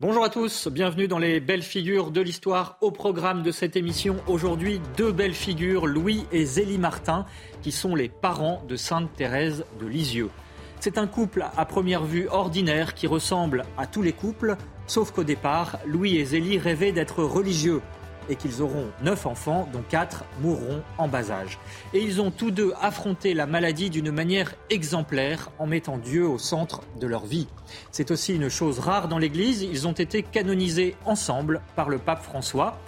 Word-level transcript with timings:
Bonjour 0.00 0.22
à 0.22 0.30
tous, 0.30 0.68
bienvenue 0.68 1.08
dans 1.08 1.18
les 1.18 1.40
belles 1.40 1.64
figures 1.64 2.12
de 2.12 2.20
l'histoire. 2.20 2.78
Au 2.80 2.92
programme 2.92 3.42
de 3.42 3.50
cette 3.50 3.74
émission, 3.74 4.14
aujourd'hui, 4.28 4.80
deux 4.96 5.10
belles 5.10 5.34
figures, 5.34 5.88
Louis 5.88 6.24
et 6.30 6.44
Zélie 6.44 6.78
Martin, 6.78 7.26
qui 7.62 7.72
sont 7.72 7.96
les 7.96 8.08
parents 8.08 8.62
de 8.68 8.76
Sainte 8.76 9.12
Thérèse 9.16 9.64
de 9.80 9.86
Lisieux. 9.86 10.30
C'est 10.78 10.98
un 10.98 11.08
couple 11.08 11.44
à 11.56 11.64
première 11.64 12.04
vue 12.04 12.28
ordinaire 12.28 12.94
qui 12.94 13.08
ressemble 13.08 13.64
à 13.76 13.88
tous 13.88 14.02
les 14.02 14.12
couples, 14.12 14.56
sauf 14.86 15.10
qu'au 15.10 15.24
départ, 15.24 15.80
Louis 15.84 16.16
et 16.18 16.24
Zélie 16.24 16.58
rêvaient 16.58 16.92
d'être 16.92 17.24
religieux 17.24 17.82
et 18.28 18.36
qu'ils 18.36 18.62
auront 18.62 18.86
neuf 19.02 19.26
enfants, 19.26 19.68
dont 19.72 19.82
quatre 19.88 20.24
mourront 20.40 20.82
en 20.98 21.08
bas 21.08 21.30
âge. 21.30 21.58
Et 21.94 22.00
ils 22.00 22.20
ont 22.20 22.30
tous 22.30 22.50
deux 22.50 22.72
affronté 22.80 23.34
la 23.34 23.46
maladie 23.46 23.90
d'une 23.90 24.10
manière 24.10 24.54
exemplaire 24.70 25.50
en 25.58 25.66
mettant 25.66 25.98
Dieu 25.98 26.26
au 26.26 26.38
centre 26.38 26.82
de 27.00 27.06
leur 27.06 27.26
vie. 27.26 27.48
C'est 27.90 28.10
aussi 28.10 28.34
une 28.34 28.48
chose 28.48 28.78
rare 28.78 29.08
dans 29.08 29.18
l'Église, 29.18 29.62
ils 29.62 29.86
ont 29.86 29.92
été 29.92 30.22
canonisés 30.22 30.96
ensemble 31.04 31.60
par 31.76 31.88
le 31.88 31.98
pape 31.98 32.22
François. 32.22 32.78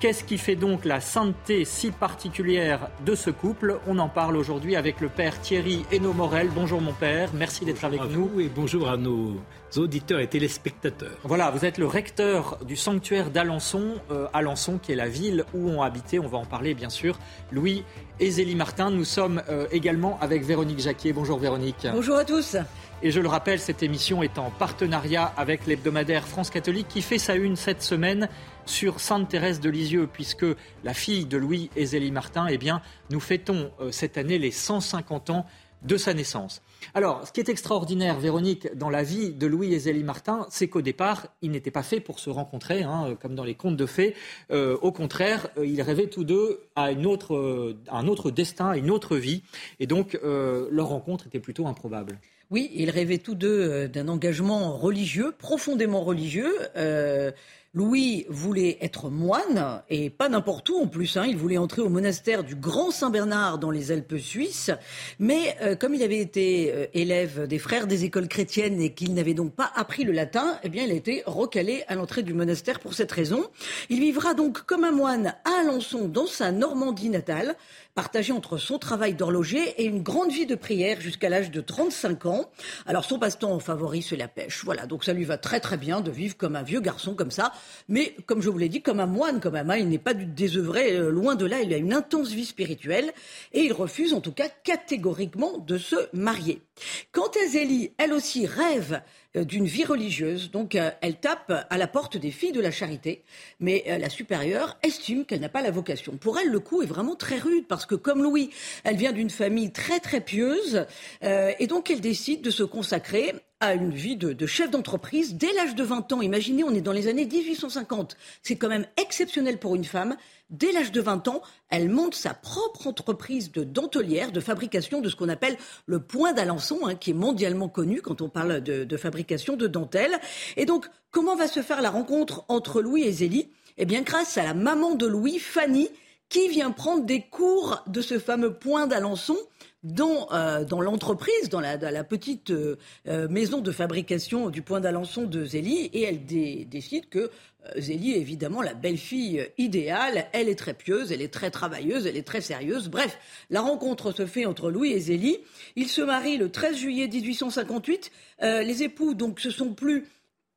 Qu'est-ce 0.00 0.22
qui 0.22 0.38
fait 0.38 0.54
donc 0.54 0.84
la 0.84 1.00
sainteté 1.00 1.64
si 1.64 1.90
particulière 1.90 2.88
de 3.04 3.16
ce 3.16 3.30
couple? 3.30 3.80
On 3.88 3.98
en 3.98 4.08
parle 4.08 4.36
aujourd'hui 4.36 4.76
avec 4.76 5.00
le 5.00 5.08
père 5.08 5.40
Thierry 5.40 5.84
Hainaut 5.90 6.12
Morel. 6.12 6.50
Bonjour 6.54 6.80
mon 6.80 6.92
père, 6.92 7.30
merci 7.34 7.64
d'être 7.64 7.84
avec 7.84 8.02
nous. 8.04 8.38
Et 8.38 8.48
bonjour 8.48 8.88
à 8.88 8.96
nos 8.96 9.40
auditeurs 9.76 10.20
et 10.20 10.28
téléspectateurs. 10.28 11.18
Voilà, 11.24 11.50
vous 11.50 11.64
êtes 11.64 11.78
le 11.78 11.86
recteur 11.86 12.58
du 12.64 12.76
sanctuaire 12.76 13.30
d'Alençon, 13.30 13.94
euh, 14.12 14.28
Alençon 14.32 14.78
qui 14.78 14.92
est 14.92 14.94
la 14.96 15.08
ville 15.08 15.44
où 15.52 15.68
ont 15.68 15.82
habité, 15.82 16.20
on 16.20 16.28
va 16.28 16.38
en 16.38 16.46
parler 16.46 16.74
bien 16.74 16.90
sûr, 16.90 17.18
Louis 17.50 17.82
et 18.20 18.30
Zélie 18.30 18.54
Martin. 18.54 18.92
Nous 18.92 19.04
sommes 19.04 19.42
euh, 19.48 19.66
également 19.72 20.16
avec 20.20 20.44
Véronique 20.44 20.78
Jacquier. 20.78 21.12
Bonjour 21.12 21.40
Véronique. 21.40 21.88
Bonjour 21.92 22.16
à 22.16 22.24
tous. 22.24 22.56
Et 23.02 23.10
je 23.10 23.20
le 23.20 23.28
rappelle, 23.28 23.60
cette 23.60 23.82
émission 23.82 24.22
est 24.22 24.38
en 24.38 24.50
partenariat 24.50 25.32
avec 25.36 25.66
l'hebdomadaire 25.66 26.26
France 26.26 26.50
Catholique 26.50 26.88
qui 26.88 27.02
fait 27.02 27.18
sa 27.18 27.34
une 27.34 27.54
cette 27.54 27.82
semaine 27.82 28.28
sur 28.68 29.00
Sainte 29.00 29.28
Thérèse 29.28 29.60
de 29.60 29.70
Lisieux, 29.70 30.08
puisque 30.12 30.46
la 30.84 30.94
fille 30.94 31.24
de 31.24 31.38
Louis 31.38 31.70
et 31.74 31.86
Zélie 31.86 32.12
Martin, 32.12 32.46
eh 32.48 32.58
bien, 32.58 32.82
nous 33.10 33.20
fêtons 33.20 33.70
euh, 33.80 33.90
cette 33.90 34.18
année 34.18 34.38
les 34.38 34.50
150 34.50 35.30
ans 35.30 35.46
de 35.82 35.96
sa 35.96 36.12
naissance. 36.12 36.60
Alors, 36.92 37.26
ce 37.26 37.32
qui 37.32 37.40
est 37.40 37.48
extraordinaire, 37.48 38.18
Véronique, 38.18 38.76
dans 38.76 38.90
la 38.90 39.02
vie 39.04 39.32
de 39.32 39.46
Louis 39.46 39.72
et 39.72 39.78
Zélie 39.78 40.02
Martin, 40.02 40.46
c'est 40.50 40.68
qu'au 40.68 40.82
départ, 40.82 41.28
ils 41.40 41.50
n'étaient 41.50 41.70
pas 41.70 41.84
faits 41.84 42.04
pour 42.04 42.18
se 42.18 42.30
rencontrer, 42.30 42.82
hein, 42.82 43.16
comme 43.20 43.34
dans 43.34 43.44
les 43.44 43.54
contes 43.54 43.76
de 43.76 43.86
fées. 43.86 44.14
Euh, 44.50 44.76
au 44.82 44.92
contraire, 44.92 45.48
euh, 45.56 45.64
ils 45.64 45.80
rêvaient 45.80 46.08
tous 46.08 46.24
deux 46.24 46.62
à, 46.76 46.90
une 46.90 47.06
autre, 47.06 47.74
un 47.90 48.06
autre 48.08 48.30
destin, 48.30 48.70
à 48.70 48.76
une 48.76 48.90
autre 48.90 49.16
vie. 49.16 49.42
Et 49.80 49.86
donc, 49.86 50.18
leur 50.22 50.88
rencontre 50.88 51.26
était 51.26 51.40
plutôt 51.40 51.66
improbable. 51.66 52.18
Oui, 52.50 52.70
ils 52.74 52.88
rêvaient 52.88 53.18
tous 53.18 53.34
deux 53.34 53.60
euh, 53.60 53.88
d'un 53.88 54.08
engagement 54.08 54.76
religieux, 54.76 55.34
profondément 55.38 56.02
religieux. 56.02 56.54
Euh, 56.76 57.30
Louis 57.78 58.26
voulait 58.28 58.76
être 58.80 59.08
moine, 59.08 59.82
et 59.88 60.10
pas 60.10 60.28
n'importe 60.28 60.68
où 60.68 60.78
en 60.78 60.88
plus. 60.88 61.16
Hein. 61.16 61.26
Il 61.28 61.36
voulait 61.36 61.58
entrer 61.58 61.80
au 61.80 61.88
monastère 61.88 62.42
du 62.42 62.56
Grand 62.56 62.90
Saint-Bernard 62.90 63.58
dans 63.58 63.70
les 63.70 63.92
Alpes 63.92 64.18
suisses. 64.18 64.72
Mais 65.20 65.56
euh, 65.62 65.76
comme 65.76 65.94
il 65.94 66.02
avait 66.02 66.18
été 66.18 66.88
élève 66.92 67.46
des 67.46 67.60
frères 67.60 67.86
des 67.86 68.04
écoles 68.04 68.26
chrétiennes 68.26 68.80
et 68.80 68.92
qu'il 68.94 69.14
n'avait 69.14 69.34
donc 69.34 69.52
pas 69.52 69.70
appris 69.76 70.02
le 70.02 70.10
latin, 70.10 70.58
eh 70.64 70.68
bien, 70.68 70.82
il 70.82 70.90
a 70.90 70.94
été 70.94 71.22
recalé 71.24 71.84
à 71.86 71.94
l'entrée 71.94 72.24
du 72.24 72.34
monastère 72.34 72.80
pour 72.80 72.94
cette 72.94 73.12
raison. 73.12 73.44
Il 73.90 74.00
vivra 74.00 74.34
donc 74.34 74.62
comme 74.62 74.82
un 74.82 74.90
moine 74.90 75.36
à 75.44 75.60
Alençon, 75.60 76.08
dans 76.08 76.26
sa 76.26 76.50
Normandie 76.50 77.10
natale 77.10 77.54
partagé 77.98 78.32
entre 78.32 78.58
son 78.58 78.78
travail 78.78 79.14
d'horloger 79.14 79.74
et 79.76 79.84
une 79.84 80.04
grande 80.04 80.30
vie 80.30 80.46
de 80.46 80.54
prière 80.54 81.00
jusqu'à 81.00 81.28
l'âge 81.28 81.50
de 81.50 81.60
35 81.60 82.26
ans. 82.26 82.48
Alors 82.86 83.04
son 83.04 83.18
passe-temps 83.18 83.58
favori, 83.58 84.02
c'est 84.02 84.14
la 84.14 84.28
pêche. 84.28 84.62
Voilà, 84.64 84.86
donc 84.86 85.02
ça 85.02 85.12
lui 85.12 85.24
va 85.24 85.36
très 85.36 85.58
très 85.58 85.76
bien 85.76 86.00
de 86.00 86.12
vivre 86.12 86.36
comme 86.36 86.54
un 86.54 86.62
vieux 86.62 86.78
garçon 86.78 87.16
comme 87.16 87.32
ça. 87.32 87.52
Mais 87.88 88.14
comme 88.26 88.40
je 88.40 88.50
vous 88.50 88.58
l'ai 88.58 88.68
dit, 88.68 88.82
comme 88.82 89.00
un 89.00 89.06
moine 89.06 89.40
quand 89.40 89.50
même. 89.50 89.68
Hein, 89.68 89.78
il 89.78 89.88
n'est 89.88 89.98
pas 89.98 90.14
désœuvré, 90.14 90.92
euh, 90.92 91.10
loin 91.10 91.34
de 91.34 91.44
là, 91.44 91.60
il 91.60 91.74
a 91.74 91.76
une 91.76 91.92
intense 91.92 92.28
vie 92.28 92.44
spirituelle 92.44 93.12
et 93.52 93.62
il 93.62 93.72
refuse 93.72 94.14
en 94.14 94.20
tout 94.20 94.30
cas 94.30 94.48
catégoriquement 94.62 95.58
de 95.58 95.76
se 95.76 95.96
marier. 96.12 96.62
Quant 97.10 97.26
à 97.26 97.48
Zélie, 97.48 97.90
elle 97.98 98.12
aussi 98.12 98.46
rêve 98.46 99.02
d'une 99.44 99.66
vie 99.66 99.84
religieuse. 99.84 100.50
Donc 100.50 100.74
euh, 100.74 100.90
elle 101.00 101.16
tape 101.16 101.66
à 101.68 101.78
la 101.78 101.86
porte 101.86 102.16
des 102.16 102.30
filles 102.30 102.52
de 102.52 102.60
la 102.60 102.70
charité, 102.70 103.24
mais 103.60 103.84
euh, 103.88 103.98
la 103.98 104.08
supérieure 104.08 104.78
estime 104.82 105.24
qu'elle 105.24 105.40
n'a 105.40 105.48
pas 105.48 105.62
la 105.62 105.70
vocation. 105.70 106.16
Pour 106.16 106.38
elle, 106.38 106.48
le 106.48 106.60
coup 106.60 106.82
est 106.82 106.86
vraiment 106.86 107.14
très 107.14 107.38
rude 107.38 107.66
parce 107.66 107.86
que 107.86 107.94
comme 107.94 108.22
Louis, 108.22 108.50
elle 108.84 108.96
vient 108.96 109.12
d'une 109.12 109.30
famille 109.30 109.72
très 109.72 110.00
très 110.00 110.20
pieuse 110.20 110.86
et 111.22 111.66
donc 111.66 111.90
elle 111.90 112.00
décide 112.00 112.42
de 112.42 112.50
se 112.50 112.62
consacrer 112.62 113.34
à 113.60 113.74
une 113.74 113.90
vie 113.90 114.16
de, 114.16 114.46
chef 114.46 114.70
d'entreprise 114.70 115.34
dès 115.34 115.52
l'âge 115.54 115.74
de 115.74 115.82
20 115.82 116.12
ans. 116.12 116.22
Imaginez, 116.22 116.62
on 116.62 116.74
est 116.74 116.80
dans 116.80 116.92
les 116.92 117.08
années 117.08 117.26
1850. 117.26 118.16
C'est 118.42 118.56
quand 118.56 118.68
même 118.68 118.86
exceptionnel 118.96 119.58
pour 119.58 119.74
une 119.74 119.84
femme. 119.84 120.16
Dès 120.50 120.72
l'âge 120.72 120.92
de 120.92 121.00
20 121.02 121.28
ans, 121.28 121.42
elle 121.68 121.90
monte 121.90 122.14
sa 122.14 122.32
propre 122.32 122.86
entreprise 122.86 123.52
de 123.52 123.64
dentelière, 123.64 124.32
de 124.32 124.40
fabrication 124.40 125.02
de 125.02 125.10
ce 125.10 125.16
qu'on 125.16 125.28
appelle 125.28 125.58
le 125.84 126.00
point 126.00 126.32
d'Alençon, 126.32 126.80
hein, 126.86 126.94
qui 126.94 127.10
est 127.10 127.14
mondialement 127.14 127.68
connu 127.68 128.00
quand 128.00 128.22
on 128.22 128.30
parle 128.30 128.62
de, 128.62 128.96
fabrication 128.96 129.56
de 129.56 129.66
dentelle. 129.66 130.18
Et 130.56 130.64
donc, 130.64 130.86
comment 131.10 131.36
va 131.36 131.48
se 131.48 131.60
faire 131.60 131.82
la 131.82 131.90
rencontre 131.90 132.46
entre 132.48 132.80
Louis 132.80 133.02
et 133.02 133.12
Zélie? 133.12 133.50
Eh 133.76 133.84
bien, 133.84 134.00
grâce 134.00 134.38
à 134.38 134.42
la 134.42 134.54
maman 134.54 134.94
de 134.94 135.06
Louis, 135.06 135.38
Fanny, 135.38 135.90
qui 136.30 136.48
vient 136.48 136.70
prendre 136.70 137.04
des 137.04 137.22
cours 137.22 137.82
de 137.86 138.00
ce 138.00 138.18
fameux 138.18 138.54
point 138.54 138.86
d'Alençon 138.86 139.36
dans, 139.84 140.28
euh, 140.32 140.64
dans 140.64 140.80
l'entreprise, 140.80 141.48
dans 141.50 141.60
la, 141.60 141.78
petite 142.04 142.50
euh, 142.50 142.76
euh, 143.06 143.28
maison 143.28 143.60
de 143.60 143.70
fabrication 143.70 144.50
du 144.50 144.62
point 144.62 144.80
d'Alençon 144.80 145.24
de 145.24 145.44
Zélie, 145.44 145.90
et 145.92 146.02
elle 146.02 146.24
décide 146.24 147.08
que 147.08 147.30
Zélie 147.76 148.12
est 148.12 148.20
évidemment 148.20 148.62
la 148.62 148.72
belle-fille 148.72 149.46
idéale. 149.58 150.26
Elle 150.32 150.48
est 150.48 150.58
très 150.58 150.74
pieuse, 150.74 151.12
elle 151.12 151.20
est 151.20 151.32
très 151.32 151.50
travailleuse, 151.50 152.06
elle 152.06 152.16
est 152.16 152.26
très 152.26 152.40
sérieuse. 152.40 152.88
Bref, 152.88 153.18
la 153.50 153.60
rencontre 153.60 154.10
se 154.10 154.26
fait 154.26 154.46
entre 154.46 154.70
Louis 154.70 154.92
et 154.92 155.00
Zélie. 155.00 155.38
Ils 155.76 155.88
se 155.88 156.00
marient 156.00 156.38
le 156.38 156.50
13 156.50 156.76
juillet 156.76 157.08
1858. 157.08 158.10
les 158.40 158.82
époux, 158.82 159.12
donc, 159.12 159.38
ce 159.40 159.50
sont 159.50 159.74
plus 159.74 160.06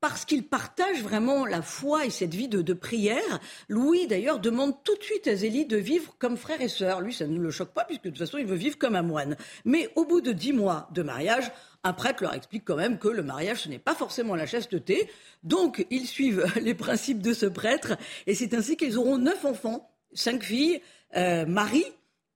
parce 0.02 0.26
qu'ils 0.26 0.48
partagent 0.48 1.04
vraiment 1.04 1.46
la 1.46 1.62
foi 1.62 2.06
et 2.06 2.10
cette 2.10 2.34
vie 2.34 2.48
de, 2.48 2.74
prière. 2.74 3.40
Louis, 3.70 4.08
d'ailleurs, 4.08 4.40
demande 4.40 4.74
tout 4.84 4.98
de 4.98 5.04
suite 5.04 5.28
à 5.28 5.36
Zélie 5.36 5.68
de 5.68 5.78
vivre 5.78 6.16
comme 6.18 6.38
frère 6.38 6.60
et 6.60 6.68
sœur. 6.68 7.02
Lui, 7.02 7.14
ça 7.14 7.28
ne 7.28 7.40
le 7.40 7.52
choque 7.52 7.72
pas, 7.72 7.86
puisque 7.86 8.06
de 8.06 8.10
toute 8.10 8.18
façon, 8.18 8.40
il 8.40 8.48
veut 8.48 8.56
vivre 8.56 8.80
comme 8.80 8.96
un 8.96 9.04
moine. 9.04 9.38
Mais 9.64 9.90
au 9.96 10.06
bout 10.06 10.22
de 10.22 10.32
dix 10.32 10.54
mois 10.54 10.90
de 10.92 11.04
mariage, 11.04 11.52
un 11.84 11.94
prêtre 11.94 12.24
leur 12.24 12.34
explique 12.34 12.66
quand 12.66 12.76
même 12.76 12.98
que 12.98 13.08
le 13.08 13.22
mariage, 13.22 13.62
ce 13.62 13.70
n'est 13.70 13.80
pas 13.80 13.94
forcément 13.94 14.36
la 14.36 14.48
chasteté. 14.48 15.08
Donc, 15.44 15.86
ils 15.92 16.08
suivent 16.08 16.46
les 16.62 16.74
principes 16.74 17.22
de 17.22 17.34
ce 17.34 17.46
prêtre, 17.46 17.94
et 18.26 18.34
c'est 18.34 18.56
ainsi 18.56 18.78
qu'ils 18.78 18.98
auront 18.98 19.20
neuf 19.20 19.46
enfants, 19.46 19.92
cinq 20.14 20.44
filles, 20.44 20.82
euh, 21.16 21.46
Marie, 21.46 21.86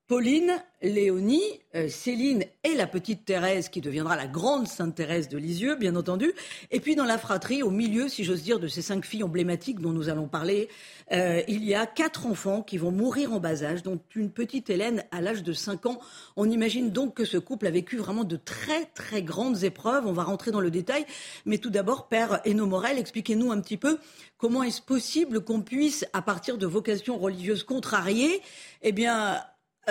Pauline, 0.08 0.64
Léonie, 0.84 1.42
euh, 1.74 1.88
Céline 1.90 2.44
et 2.64 2.76
la 2.76 2.86
petite 2.86 3.26
Thérèse 3.26 3.70
qui 3.70 3.82
deviendra 3.82 4.16
la 4.16 4.28
grande 4.28 4.68
Sainte 4.68 4.94
Thérèse 4.94 5.30
de 5.30 5.38
Lisieux, 5.40 5.78
bien 5.78 5.96
entendu. 5.96 6.32
Et 6.70 6.80
puis 6.80 6.96
dans 6.96 7.06
la 7.06 7.18
fratrie, 7.18 7.64
au 7.64 7.72
milieu, 7.72 8.08
si 8.08 8.24
j'ose 8.24 8.44
dire, 8.44 8.60
de 8.60 8.68
ces 8.68 8.84
cinq 8.84 9.04
filles 9.04 9.24
emblématiques 9.24 9.80
dont 9.80 9.94
nous 9.94 10.08
allons 10.08 10.28
parler, 10.28 10.70
euh, 11.12 11.42
il 11.48 11.64
y 11.64 11.74
a 11.74 11.88
quatre 11.88 12.28
enfants 12.28 12.62
qui 12.62 12.78
vont 12.78 12.92
mourir 12.92 13.34
en 13.34 13.40
bas 13.40 13.64
âge, 13.64 13.82
dont 13.82 14.00
une 14.16 14.30
petite 14.30 14.70
Hélène 14.70 15.04
à 15.10 15.22
l'âge 15.22 15.42
de 15.42 15.54
cinq 15.54 15.88
ans. 15.88 16.00
On 16.36 16.48
imagine 16.52 16.92
donc 16.92 17.16
que 17.16 17.26
ce 17.26 17.40
couple 17.40 17.66
a 17.66 17.72
vécu 17.72 17.98
vraiment 17.98 18.26
de 18.26 18.36
très 18.36 18.86
très 18.94 19.24
grandes 19.24 19.64
épreuves. 19.64 20.06
On 20.06 20.14
va 20.14 20.24
rentrer 20.24 20.52
dans 20.52 20.62
le 20.62 20.70
détail. 20.70 21.08
Mais 21.48 21.58
tout 21.58 21.72
d'abord, 21.72 22.10
Père 22.10 22.42
Eno 22.46 22.68
Morel, 22.68 23.00
expliquez-nous 23.00 23.52
un 23.52 23.60
petit 23.60 23.78
peu 23.78 23.98
comment 24.38 24.62
est-ce 24.62 24.84
possible 24.84 25.44
qu'on 25.44 25.62
puisse, 25.62 26.06
à 26.14 26.22
partir 26.22 26.60
de 26.60 26.68
vocations 26.68 27.18
religieuses 27.18 27.64
contrariées, 27.64 28.44
eh 28.84 28.92
bien, 28.92 29.42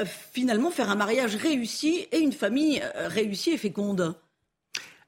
finalement 0.05 0.71
faire 0.71 0.91
un 0.91 0.97
mariage 0.97 1.37
réussi 1.37 2.07
et 2.11 2.19
une 2.19 2.33
famille 2.33 2.83
euh, 2.83 3.09
réussie 3.09 3.51
et 3.51 3.59
féconde 3.59 4.15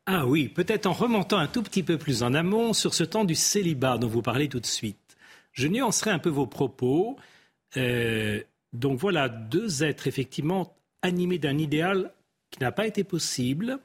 Ah 0.06 0.26
oui, 0.26 0.48
peut-être 0.48 0.86
en 0.86 0.92
remontant 0.92 1.38
un 1.38 1.47
tout 1.47 1.62
petit 1.62 1.82
peu 1.82 1.98
plus 1.98 2.22
en 2.22 2.34
amont 2.34 2.72
sur 2.72 2.94
ce 2.94 3.04
temps 3.04 3.24
du 3.24 3.34
célibat 3.34 3.98
dont 3.98 4.08
vous 4.08 4.22
parlez 4.22 4.48
tout 4.48 4.60
de 4.60 4.66
suite. 4.66 5.16
Je 5.53 5.68
nuancerai 5.68 6.10
un 6.10 6.18
peu 6.18 6.28
vos 6.28 6.47
propos. 6.47 7.16
Euh, 7.77 8.41
donc 8.72 8.98
voilà, 8.98 9.28
deux 9.28 9.83
êtres 9.83 10.06
effectivement 10.06 10.77
animés 11.03 11.38
d'un 11.38 11.59
idéal 11.59 12.12
qui 12.50 12.60
n'a 12.60 12.72
pas 12.72 12.86
été 12.86 13.04
possible. 13.04 13.78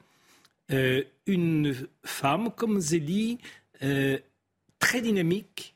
une 1.26 1.74
femme 2.04 2.50
comme 2.54 2.80
Zélie, 2.80 3.38
très 4.78 5.00
dynamique, 5.00 5.74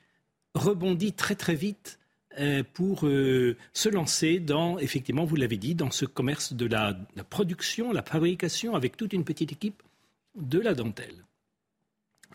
rebondit 0.55 1.13
très 1.13 1.35
très 1.35 1.55
vite 1.55 1.99
euh, 1.99 2.06
pour 2.75 3.07
euh, 3.07 3.57
se 3.73 3.89
lancer 3.89 4.41
dans, 4.41 4.79
effectivement, 4.79 5.25
vous 5.25 5.37
l'avez 5.37 5.57
dit, 5.57 5.75
dans 5.75 5.91
ce 5.91 6.05
commerce 6.05 6.53
de 6.53 6.67
la, 6.67 6.95
production, 7.31 7.93
la 7.93 8.03
fabrication, 8.03 8.75
avec 8.75 8.97
toute 8.97 9.13
une 9.13 9.25
petite 9.25 9.53
équipe 9.53 9.83
de 10.35 10.59
la 10.59 10.75
dentelle. 10.75 11.25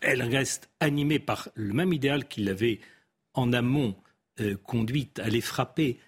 Elle 0.00 0.22
reste 0.22 0.68
animée 0.80 1.20
par 1.20 1.50
le 1.54 1.72
même 1.72 1.92
idéal 1.92 2.26
qui 2.26 2.42
l'avait 2.42 2.80
en 3.34 3.52
amont 3.52 3.94
euh, 4.40 4.56
conduite 4.56 5.20
à 5.20 5.28
les 5.28 5.40
frapper 5.40 5.98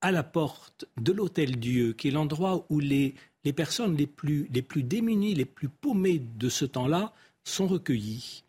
à 0.00 0.12
la 0.12 0.22
porte 0.22 0.84
de 0.96 1.12
l'Hôtel 1.12 1.58
Dieu, 1.58 1.92
qui 1.92 2.08
est 2.08 2.12
l'endroit 2.12 2.66
où 2.68 2.78
les, 2.78 3.14
les 3.42 3.52
personnes 3.52 3.96
les 3.96 4.06
plus, 4.06 4.46
les 4.52 4.62
plus 4.62 4.84
démunies, 4.84 5.34
les 5.34 5.44
plus 5.44 5.68
paumées 5.68 6.20
de 6.20 6.48
ce 6.48 6.64
temps-là 6.64 7.12
sont 7.42 7.66
recueillies. 7.66 8.44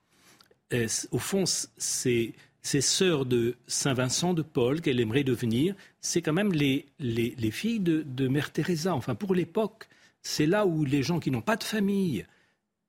au 1.11 1.17
fond, 1.17 1.45
c'est 1.45 2.33
ces 2.65 2.81
sœurs 2.81 3.27
de 3.27 3.57
Saint-Vincent 3.67 4.33
de 4.33 4.41
Paul 4.41 4.81
qu'elle 4.81 4.99
aimerait 4.99 5.23
devenir, 5.23 5.75
c'est 6.01 6.23
quand 6.23 6.33
même 6.33 6.51
les, 6.51 6.87
les, 6.97 7.51
filles 7.51 7.79
de, 7.79 8.01
de, 8.01 8.27
Mère 8.27 8.51
Teresa. 8.51 8.95
Enfin, 8.95 9.13
pour 9.13 9.35
l'époque, 9.35 9.87
c'est 10.23 10.47
là 10.47 10.65
où 10.65 10.83
les 10.83 11.03
gens 11.03 11.19
qui 11.19 11.29
n'ont 11.29 11.43
pas 11.43 11.57
de 11.57 11.63
famille, 11.63 12.25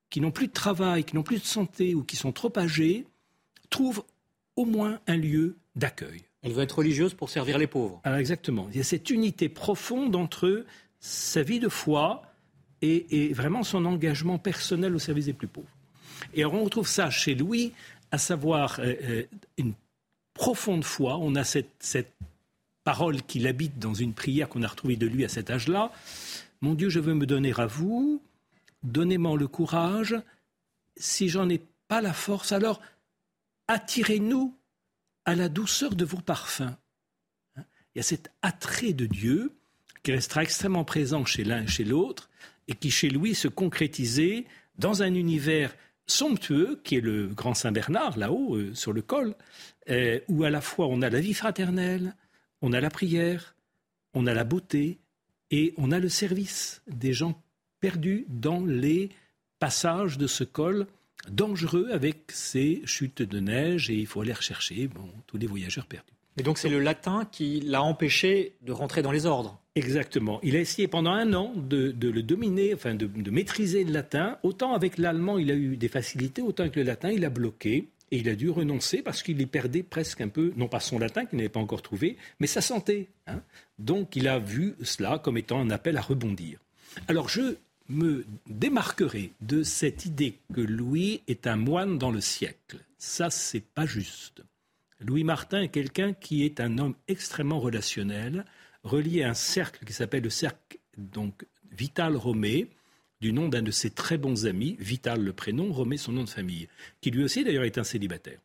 qui 0.08 0.22
n'ont 0.22 0.30
plus 0.30 0.46
de 0.46 0.52
travail, 0.54 1.04
qui 1.04 1.14
n'ont 1.14 1.22
plus 1.22 1.40
de 1.40 1.44
santé 1.44 1.94
ou 1.94 2.04
qui 2.04 2.16
sont 2.16 2.32
trop 2.32 2.50
âgés, 2.56 3.06
trouvent 3.68 4.02
au 4.56 4.64
moins 4.64 4.98
un 5.06 5.18
lieu 5.18 5.56
d'accueil. 5.74 6.22
Elle 6.40 6.52
veut 6.52 6.62
être 6.62 6.78
religieuse 6.78 7.12
pour 7.12 7.28
servir 7.28 7.58
les 7.58 7.66
pauvres. 7.66 8.00
Alors 8.04 8.18
exactement. 8.18 8.68
Il 8.70 8.78
y 8.78 8.80
a 8.80 8.84
cette 8.84 9.10
unité 9.10 9.50
profonde 9.50 10.16
entre 10.16 10.64
sa 11.00 11.42
vie 11.42 11.60
de 11.60 11.68
foi 11.68 12.22
et, 12.80 13.26
et 13.26 13.34
vraiment 13.34 13.62
son 13.62 13.84
engagement 13.84 14.38
personnel 14.38 14.94
au 14.94 14.98
service 14.98 15.26
des 15.26 15.34
plus 15.34 15.48
pauvres. 15.48 15.68
Et 16.32 16.46
on 16.46 16.64
retrouve 16.64 16.88
ça 16.88 17.10
chez 17.10 17.34
Louis 17.34 17.72
à 18.10 18.18
savoir 18.18 18.80
euh, 18.80 18.94
euh, 19.02 19.22
une 19.56 19.74
profonde 20.34 20.84
foi. 20.84 21.16
On 21.18 21.34
a 21.34 21.44
cette, 21.44 22.12
parole 22.84 23.20
qu'il 23.22 23.48
habite 23.48 23.80
dans 23.80 23.94
une 23.94 24.14
prière 24.14 24.48
qu'on 24.48 24.62
a 24.62 24.68
retrouvée 24.68 24.96
de 24.96 25.08
lui 25.08 25.24
à 25.24 25.28
cet 25.28 25.50
âge-là. 25.50 25.90
Mon 26.60 26.74
Dieu, 26.74 26.88
je 26.88 27.00
veux 27.00 27.14
me 27.14 27.26
donner 27.26 27.52
à 27.56 27.66
vous, 27.66 28.22
donnez-moi 28.84 29.36
le 29.36 29.48
courage. 29.48 30.14
Si 30.96 31.28
j'en 31.28 31.48
ai 31.48 31.60
pas 31.88 32.00
la 32.00 32.12
force, 32.12 32.52
alors 32.52 32.80
attirez-nous 33.66 34.54
à 35.24 35.34
la 35.34 35.48
douceur 35.48 35.96
de 35.96 36.04
vos 36.04 36.20
parfums. 36.20 36.76
Il 37.56 37.96
y 37.96 38.00
a 38.00 38.04
cet 38.04 38.30
attrait 38.42 38.92
de 38.92 39.06
Dieu 39.06 39.50
qui 40.04 40.12
restera 40.12 40.44
extrêmement 40.44 40.84
présent 40.84 41.24
chez 41.24 41.42
l'un 41.42 41.64
et 41.64 41.66
chez 41.66 41.82
l'autre 41.82 42.30
et 42.68 42.76
qui 42.76 42.92
chez 42.92 43.10
lui 43.10 43.34
se 43.34 43.48
concrétisait 43.48 44.44
dans 44.78 45.02
un 45.02 45.14
univers 45.14 45.74
somptueux, 46.06 46.80
qui 46.84 46.96
est 46.96 47.00
le 47.00 47.26
Grand 47.28 47.54
Saint-Bernard, 47.54 48.18
là-haut, 48.18 48.56
euh, 48.56 48.74
sur 48.74 48.92
le 48.92 49.02
col, 49.02 49.34
euh, 49.90 50.20
où 50.28 50.44
à 50.44 50.50
la 50.50 50.60
fois 50.60 50.86
on 50.88 51.02
a 51.02 51.10
la 51.10 51.20
vie 51.20 51.34
fraternelle, 51.34 52.14
on 52.62 52.72
a 52.72 52.80
la 52.80 52.90
prière, 52.90 53.54
on 54.14 54.26
a 54.26 54.34
la 54.34 54.44
beauté 54.44 54.98
et 55.50 55.74
on 55.76 55.92
a 55.92 55.98
le 55.98 56.08
service 56.08 56.82
des 56.86 57.12
gens 57.12 57.40
perdus 57.80 58.26
dans 58.28 58.64
les 58.64 59.10
passages 59.58 60.18
de 60.18 60.26
ce 60.26 60.44
col 60.44 60.86
dangereux 61.28 61.90
avec 61.92 62.30
ces 62.32 62.82
chutes 62.84 63.22
de 63.22 63.40
neige 63.40 63.90
et 63.90 63.94
il 63.94 64.06
faut 64.06 64.20
aller 64.20 64.32
rechercher 64.32 64.88
bon, 64.88 65.10
tous 65.26 65.38
les 65.38 65.46
voyageurs 65.46 65.86
perdus. 65.86 66.12
Et 66.36 66.42
donc 66.42 66.58
c'est 66.58 66.68
le 66.68 66.80
latin 66.80 67.26
qui 67.30 67.60
l'a 67.60 67.82
empêché 67.82 68.56
de 68.62 68.72
rentrer 68.72 69.02
dans 69.02 69.12
les 69.12 69.26
ordres 69.26 69.60
Exactement. 69.76 70.40
Il 70.42 70.56
a 70.56 70.60
essayé 70.60 70.88
pendant 70.88 71.12
un 71.12 71.34
an 71.34 71.52
de, 71.54 71.94
le 72.00 72.22
dominer, 72.22 72.74
enfin 72.74 72.94
de, 72.94 73.30
maîtriser 73.30 73.84
le 73.84 73.92
latin. 73.92 74.38
Autant 74.42 74.72
avec 74.74 74.96
l'allemand, 74.96 75.38
il 75.38 75.50
a 75.50 75.54
eu 75.54 75.76
des 75.76 75.88
facilités, 75.88 76.40
autant 76.40 76.62
avec 76.62 76.76
le 76.76 76.82
latin, 76.82 77.10
il 77.10 77.24
a 77.24 77.30
bloqué. 77.30 77.88
Et 78.12 78.18
il 78.18 78.28
a 78.28 78.36
dû 78.36 78.50
renoncer 78.50 79.02
parce 79.02 79.22
qu'il 79.22 79.40
y 79.40 79.46
perdait 79.46 79.82
presque 79.82 80.20
un 80.20 80.28
peu, 80.28 80.52
non 80.56 80.68
pas 80.68 80.78
son 80.78 80.98
latin 80.98 81.26
qu'il 81.26 81.38
n'avait 81.38 81.48
pas 81.48 81.58
encore 81.58 81.82
trouvé, 81.82 82.16
mais 82.38 82.46
sa 82.46 82.60
santé. 82.60 83.08
Hein. 83.26 83.42
Donc 83.80 84.14
il 84.14 84.28
a 84.28 84.38
vu 84.38 84.76
cela 84.80 85.18
comme 85.18 85.36
étant 85.36 85.60
un 85.60 85.70
appel 85.70 85.96
à 85.96 86.02
rebondir. 86.02 86.60
Alors 87.08 87.28
je 87.28 87.56
me 87.88 88.24
démarquerai 88.46 89.32
de 89.40 89.64
cette 89.64 90.06
idée 90.06 90.38
que 90.54 90.60
Louis 90.60 91.22
est 91.26 91.48
un 91.48 91.56
moine 91.56 91.98
dans 91.98 92.12
le 92.12 92.20
siècle. 92.20 92.78
Ça, 92.96 93.28
c'est 93.28 93.64
pas 93.64 93.86
juste. 93.86 94.42
Louis 95.00 95.24
Martin 95.24 95.62
est 95.62 95.68
quelqu'un 95.68 96.12
qui 96.12 96.44
est 96.44 96.60
un 96.60 96.78
homme 96.78 96.94
extrêmement 97.08 97.60
relationnel, 97.60 98.44
relié 98.86 99.22
à 99.22 99.30
un 99.30 99.34
cercle 99.34 99.84
qui 99.84 99.92
s'appelle 99.92 100.22
le 100.22 100.30
cercle 100.30 100.78
donc 100.96 101.46
Vital 101.70 102.16
Romé, 102.16 102.70
du 103.20 103.32
nom 103.32 103.48
d'un 103.48 103.62
de 103.62 103.70
ses 103.70 103.90
très 103.90 104.18
bons 104.18 104.46
amis, 104.46 104.76
Vital 104.78 105.22
le 105.22 105.32
prénom, 105.32 105.72
Romé 105.72 105.96
son 105.96 106.12
nom 106.12 106.24
de 106.24 106.28
famille, 106.28 106.68
qui 107.00 107.10
lui 107.10 107.24
aussi 107.24 107.44
d'ailleurs 107.44 107.64
est 107.64 107.78
un 107.78 107.84
célibataire. 107.84 108.40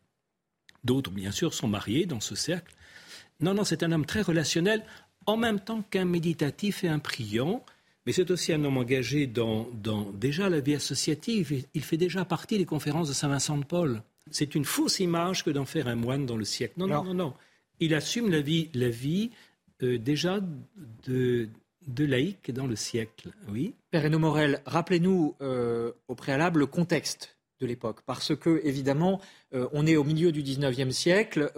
D'autres, 0.84 1.12
bien 1.12 1.32
sûr, 1.32 1.54
sont 1.54 1.68
mariés 1.68 2.06
dans 2.06 2.20
ce 2.20 2.36
cercle. 2.36 2.74
Non, 3.40 3.54
non, 3.54 3.64
c'est 3.64 3.84
un 3.84 3.92
homme 3.92 4.06
très 4.06 4.22
relationnel, 4.22 4.84
en 5.26 5.38
même 5.38 5.60
temps 5.60 5.84
qu'un 5.84 6.06
méditatif 6.06 6.84
et 6.84 6.88
un 6.88 7.00
priant, 7.00 7.64
mais 8.06 8.12
c'est 8.12 8.32
aussi 8.32 8.52
un 8.52 8.64
homme 8.64 8.78
engagé 8.78 9.28
dans, 9.28 9.70
dans, 9.74 10.12
déjà 10.12 10.50
la 10.50 10.60
vie 10.60 10.76
associative. 10.76 11.66
Il 11.74 11.84
fait 11.84 11.98
déjà 11.98 12.26
partie 12.26 12.58
des 12.58 12.66
conférences 12.66 13.10
de 13.10 13.14
Saint-Vincent 13.14 13.58
de 13.58 13.66
Paul. 13.66 14.02
C'est 14.32 14.56
une 14.56 14.66
fausse 14.66 15.00
image 15.00 15.44
que 15.44 15.52
d'en 15.52 15.66
faire 15.66 15.88
un 15.88 15.96
moine 15.96 16.26
dans 16.26 16.38
le 16.38 16.46
siècle. 16.46 16.74
Non, 16.78 16.88
non, 16.88 17.04
non, 17.04 17.14
non. 17.14 17.34
Il 17.80 17.94
assume 17.94 18.30
la 18.30 18.42
vie, 18.42 18.70
la 18.74 18.90
vie 18.90 19.32
euh, 19.84 19.98
déjà 19.98 20.40
de, 21.06 21.50
de 21.88 22.06
laïcs 22.06 22.52
dans 22.52 22.68
le 22.68 22.76
siècle. 22.76 23.30
Oui. 23.50 23.76
Père 23.90 24.04
Renaud 24.04 24.20
Morel, 24.20 24.62
rappelez-nous 24.66 25.36
euh, 25.42 25.92
au 26.08 26.16
préalable 26.16 26.60
le 26.60 26.66
contexte 26.66 27.38
de 27.60 27.68
l'époque, 27.68 28.02
parce 28.08 28.36
que 28.36 28.60
évidemment, 28.64 29.22
euh, 29.54 29.68
on 29.72 29.86
est 29.86 29.96
au 29.96 30.04
milieu 30.04 30.32
du 30.32 30.42
19e 30.42 30.90
siècle. 30.92 31.52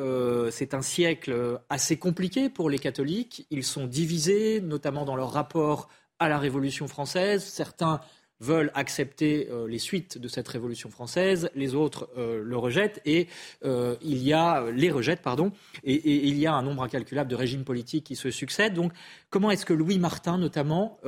c'est 0.52 0.74
un 0.74 0.82
siècle 0.82 1.60
assez 1.70 1.98
compliqué 1.98 2.50
pour 2.50 2.70
les 2.70 2.80
catholiques. 2.80 3.48
Ils 3.52 3.64
sont 3.64 3.88
divisés, 3.88 4.60
notamment 4.60 5.06
dans 5.06 5.16
leur 5.16 5.32
rapport 5.32 5.90
à 6.20 6.28
la 6.28 6.40
Révolution 6.40 6.88
française. 6.88 7.44
Certains 7.44 8.02
veulent 8.44 8.72
accepter 8.74 9.48
euh, 9.50 9.68
les 9.68 9.80
suites 9.80 10.18
de 10.18 10.28
cette 10.28 10.48
révolution 10.48 10.90
française, 10.90 11.50
les 11.56 11.76
autres 11.76 12.10
euh, 12.18 12.44
le 12.44 12.58
rejettent 12.58 13.02
et 13.06 13.28
euh, 13.64 13.96
il 14.02 14.22
y 14.22 14.34
a 14.34 14.70
les 14.72 14.92
rejettent 14.92 15.22
pardon 15.22 15.52
et, 15.84 16.28
il 16.28 16.38
y 16.38 16.46
a 16.46 16.54
un 16.54 16.62
nombre 16.62 16.84
incalculable 16.84 17.30
de 17.30 17.36
régimes 17.36 17.64
politiques 17.64 18.06
qui 18.06 18.16
se 18.16 18.30
succèdent. 18.30 18.74
Donc 18.74 18.92
comment 19.30 19.50
est-ce 19.50 19.66
que 19.66 19.74
Louis 19.74 19.98
Martin 19.98 20.38
notamment 20.38 21.00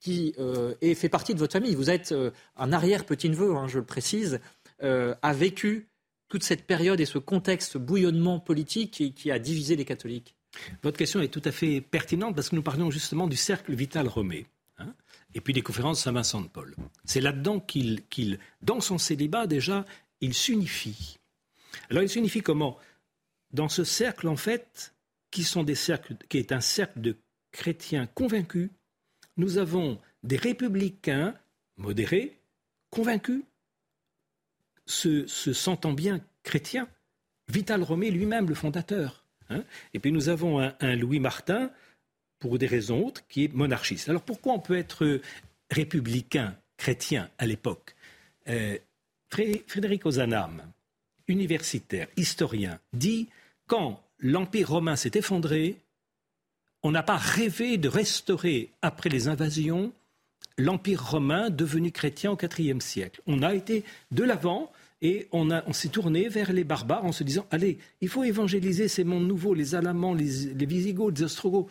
qui 0.00 0.34
fait 0.94 1.08
partie 1.08 1.34
de 1.34 1.38
votre 1.38 1.52
famille, 1.52 1.74
vous 1.74 1.90
êtes 1.90 2.14
un 2.56 2.72
arrière 2.72 3.04
petit 3.04 3.28
neveu, 3.28 3.56
hein, 3.56 3.66
je 3.66 3.78
le 3.78 3.84
précise, 3.84 4.40
a 4.80 5.32
vécu 5.32 5.88
toute 6.28 6.44
cette 6.44 6.66
période 6.66 7.00
et 7.00 7.06
ce 7.06 7.18
contexte 7.18 7.78
bouillonnement 7.78 8.38
politique 8.38 8.92
qui, 8.92 9.12
qui 9.12 9.30
a 9.30 9.38
divisé 9.38 9.76
les 9.76 9.84
catholiques? 9.84 10.36
Votre 10.82 10.98
question 10.98 11.20
est 11.20 11.28
tout 11.28 11.42
à 11.44 11.52
fait 11.52 11.80
pertinente 11.80 12.34
parce 12.34 12.50
que 12.50 12.56
nous 12.56 12.62
parlions 12.62 12.90
justement 12.90 13.26
du 13.26 13.36
cercle 13.36 13.74
vital 13.74 14.08
romé 14.08 14.46
et 15.34 15.40
puis 15.40 15.52
des 15.52 15.62
conférences 15.62 16.02
Saint-Vincent 16.02 16.40
de 16.40 16.48
Paul. 16.48 16.74
C'est 17.04 17.20
là-dedans 17.20 17.60
qu'il, 17.60 18.38
dans 18.62 18.80
son 18.80 18.98
célibat 18.98 19.46
déjà, 19.46 19.84
il 20.20 20.34
s'unifie. 20.34 21.18
Alors 21.90 22.02
il 22.02 22.08
s'unifie 22.08 22.42
comment? 22.42 22.78
Dans 23.52 23.68
ce 23.68 23.84
cercle, 23.84 24.28
en 24.28 24.36
fait, 24.36 24.94
qui, 25.30 25.44
sont 25.44 25.64
des 25.64 25.74
cercles, 25.74 26.16
qui 26.28 26.38
est 26.38 26.52
un 26.52 26.60
cercle 26.60 27.00
de 27.00 27.16
chrétiens 27.52 28.06
convaincus, 28.06 28.70
nous 29.36 29.58
avons 29.58 29.98
des 30.22 30.36
républicains 30.36 31.34
modérés, 31.76 32.38
convaincus, 32.90 33.42
se, 34.86 35.26
sentant 35.26 35.92
bien 35.92 36.20
chrétiens. 36.42 36.88
Vital 37.48 37.82
Romé 37.82 38.10
lui-même, 38.10 38.48
le 38.48 38.54
fondateur. 38.54 39.24
Hein. 39.50 39.64
et 39.94 39.98
puis 39.98 40.12
nous 40.12 40.28
avons 40.28 40.58
un 40.58 40.96
Louis 40.96 41.20
Martin 41.20 41.70
pour 42.38 42.58
des 42.58 42.66
raisons 42.66 43.06
autres, 43.06 43.22
qui 43.28 43.44
est 43.44 43.52
monarchiste. 43.52 44.08
Alors 44.08 44.22
pourquoi 44.22 44.54
on 44.54 44.60
peut 44.60 44.76
être 44.76 45.20
républicain, 45.70 46.56
chrétien 46.76 47.28
à 47.38 47.46
l'époque? 47.46 47.94
Euh, 48.48 48.78
Frédéric 49.30 50.06
Ozanam, 50.06 50.62
universitaire, 51.26 52.08
historien, 52.16 52.78
dit 52.92 53.28
quand 53.66 54.02
l'Empire 54.18 54.70
romain 54.70 54.96
s'est 54.96 55.12
effondré, 55.14 55.76
on 56.82 56.90
n'a 56.90 57.02
pas 57.02 57.16
rêvé 57.16 57.76
de 57.76 57.88
restaurer, 57.88 58.70
après 58.82 59.10
les 59.10 59.28
invasions, 59.28 59.92
l'Empire 60.56 61.04
romain 61.10 61.50
devenu 61.50 61.92
chrétien 61.92 62.32
au 62.32 62.38
IVe 62.40 62.80
siècle. 62.80 63.20
On 63.26 63.42
a 63.42 63.54
été 63.54 63.84
de 64.10 64.24
l'avant 64.24 64.72
et 65.02 65.28
on, 65.30 65.72
s'est 65.72 65.88
tourné 65.88 66.28
vers 66.28 66.52
les 66.52 66.64
barbares 66.64 67.04
en 67.04 67.12
se 67.12 67.22
disant 67.22 67.46
allez, 67.50 67.78
il 68.00 68.08
faut 68.08 68.24
évangéliser 68.24 68.88
ces 68.88 69.04
mondes 69.04 69.28
nouveaux, 69.28 69.54
les 69.54 69.74
Alamans, 69.74 70.14
les, 70.14 70.54
les 70.54 70.66
Visigoths, 70.66 71.18
les 71.18 71.24
Ostrogoths 71.24 71.68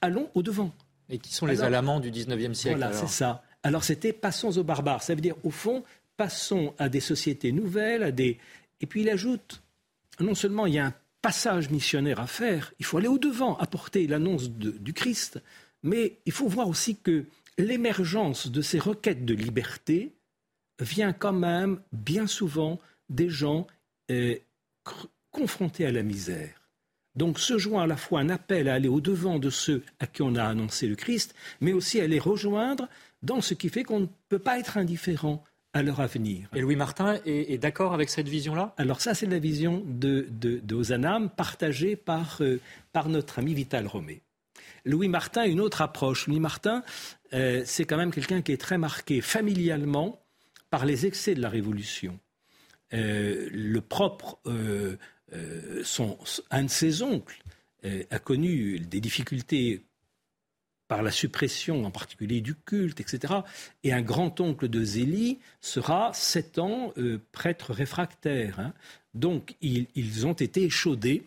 allons 0.00 0.30
au-devant. 0.34 0.72
Et 1.08 1.18
qui 1.18 1.32
sont 1.32 1.46
les 1.46 1.62
Alamans 1.62 2.00
du 2.00 2.10
19e 2.10 2.54
siècle 2.54 2.78
Voilà, 2.78 2.92
c'est 2.92 3.08
ça. 3.08 3.42
Alors 3.62 3.84
c'était 3.84 4.12
passons 4.12 4.56
aux 4.58 4.64
barbares. 4.64 5.02
Ça 5.02 5.14
veut 5.14 5.20
dire, 5.20 5.36
au 5.42 5.50
fond, 5.50 5.84
passons 6.16 6.74
à 6.78 6.88
des 6.88 7.00
sociétés 7.00 7.52
nouvelles, 7.52 8.02
à 8.02 8.12
des... 8.12 8.38
Et 8.80 8.86
puis 8.86 9.00
il 9.00 9.08
ajoute, 9.08 9.62
non 10.20 10.34
seulement 10.34 10.66
il 10.66 10.74
y 10.74 10.78
a 10.78 10.86
un 10.86 10.94
passage 11.22 11.70
missionnaire 11.70 12.20
à 12.20 12.26
faire, 12.26 12.72
il 12.78 12.84
faut 12.84 12.98
aller 12.98 13.08
au-devant, 13.08 13.56
apporter 13.56 14.06
l'annonce 14.06 14.50
du 14.50 14.92
Christ, 14.92 15.40
mais 15.82 16.18
il 16.26 16.32
faut 16.32 16.46
voir 16.46 16.68
aussi 16.68 16.96
que 16.96 17.24
l'émergence 17.56 18.48
de 18.48 18.62
ces 18.62 18.78
requêtes 18.78 19.24
de 19.24 19.34
liberté 19.34 20.12
vient 20.80 21.12
quand 21.12 21.32
même 21.32 21.80
bien 21.92 22.26
souvent 22.26 22.78
des 23.08 23.28
gens 23.28 23.66
euh, 24.10 24.36
confrontés 25.30 25.86
à 25.86 25.92
la 25.92 26.02
misère. 26.02 26.67
Donc 27.18 27.40
se 27.40 27.58
joint 27.58 27.82
à 27.82 27.86
la 27.88 27.96
fois 27.96 28.20
un 28.20 28.28
appel 28.28 28.68
à 28.68 28.74
aller 28.74 28.86
au-devant 28.86 29.40
de 29.40 29.50
ceux 29.50 29.82
à 29.98 30.06
qui 30.06 30.22
on 30.22 30.36
a 30.36 30.44
annoncé 30.44 30.86
le 30.86 30.94
Christ, 30.94 31.34
mais 31.60 31.72
aussi 31.72 32.00
à 32.00 32.06
les 32.06 32.20
rejoindre 32.20 32.88
dans 33.24 33.40
ce 33.40 33.54
qui 33.54 33.70
fait 33.70 33.82
qu'on 33.82 33.98
ne 33.98 34.06
peut 34.28 34.38
pas 34.38 34.56
être 34.60 34.78
indifférent 34.78 35.42
à 35.72 35.82
leur 35.82 35.98
avenir. 35.98 36.48
Et 36.54 36.60
Louis 36.60 36.76
Martin 36.76 37.18
est, 37.26 37.58
d'accord 37.58 37.92
avec 37.92 38.08
cette 38.08 38.28
vision-là? 38.28 38.72
Alors 38.76 39.00
ça, 39.00 39.14
c'est 39.14 39.26
la 39.26 39.40
vision 39.40 39.82
de, 39.84 40.28
de, 40.30 41.26
partagée 41.36 41.96
par, 41.96 42.38
euh, 42.40 42.60
par 42.92 43.08
notre 43.08 43.40
ami 43.40 43.52
Vital 43.52 43.88
Romé. 43.88 44.22
Louis 44.84 45.08
Martin 45.08 45.40
a 45.40 45.46
une 45.46 45.60
autre 45.60 45.82
approche. 45.82 46.28
Louis 46.28 46.38
Martin, 46.38 46.84
euh, 47.34 47.62
c'est 47.66 47.84
quand 47.84 47.96
même 47.96 48.12
quelqu'un 48.12 48.42
qui 48.42 48.52
est 48.52 48.60
très 48.60 48.78
marqué 48.78 49.20
familialement 49.20 50.20
par 50.70 50.86
les 50.86 51.04
excès 51.04 51.34
de 51.34 51.42
la 51.42 51.48
Révolution. 51.48 52.20
le 52.92 53.80
propre, 53.80 54.38
son, 55.84 56.18
un 56.50 56.64
de 56.64 56.70
ses 56.70 57.02
oncles 57.02 57.42
a 57.84 58.18
connu 58.18 58.80
des 58.80 59.00
difficultés 59.00 59.82
par 60.88 61.02
la 61.02 61.10
suppression 61.10 61.84
en 61.84 61.90
particulier 61.90 62.40
du 62.40 62.54
culte, 62.54 63.00
etc. 63.00 63.34
Et 63.84 63.92
un 63.92 64.00
grand-oncle 64.00 64.68
de 64.68 64.82
Zélie 64.82 65.38
sera 65.60 66.10
sept 66.14 66.58
ans 66.58 66.92
euh, 66.96 67.20
prêtre 67.30 67.72
réfractaire. 67.72 68.58
Hein. 68.58 68.72
Donc 69.14 69.54
ils, 69.60 70.26
ont 70.26 70.32
été 70.32 70.64
échaudés. 70.64 71.24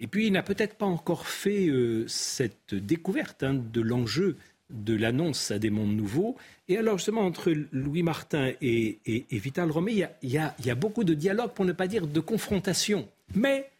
Et 0.00 0.08
puis 0.08 0.26
il 0.26 0.32
n'a 0.32 0.42
peut-être 0.42 0.74
pas 0.74 0.86
encore 0.86 1.28
fait 1.28 1.68
euh, 1.68 2.06
cette 2.08 2.74
découverte 2.74 3.44
hein, 3.44 3.54
de 3.54 3.80
l'enjeu 3.80 4.36
de 4.70 4.94
l'annonce 4.94 5.50
à 5.50 5.58
des 5.58 5.70
mondes 5.70 5.94
nouveaux. 5.94 6.36
Et 6.68 6.78
alors 6.78 6.98
justement, 6.98 7.22
entre 7.22 7.52
Louis 7.72 8.02
Martin 8.02 8.52
et, 8.60 8.98
Vital 9.30 9.70
Romé, 9.70 10.06
il 10.22 10.30
y, 10.30 10.38
a, 10.38 10.74
beaucoup 10.74 11.04
de 11.04 11.14
dialogue, 11.14 11.52
pour 11.52 11.64
ne 11.64 11.72
pas 11.72 11.86
dire 11.86 12.06
de 12.06 12.20
confrontation. 12.20 13.08
Mais 13.34 13.70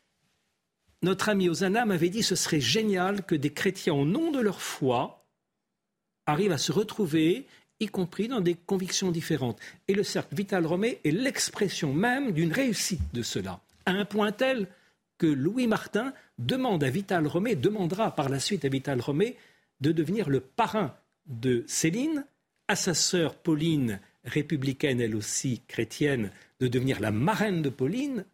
notre 1.02 1.28
ami 1.28 1.48
Osana 1.48 1.84
m'avait 1.84 2.10
dit 2.10 2.22
ce 2.22 2.36
serait 2.36 2.60
génial 2.60 3.24
que 3.24 3.34
des 3.34 3.50
chrétiens, 3.50 3.94
au 3.94 4.04
nom 4.04 4.30
de 4.30 4.40
leur 4.40 4.60
foi, 4.60 5.24
arrivent 6.26 6.52
à 6.52 6.58
se 6.58 6.72
retrouver, 6.72 7.46
y 7.80 7.86
compris 7.86 8.28
dans 8.28 8.40
des 8.40 8.54
convictions 8.54 9.10
différentes. 9.10 9.58
Et 9.88 9.94
le 9.94 10.02
cercle 10.02 10.34
Vital 10.34 10.66
Romé 10.66 11.00
est 11.04 11.10
l'expression 11.10 11.92
même 11.92 12.32
d'une 12.32 12.52
réussite 12.52 13.02
de 13.12 13.22
cela, 13.22 13.60
à 13.86 13.92
un 13.92 14.04
point 14.04 14.32
tel 14.32 14.68
que 15.18 15.26
Louis 15.26 15.66
Martin 15.66 16.12
demande 16.38 16.82
à 16.82 16.90
Vital 16.90 17.26
Romé, 17.26 17.54
demandera 17.54 18.14
par 18.14 18.28
la 18.28 18.40
suite 18.40 18.64
à 18.64 18.68
Vital 18.68 19.00
Romé 19.00 19.36
de 19.84 19.92
devenir 19.92 20.30
le 20.30 20.40
parrain 20.40 20.94
de 21.26 21.62
Céline, 21.66 22.24
à 22.68 22.74
sa 22.74 22.94
sœur 22.94 23.36
Pauline, 23.36 24.00
républicaine 24.24 25.00
elle 25.00 25.14
aussi 25.14 25.60
chrétienne, 25.68 26.30
de 26.60 26.68
devenir 26.68 27.00
la 27.00 27.10
marraine 27.10 27.60
de 27.60 27.68
Pauline, 27.68 28.24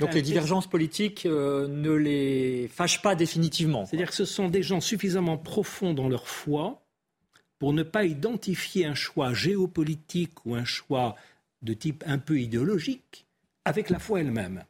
donc 0.00 0.14
les 0.14 0.22
divergences 0.22 0.66
politiques 0.66 1.26
euh, 1.26 1.68
ne 1.68 1.92
les 1.92 2.66
fâchent 2.68 3.02
pas 3.02 3.14
définitivement. 3.14 3.86
C'est-à-dire 3.86 4.08
que 4.08 4.14
ce 4.14 4.24
sont 4.24 4.48
des 4.48 4.62
gens 4.62 4.80
suffisamment 4.80 5.36
profonds 5.36 5.94
dans 5.94 6.08
leur 6.08 6.26
foi 6.26 6.82
pour 7.58 7.72
ne 7.72 7.82
pas 7.82 8.04
identifier 8.04 8.86
un 8.86 8.94
choix 8.94 9.34
géopolitique 9.34 10.44
ou 10.44 10.54
un 10.54 10.64
choix 10.64 11.14
de 11.62 11.74
type 11.74 12.02
un 12.06 12.18
peu 12.18 12.40
idéologique 12.40 13.26
avec 13.64 13.90
la 13.90 13.98
foi 13.98 14.20
elle-même. 14.20 14.64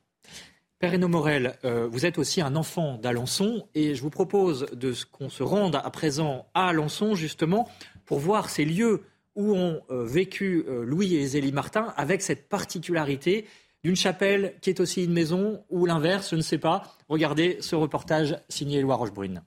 Père 0.79 0.95
Eno 0.95 1.09
Morel, 1.09 1.59
euh, 1.65 1.89
vous 1.91 2.07
êtes 2.07 2.19
aussi 2.19 2.41
un 2.41 2.55
enfant 2.55 2.99
d'Alençon 2.99 3.67
et 3.75 3.97
je 3.97 4.03
vous 4.03 4.11
propose 4.11 4.67
de 4.73 4.95
qu'on 5.11 5.29
se 5.29 5.43
rende 5.43 5.75
à 5.75 5.91
présent 5.91 6.47
à 6.55 6.69
Alençon 6.69 7.17
justement 7.17 7.69
pour 8.07 8.21
voir 8.21 8.49
ces 8.49 8.65
lieux 8.65 9.03
où 9.35 9.55
ont 9.57 9.81
euh, 9.91 10.05
vécu 10.05 10.65
Louis 10.69 11.17
et 11.17 11.27
Zélie 11.27 11.51
Martin 11.51 11.93
avec 11.97 12.23
cette 12.23 12.49
particularité 12.49 13.47
d'une 13.83 13.97
chapelle 13.97 14.55
qui 14.61 14.71
est 14.71 14.79
aussi 14.79 15.05
une 15.05 15.13
maison 15.13 15.65
ou 15.69 15.85
l'inverse, 15.85 16.31
je 16.31 16.37
ne 16.37 16.43
sais 16.43 16.59
pas. 16.59 16.85
Regardez 17.09 17.59
ce 17.61 17.75
reportage 17.75 18.37
signé 18.49 18.79
Éloi 18.79 18.95
Rochebrune. 18.95 19.43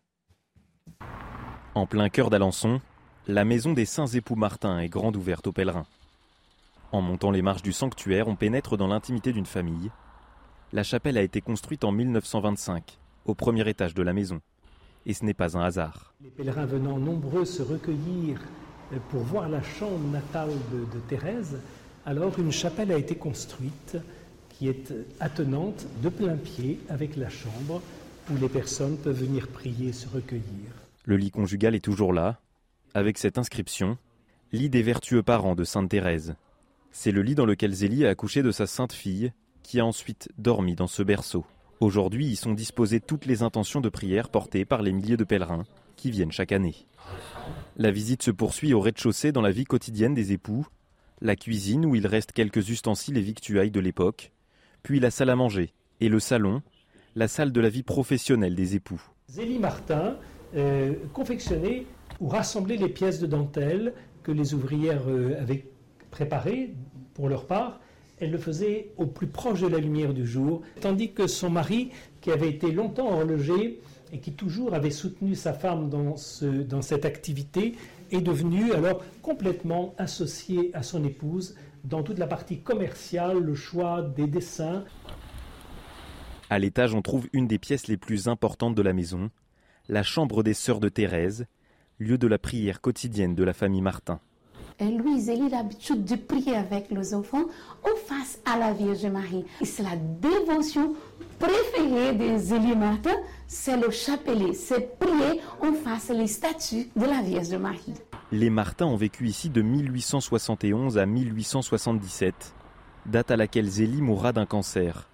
En 1.76 1.86
plein 1.86 2.10
cœur 2.10 2.30
d'Alençon, 2.30 2.82
la 3.28 3.46
maison 3.46 3.72
des 3.72 3.86
Saints 3.86 4.08
Époux 4.08 4.36
Martin 4.36 4.80
est 4.80 4.90
grande 4.90 5.16
ouverte 5.16 5.48
aux 5.48 5.54
pèlerins. 5.54 5.86
En 6.92 7.02
montant 7.02 7.32
les 7.32 7.42
marches 7.42 7.62
du 7.62 7.72
sanctuaire, 7.72 8.28
on 8.28 8.36
pénètre 8.36 8.76
dans 8.76 8.88
l'intimité 8.88 9.32
d'une 9.32 9.46
famille. 9.46 9.92
La 10.74 10.84
chapelle 10.84 11.18
a 11.18 11.22
été 11.22 11.42
construite 11.42 11.84
en 11.84 11.92
1925, 11.92 12.98
au 13.26 13.36
premier 13.36 13.68
étage 13.68 13.94
de 13.94 14.04
la 14.04 14.14
maison. 14.14 14.40
Et 15.06 15.14
ce 15.14 15.26
n'est 15.26 15.34
pas 15.34 15.58
un 15.58 15.62
hasard. 15.62 16.14
Les 16.24 16.30
pèlerins 16.30 16.66
venant 16.66 16.98
nombreux 16.98 17.44
se 17.44 17.62
recueillir 17.62 18.40
pour 19.10 19.22
voir 19.22 19.50
la 19.50 19.62
chambre 19.62 20.00
natale 20.12 20.52
de, 20.72 20.80
de 20.80 21.00
Thérèse, 21.10 21.60
alors 22.06 22.40
une 22.40 22.54
chapelle 22.54 22.94
a 22.94 22.98
été 22.98 23.16
construite 23.16 23.98
qui 24.50 24.70
est 24.70 24.94
attenante 25.20 25.88
de 26.02 26.08
plein 26.08 26.38
pied 26.38 26.80
avec 26.88 27.18
la 27.18 27.30
chambre 27.30 27.82
où 28.32 28.38
les 28.38 28.50
personnes 28.50 28.98
peuvent 28.98 29.20
venir 29.20 29.50
prier, 29.50 29.92
se 29.92 30.08
recueillir. 30.08 30.72
Le 31.04 31.18
lit 31.18 31.32
conjugal 31.32 31.76
est 31.76 31.84
toujours 31.84 32.14
là, 32.14 32.40
avec 32.94 33.18
cette 33.18 33.38
inscription 33.38 33.98
Lit 34.54 34.70
des 34.70 34.84
vertueux 34.84 35.24
parents 35.24 35.56
de 35.56 35.66
Sainte 35.66 35.90
Thérèse. 35.90 36.36
C'est 36.92 37.12
le 37.12 37.24
lit 37.24 37.36
dans 37.36 37.46
lequel 37.46 37.74
Zélie 37.74 38.06
a 38.06 38.10
accouché 38.10 38.42
de 38.42 38.52
sa 38.52 38.68
sainte 38.68 38.94
fille, 38.94 39.32
qui 39.72 39.80
a 39.80 39.86
ensuite 39.86 40.28
dormi 40.38 40.76
dans 40.76 40.88
ce 40.88 41.02
berceau. 41.02 41.46
Aujourd'hui, 41.80 42.26
y 42.26 42.36
sont 42.36 42.52
disposées 42.52 43.00
toutes 43.00 43.26
les 43.26 43.42
intentions 43.42 43.80
de 43.80 43.88
prière 43.88 44.28
portées 44.28 44.66
par 44.66 44.82
les 44.82 44.92
milliers 44.92 45.16
de 45.16 45.24
pèlerins 45.24 45.64
qui 45.96 46.12
viennent 46.12 46.34
chaque 46.34 46.52
année. 46.52 46.76
La 47.78 47.90
visite 47.90 48.22
se 48.22 48.32
poursuit 48.32 48.74
au 48.74 48.82
rez-de-chaussée 48.82 49.32
dans 49.32 49.40
la 49.40 49.52
vie 49.52 49.64
quotidienne 49.64 50.14
des 50.14 50.34
époux, 50.34 50.68
la 51.22 51.38
cuisine 51.38 51.86
où 51.86 51.96
il 51.96 52.06
reste 52.06 52.34
quelques 52.34 52.68
ustensiles 52.68 53.18
et 53.18 53.22
victuailles 53.22 53.72
de 53.72 53.80
l'époque, 53.80 54.34
puis 54.84 55.00
la 55.00 55.10
salle 55.10 55.30
à 55.30 55.38
manger 55.38 55.72
et 56.02 56.10
le 56.10 56.20
salon, 56.20 56.62
la 57.16 57.30
salle 57.30 57.54
de 57.54 57.62
la 57.62 57.70
vie 57.70 57.84
professionnelle 57.84 58.56
des 58.56 58.76
époux. 58.76 59.02
Zélie 59.30 59.60
Martin 59.60 60.18
euh, 60.54 60.96
confectionnait 61.14 61.86
ou 62.20 62.28
rassemblait 62.28 62.76
les 62.76 62.90
pièces 62.90 63.22
de 63.22 63.26
dentelle 63.26 63.94
que 64.24 64.34
les 64.34 64.54
ouvrières 64.54 65.08
euh, 65.08 65.40
avaient 65.40 65.66
préparées 66.10 66.74
pour 67.14 67.30
leur 67.30 67.48
part. 67.48 67.80
Elle 68.22 68.30
le 68.30 68.38
faisait 68.38 68.92
au 68.98 69.08
plus 69.08 69.26
proche 69.26 69.62
de 69.62 69.68
la 69.68 69.80
lumière 69.80 70.14
du 70.14 70.28
jour, 70.28 70.62
tandis 70.80 71.12
que 71.12 71.26
son 71.26 71.50
mari, 71.50 71.90
qui 72.22 72.32
avait 72.32 72.50
été 72.50 72.72
longtemps 72.72 73.12
horloger 73.12 73.82
et 74.14 74.20
qui 74.20 74.34
toujours 74.34 74.76
avait 74.76 74.92
soutenu 74.92 75.34
sa 75.34 75.54
femme 75.54 75.90
dans, 75.90 76.18
ce, 76.18 76.46
dans 76.46 76.84
cette 76.84 77.06
activité, 77.06 77.74
est 78.12 78.22
devenu 78.22 78.74
alors 78.74 79.04
complètement 79.24 79.96
associé 79.98 80.70
à 80.76 80.84
son 80.84 81.04
épouse 81.04 81.56
dans 81.84 82.04
toute 82.04 82.20
la 82.20 82.28
partie 82.28 82.60
commerciale, 82.60 83.40
le 83.40 83.56
choix 83.56 84.04
des 84.04 84.28
dessins. 84.28 84.84
À 86.52 86.60
l'étage, 86.60 86.94
on 86.94 87.02
trouve 87.02 87.28
une 87.34 87.48
des 87.48 87.58
pièces 87.58 87.88
les 87.88 87.98
plus 87.98 88.28
importantes 88.28 88.76
de 88.76 88.82
la 88.84 88.94
maison, 88.94 89.32
la 89.90 90.04
chambre 90.04 90.44
des 90.44 90.54
sœurs 90.54 90.80
de 90.80 90.90
Thérèse, 90.90 91.48
lieu 91.98 92.20
de 92.20 92.28
la 92.28 92.38
prière 92.38 92.82
quotidienne 92.82 93.34
de 93.34 93.44
la 93.44 93.54
famille 93.54 93.82
Martin. 93.82 94.20
Louise, 94.90 95.30
a 95.30 95.36
l'habitude 95.36 96.04
de 96.06 96.16
prier 96.16 96.56
avec 96.56 96.90
les 96.90 97.14
enfants 97.14 97.46
en 97.84 97.96
face 98.08 98.40
à 98.46 98.58
la 98.58 98.74
Vierge 98.74 99.06
Marie. 99.06 99.46
C'est 99.64 99.84
la 99.84 99.96
dévotion 99.96 100.96
préférée 101.40 102.14
des 102.14 102.38
Zélie 102.38 102.76
Martin, 102.76 103.16
c'est 103.48 103.78
le 103.78 103.92
chapelet, 103.92 104.54
c'est 104.54 104.98
prier 104.98 105.42
en 105.62 105.74
face 105.74 106.10
les 106.10 106.28
statues 106.28 106.90
de 106.96 107.06
la 107.06 107.22
Vierge 107.22 107.54
Marie. 107.54 107.94
Les 108.32 108.50
Martins 108.50 108.86
ont 108.86 108.96
vécu 108.96 109.28
ici 109.28 109.50
de 109.50 109.62
1871 109.62 110.98
à 110.98 111.06
1877, 111.06 112.54
date 113.06 113.32
à 113.32 113.38
laquelle 113.38 113.68
Zélie 113.68 114.02
mourra 114.02 114.32
d'un 114.32 114.46
cancer. 114.46 115.08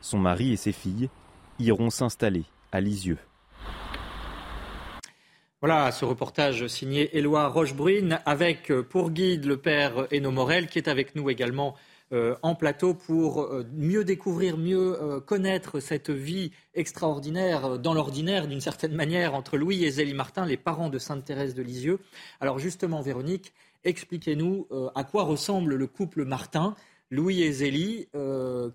Son 0.00 0.18
mari 0.18 0.52
et 0.52 0.56
ses 0.56 0.72
filles 0.72 1.08
iront 1.58 1.90
s'installer 1.90 2.44
à 2.72 2.80
Lisieux. 2.80 3.18
Voilà 5.66 5.90
ce 5.92 6.04
reportage 6.04 6.66
signé 6.66 7.16
Éloi 7.16 7.48
Rochebrune 7.48 8.20
avec 8.26 8.70
euh, 8.70 8.82
pour 8.82 9.10
guide 9.10 9.46
le 9.46 9.56
père 9.56 10.06
Eno 10.12 10.30
Morel 10.30 10.66
qui 10.66 10.76
est 10.76 10.88
avec 10.88 11.16
nous 11.16 11.30
également 11.30 11.74
euh, 12.12 12.36
en 12.42 12.54
plateau 12.54 12.92
pour 12.92 13.40
euh, 13.40 13.64
mieux 13.72 14.04
découvrir, 14.04 14.58
mieux 14.58 15.22
connaître 15.24 15.80
cette 15.80 16.10
vie 16.10 16.52
extraordinaire 16.74 17.78
dans 17.78 17.94
l'ordinaire 17.94 18.46
d'une 18.46 18.60
certaine 18.60 18.94
manière 18.94 19.34
entre 19.34 19.56
Louis 19.56 19.86
et 19.86 19.90
Zélie 19.90 20.12
Martin, 20.12 20.44
les 20.44 20.58
parents 20.58 20.90
de 20.90 20.98
Sainte 20.98 21.24
Thérèse 21.24 21.54
de 21.54 21.62
Lisieux. 21.62 21.98
Alors 22.42 22.58
justement 22.58 23.00
Véronique, 23.00 23.54
expliquez-nous 23.84 24.68
à 24.94 25.02
quoi 25.02 25.22
ressemble 25.22 25.76
le 25.76 25.86
couple 25.86 26.26
Martin. 26.26 26.74
Louis 27.10 27.42
et 27.42 27.52
Zélie 27.52 28.08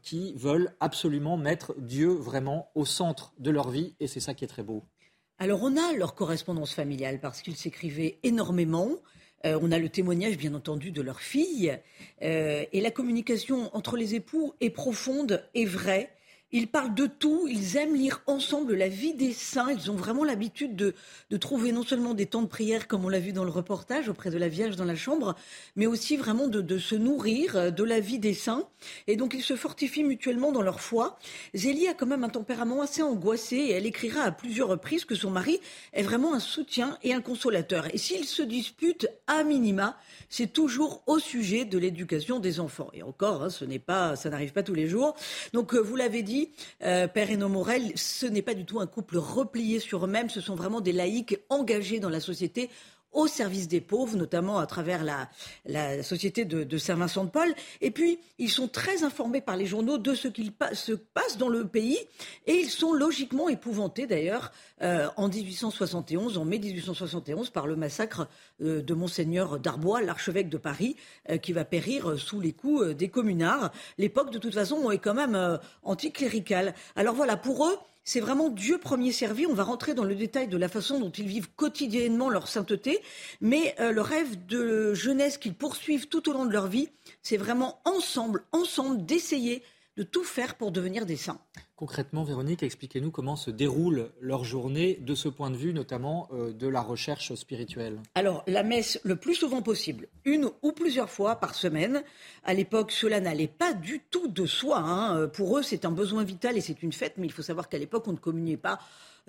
qui 0.02 0.34
veulent 0.38 0.74
absolument 0.80 1.38
mettre 1.38 1.76
Dieu 1.78 2.10
vraiment 2.10 2.72
au 2.74 2.84
centre 2.84 3.32
de 3.38 3.52
leur 3.52 3.70
vie 3.70 3.94
et 4.00 4.08
c'est 4.08 4.20
ça 4.20 4.34
qui 4.34 4.44
est 4.44 4.48
très 4.48 4.64
beau. 4.64 4.84
Alors 5.42 5.64
on 5.64 5.78
a 5.78 5.94
leur 5.94 6.16
correspondance 6.16 6.74
familiale 6.74 7.20
parce 7.22 7.42
qu'ils 7.42 7.56
s'écrivaient 7.56 8.18
énormément. 8.24 8.90
Euh, 9.46 9.58
on 9.62 9.72
a 9.72 9.80
le 9.80 9.88
témoignage, 9.88 10.38
bien 10.38 10.54
entendu, 10.54 10.92
de 10.92 11.02
leur 11.02 11.22
fille. 11.22 11.80
Euh, 12.22 12.66
et 12.74 12.82
la 12.82 12.92
communication 12.92 13.74
entre 13.74 13.96
les 13.96 14.16
époux 14.16 14.54
est 14.60 14.70
profonde 14.70 15.46
et 15.54 15.64
vraie. 15.64 16.12
Ils 16.52 16.68
parlent 16.68 16.96
de 16.96 17.06
tout, 17.06 17.48
ils 17.48 17.78
aiment 17.78 17.96
lire 17.96 18.24
ensemble 18.26 18.74
la 18.74 18.88
vie 18.88 19.14
des 19.14 19.34
saints, 19.34 19.72
ils 19.72 19.92
ont 19.92 19.96
vraiment 19.96 20.24
l'habitude 20.24 20.76
de, 20.76 20.96
trouver 21.38 21.72
non 21.72 21.84
seulement 21.84 22.16
des 22.16 22.26
temps 22.26 22.42
de 22.42 22.48
prière, 22.48 22.88
comme 22.88 23.06
on 23.06 23.10
l'a 23.10 23.20
vu 23.20 23.34
dans 23.34 23.44
le 23.44 23.52
reportage, 23.52 24.10
auprès 24.10 24.32
de 24.32 24.38
la 24.38 24.48
Vierge 24.48 24.76
dans 24.76 24.86
la 24.86 24.96
chambre, 24.96 25.36
mais 25.76 25.86
aussi 25.86 26.18
vraiment 26.18 26.48
de, 26.48 26.78
se 26.80 26.96
nourrir 26.96 27.72
de 27.72 27.84
la 27.84 28.00
vie 28.00 28.18
des 28.18 28.34
saints. 28.34 28.68
Et 29.06 29.16
donc 29.16 29.36
ils 29.36 29.44
se 29.44 29.56
fortifient 29.56 30.04
mutuellement 30.04 30.52
dans 30.52 30.62
leur 30.62 30.82
foi. 30.82 31.20
Zélie 31.54 31.88
a 31.88 31.94
quand 31.94 32.08
même 32.08 32.24
un 32.24 32.30
tempérament 32.30 32.82
assez 32.82 33.04
angoissé 33.04 33.56
et 33.56 33.72
elle 33.72 33.86
écrira 33.86 34.22
à 34.22 34.32
plusieurs 34.32 34.70
reprises 34.70 35.06
que 35.06 35.16
son 35.16 35.30
mari 35.30 35.60
est 35.94 36.04
vraiment 36.04 36.34
un 36.34 36.40
soutien 36.40 36.98
et 37.04 37.14
un 37.14 37.22
consolateur. 37.22 37.94
Et 37.94 37.98
s'ils 37.98 38.26
se 38.26 38.42
disputent 38.42 39.08
à 39.28 39.44
minima, 39.44 39.98
c'est 40.30 40.52
toujours 40.52 41.04
au 41.06 41.20
sujet 41.20 41.66
de 41.66 41.78
l'éducation 41.78 42.40
des 42.40 42.60
enfants. 42.60 42.90
Et 42.94 43.04
encore, 43.04 43.44
hein, 43.44 43.50
ce 43.50 43.66
n'est 43.66 43.80
pas, 43.80 44.16
ça 44.16 44.30
n'arrive 44.30 44.54
pas 44.54 44.64
tous 44.64 44.74
les 44.74 44.88
jours. 44.88 45.16
Donc 45.54 45.74
euh, 45.74 45.80
vous 45.80 45.96
l'avez 45.96 46.24
dit, 46.24 46.39
euh, 46.84 47.08
Père 47.08 47.30
Eno 47.32 47.50
Morel, 47.50 47.92
ce 47.96 48.26
n'est 48.26 48.42
pas 48.42 48.54
du 48.54 48.66
tout 48.66 48.80
un 48.80 48.88
couple 48.88 49.18
replié 49.18 49.80
sur 49.80 50.06
eux-mêmes, 50.06 50.30
ce 50.30 50.42
sont 50.42 50.56
vraiment 50.56 50.82
des 50.82 50.94
laïcs 50.94 51.40
engagés 51.50 52.00
dans 52.00 52.10
la 52.10 52.20
société 52.20 52.70
au 53.12 53.28
service 53.28 53.68
des 53.68 53.82
pauvres, 53.82 54.16
notamment 54.16 54.60
à 54.60 54.68
travers 54.68 55.04
la, 55.04 55.30
la 55.66 56.04
société 56.04 56.46
de, 56.46 56.64
de 56.64 56.78
Saint-Vincent-de-Paul. 56.78 57.54
Et 57.82 57.92
puis, 57.92 58.20
ils 58.38 58.50
sont 58.50 58.68
très 58.68 59.04
informés 59.04 59.42
par 59.42 59.58
les 59.58 59.66
journaux 59.66 59.98
de 59.98 60.14
ce 60.14 60.28
qu'il 60.28 60.52
se 60.74 60.94
passe 60.94 61.38
dans 61.38 61.50
le 61.50 61.68
pays 61.68 61.98
et 62.46 62.54
ils 62.54 62.70
sont 62.70 62.94
logiquement 62.94 63.50
épouvantés 63.50 64.08
d'ailleurs 64.08 64.52
euh, 64.82 65.08
en 65.18 65.28
1871, 65.28 66.38
en 66.38 66.46
mai 66.46 66.60
1871, 66.60 67.50
par 67.50 67.68
le 67.68 67.76
massacre 67.76 68.28
euh, 68.62 68.82
de 68.82 68.94
Monseigneur 68.94 69.60
Darbois, 69.60 70.02
l'archevêque 70.02 70.50
de 70.50 70.58
Paris, 70.58 70.96
euh, 71.30 71.38
qui 71.38 71.54
va 71.54 71.66
périr 71.66 72.18
sous 72.18 72.40
les 72.40 72.54
coups 72.54 72.96
des 72.96 73.10
communards. 73.10 73.72
L'époque, 73.98 74.32
de 74.32 74.38
toute 74.38 74.54
façon, 74.54 74.90
est 74.92 75.00
quand 75.00 75.14
même 75.14 75.60
anticléricale. 75.84 76.74
Alors 76.96 77.16
voilà, 77.16 77.36
pour 77.36 77.66
eux, 77.68 77.78
c'est 78.10 78.22
vraiment 78.22 78.50
Dieu 78.50 78.80
premier 78.80 79.12
servi. 79.12 79.46
On 79.46 79.54
va 79.54 79.62
rentrer 79.64 79.94
dans 79.94 80.04
le 80.04 80.16
détail 80.16 80.48
de 80.48 80.58
la 80.58 80.68
façon 80.68 81.00
dont 81.00 81.12
ils 81.12 81.28
vivent 81.28 81.52
quotidiennement 81.56 82.28
leur 82.28 82.48
sainteté, 82.48 83.04
mais 83.40 83.76
euh, 83.80 83.92
le 83.92 84.02
rêve 84.02 84.48
de 84.48 84.96
jeunesse 84.96 85.38
qu'ils 85.38 85.54
poursuivent 85.54 86.08
tout 86.08 86.28
au 86.28 86.34
long 86.34 86.48
de 86.48 86.52
leur 86.52 86.66
vie, 86.66 86.90
c'est 87.22 87.38
vraiment 87.38 87.80
ensemble, 87.86 88.46
ensemble, 88.52 89.06
d'essayer 89.06 89.62
de 89.96 90.02
tout 90.02 90.24
faire 90.24 90.56
pour 90.56 90.72
devenir 90.72 91.06
des 91.06 91.18
saints. 91.18 91.40
Concrètement, 91.80 92.26
Véronique, 92.26 92.62
expliquez-nous 92.62 93.10
comment 93.10 93.38
se 93.38 93.52
déroule 93.52 94.10
leur 94.20 94.44
journée 94.44 95.00
de 95.00 95.16
ce 95.16 95.30
point 95.30 95.50
de 95.50 95.56
vue, 95.56 95.74
notamment 95.74 96.28
euh, 96.34 96.52
de 96.52 96.68
la 96.68 96.82
recherche 96.82 97.34
spirituelle. 97.36 98.02
Alors, 98.16 98.44
la 98.48 98.64
messe 98.64 99.00
le 99.06 99.16
plus 99.16 99.36
souvent 99.36 99.62
possible, 99.62 100.10
une 100.26 100.50
ou 100.62 100.74
plusieurs 100.74 101.10
fois 101.10 101.38
par 101.38 101.56
semaine. 101.56 102.04
À 102.44 102.54
l'époque, 102.54 102.92
cela 102.92 103.22
n'allait 103.22 103.48
pas 103.48 103.72
du 103.72 104.02
tout 104.12 104.28
de 104.28 104.46
soi. 104.46 104.80
Hein. 104.80 105.16
Euh, 105.16 105.28
pour 105.28 105.58
eux, 105.58 105.64
c'est 105.64 105.86
un 105.86 105.92
besoin 105.92 106.26
vital 106.26 106.58
et 106.58 106.62
c'est 106.62 106.84
une 106.84 106.92
fête, 106.92 107.14
mais 107.16 107.28
il 107.28 107.32
faut 107.32 107.44
savoir 107.44 107.70
qu'à 107.70 107.78
l'époque, 107.78 108.10
on 108.10 108.12
ne 108.12 108.18
communiait 108.18 108.58
pas 108.58 108.80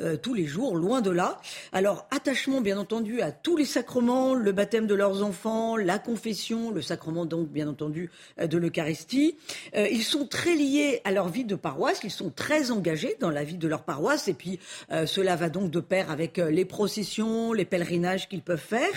euh, 0.01 0.17
tous 0.17 0.35
les 0.35 0.47
jours, 0.47 0.77
loin 0.77 1.01
de 1.01 1.11
là. 1.11 1.41
Alors, 1.73 2.07
attachement, 2.11 2.61
bien 2.61 2.79
entendu, 2.79 3.21
à 3.21 3.33
tous 3.33 3.57
les 3.57 3.65
sacrements, 3.65 4.35
le 4.35 4.53
baptême 4.53 4.87
de 4.87 4.95
leurs 4.95 5.23
enfants, 5.23 5.77
la 5.77 5.99
confession, 5.99 6.71
le 6.71 6.81
sacrement, 6.81 7.27
donc, 7.27 7.49
bien 7.49 7.69
entendu, 7.69 8.11
euh, 8.39 8.47
de 8.47 8.57
l'Eucharistie. 8.57 9.37
Euh, 9.77 9.87
ils 9.91 10.03
sont 10.03 10.27
très 10.27 10.55
liés 10.55 11.01
à 11.05 11.13
leur 11.13 11.29
vie 11.29 11.45
de 11.45 11.55
paroisse, 11.55 12.01
ils 12.03 12.11
sont 12.11 12.31
très 12.31 12.71
engagés 12.71 13.17
dans 13.21 13.31
la 13.31 13.45
vie 13.45 13.59
de 13.59 13.69
leur 13.69 13.83
paroisse, 13.83 14.29
et 14.29 14.35
puis 14.35 14.59
cela 15.07 15.37
va 15.37 15.49
donc 15.49 15.71
de 15.71 15.81
pair 15.81 16.11
avec 16.11 16.39
les 16.39 16.65
processions, 16.65 17.53
les 17.53 17.65
pèlerinages 17.65 18.29
qu'ils 18.29 18.43
peuvent 18.43 18.59
faire. 18.59 18.91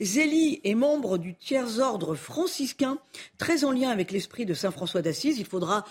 Zélie 0.00 0.60
est 0.64 0.74
membre 0.74 1.18
du 1.18 1.34
tiers-ordre 1.34 2.14
franciscain, 2.14 2.98
très 3.38 3.64
en 3.64 3.72
lien 3.72 3.90
avec 3.90 4.10
l'esprit 4.10 4.46
de 4.46 4.54
Saint 4.54 4.70
François 4.70 5.02
d'Assise. 5.02 5.38
Il 5.38 5.46
faudra, 5.46 5.84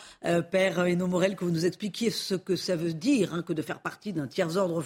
Père 0.51 0.85
Héno 0.85 1.07
Morel, 1.07 1.35
que 1.35 1.45
vous 1.45 1.51
nous 1.51 1.65
expliquiez 1.65 2.09
ce 2.09 2.35
que 2.35 2.55
ça 2.55 2.75
veut 2.75 2.93
dire 2.93 3.33
hein, 3.33 3.43
que 3.43 3.53
de 3.53 3.61
faire 3.61 3.79
partie 3.79 4.13
d'un 4.13 4.27
tiers 4.27 4.57
ordres. 4.59 4.83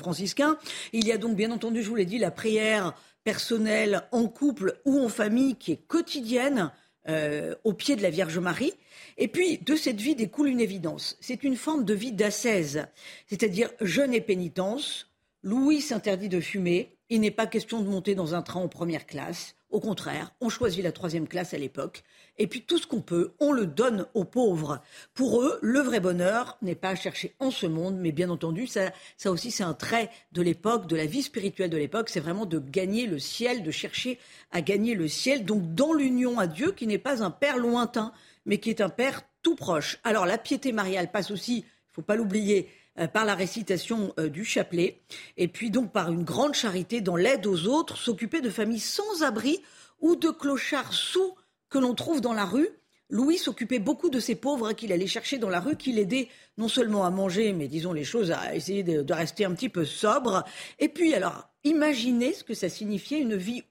Il 0.93 1.07
y 1.07 1.11
a 1.11 1.17
donc 1.17 1.35
bien 1.35 1.51
entendu, 1.51 1.83
je 1.83 1.89
vous 1.89 1.95
l'ai 1.95 2.05
dit, 2.05 2.17
la 2.17 2.31
prière 2.31 2.93
personnelle 3.23 4.03
en 4.11 4.27
couple 4.27 4.79
ou 4.85 4.99
en 4.99 5.09
famille 5.09 5.55
qui 5.55 5.73
est 5.73 5.87
quotidienne 5.87 6.71
euh, 7.09 7.55
au 7.63 7.73
pied 7.73 7.95
de 7.95 8.01
la 8.01 8.09
Vierge 8.09 8.37
Marie. 8.39 8.73
Et 9.17 9.27
puis, 9.27 9.57
de 9.57 9.75
cette 9.75 9.99
vie 9.99 10.15
découle 10.15 10.47
une 10.47 10.61
évidence. 10.61 11.17
C'est 11.19 11.43
une 11.43 11.57
forme 11.57 11.85
de 11.85 11.93
vie 11.93 12.13
d'ascèse, 12.13 12.85
c'est-à-dire 13.27 13.69
jeûne 13.81 14.13
et 14.13 14.21
pénitence. 14.21 15.07
Louis 15.43 15.81
s'interdit 15.81 16.29
de 16.29 16.39
fumer. 16.39 16.95
Il 17.09 17.21
n'est 17.21 17.31
pas 17.31 17.45
question 17.45 17.81
de 17.81 17.89
monter 17.89 18.15
dans 18.15 18.33
un 18.33 18.41
train 18.41 18.61
en 18.61 18.69
première 18.69 19.05
classe. 19.05 19.55
Au 19.73 19.79
contraire, 19.79 20.35
on 20.39 20.49
choisit 20.49 20.83
la 20.83 20.91
troisième 20.91 21.27
classe 21.27 21.55
à 21.55 21.57
l'époque. 21.57 22.03
Et 22.37 22.45
puis 22.45 22.61
tout 22.61 22.77
ce 22.77 22.85
qu'on 22.85 23.01
peut, 23.01 23.33
on 23.39 23.51
le 23.51 23.65
donne 23.65 24.05
aux 24.13 24.23
pauvres. 24.23 24.83
Pour 25.15 25.41
eux, 25.41 25.57
le 25.63 25.79
vrai 25.79 25.99
bonheur 25.99 26.59
n'est 26.61 26.75
pas 26.75 26.89
à 26.89 26.95
chercher 26.95 27.33
en 27.39 27.49
ce 27.49 27.65
monde, 27.65 27.97
mais 27.97 28.11
bien 28.11 28.29
entendu, 28.29 28.67
ça, 28.67 28.91
ça 29.17 29.31
aussi 29.31 29.49
c'est 29.49 29.63
un 29.63 29.73
trait 29.73 30.11
de 30.31 30.43
l'époque, 30.43 30.85
de 30.85 30.95
la 30.95 31.07
vie 31.07 31.23
spirituelle 31.23 31.71
de 31.71 31.77
l'époque, 31.77 32.09
c'est 32.09 32.19
vraiment 32.19 32.45
de 32.45 32.59
gagner 32.59 33.07
le 33.07 33.17
ciel, 33.17 33.63
de 33.63 33.71
chercher 33.71 34.19
à 34.51 34.61
gagner 34.61 34.93
le 34.93 35.07
ciel, 35.07 35.43
donc 35.43 35.73
dans 35.73 35.93
l'union 35.93 36.37
à 36.37 36.45
Dieu, 36.45 36.71
qui 36.71 36.85
n'est 36.85 36.99
pas 36.99 37.23
un 37.23 37.31
Père 37.31 37.57
lointain, 37.57 38.13
mais 38.45 38.59
qui 38.59 38.69
est 38.69 38.79
un 38.79 38.89
Père 38.89 39.23
tout 39.41 39.55
proche. 39.55 39.97
Alors 40.03 40.27
la 40.27 40.37
piété 40.37 40.71
mariale 40.71 41.09
passe 41.09 41.31
aussi, 41.31 41.57
il 41.57 41.61
ne 41.61 41.93
faut 41.93 42.03
pas 42.03 42.15
l'oublier, 42.15 42.69
par 43.07 43.25
la 43.25 43.35
récitation 43.35 44.13
euh, 44.19 44.29
du 44.29 44.45
chapelet, 44.45 45.01
et 45.37 45.47
puis 45.47 45.71
donc 45.71 45.91
par 45.91 46.11
une 46.11 46.23
grande 46.23 46.53
charité 46.53 47.01
dans 47.01 47.15
l'aide 47.15 47.45
aux 47.47 47.67
autres, 47.67 47.97
s'occuper 47.97 48.41
de 48.41 48.49
familles 48.49 48.79
sans 48.79 49.23
abri 49.23 49.61
ou 49.99 50.15
de 50.15 50.29
clochards 50.29 50.93
sous 50.93 51.35
que 51.69 51.79
l'on 51.79 51.95
trouve 51.95 52.21
dans 52.21 52.33
la 52.33 52.45
rue. 52.45 52.69
Louis 53.09 53.37
s'occupait 53.37 53.79
beaucoup 53.79 54.09
de 54.09 54.19
ces 54.19 54.35
pauvres 54.35 54.73
qu'il 54.73 54.91
allait 54.91 55.07
chercher 55.07 55.37
dans 55.37 55.49
la 55.49 55.59
rue, 55.59 55.75
qu'il 55.75 55.99
aidait 55.99 56.29
non 56.57 56.67
seulement 56.67 57.05
à 57.05 57.09
manger, 57.09 57.53
mais 57.53 57.67
disons 57.67 57.93
les 57.93 58.03
choses, 58.03 58.31
à 58.31 58.55
essayer 58.55 58.83
de 58.83 59.13
rester 59.13 59.45
un 59.45 59.53
petit 59.53 59.69
peu 59.69 59.85
sobre. 59.85 60.43
Et 60.79 60.89
puis 60.89 61.13
alors, 61.13 61.47
imaginez 61.63 62.33
ce 62.33 62.43
que 62.43 62.53
ça 62.53 62.69
signifiait 62.69 63.19
une 63.19 63.35
vie 63.35 63.63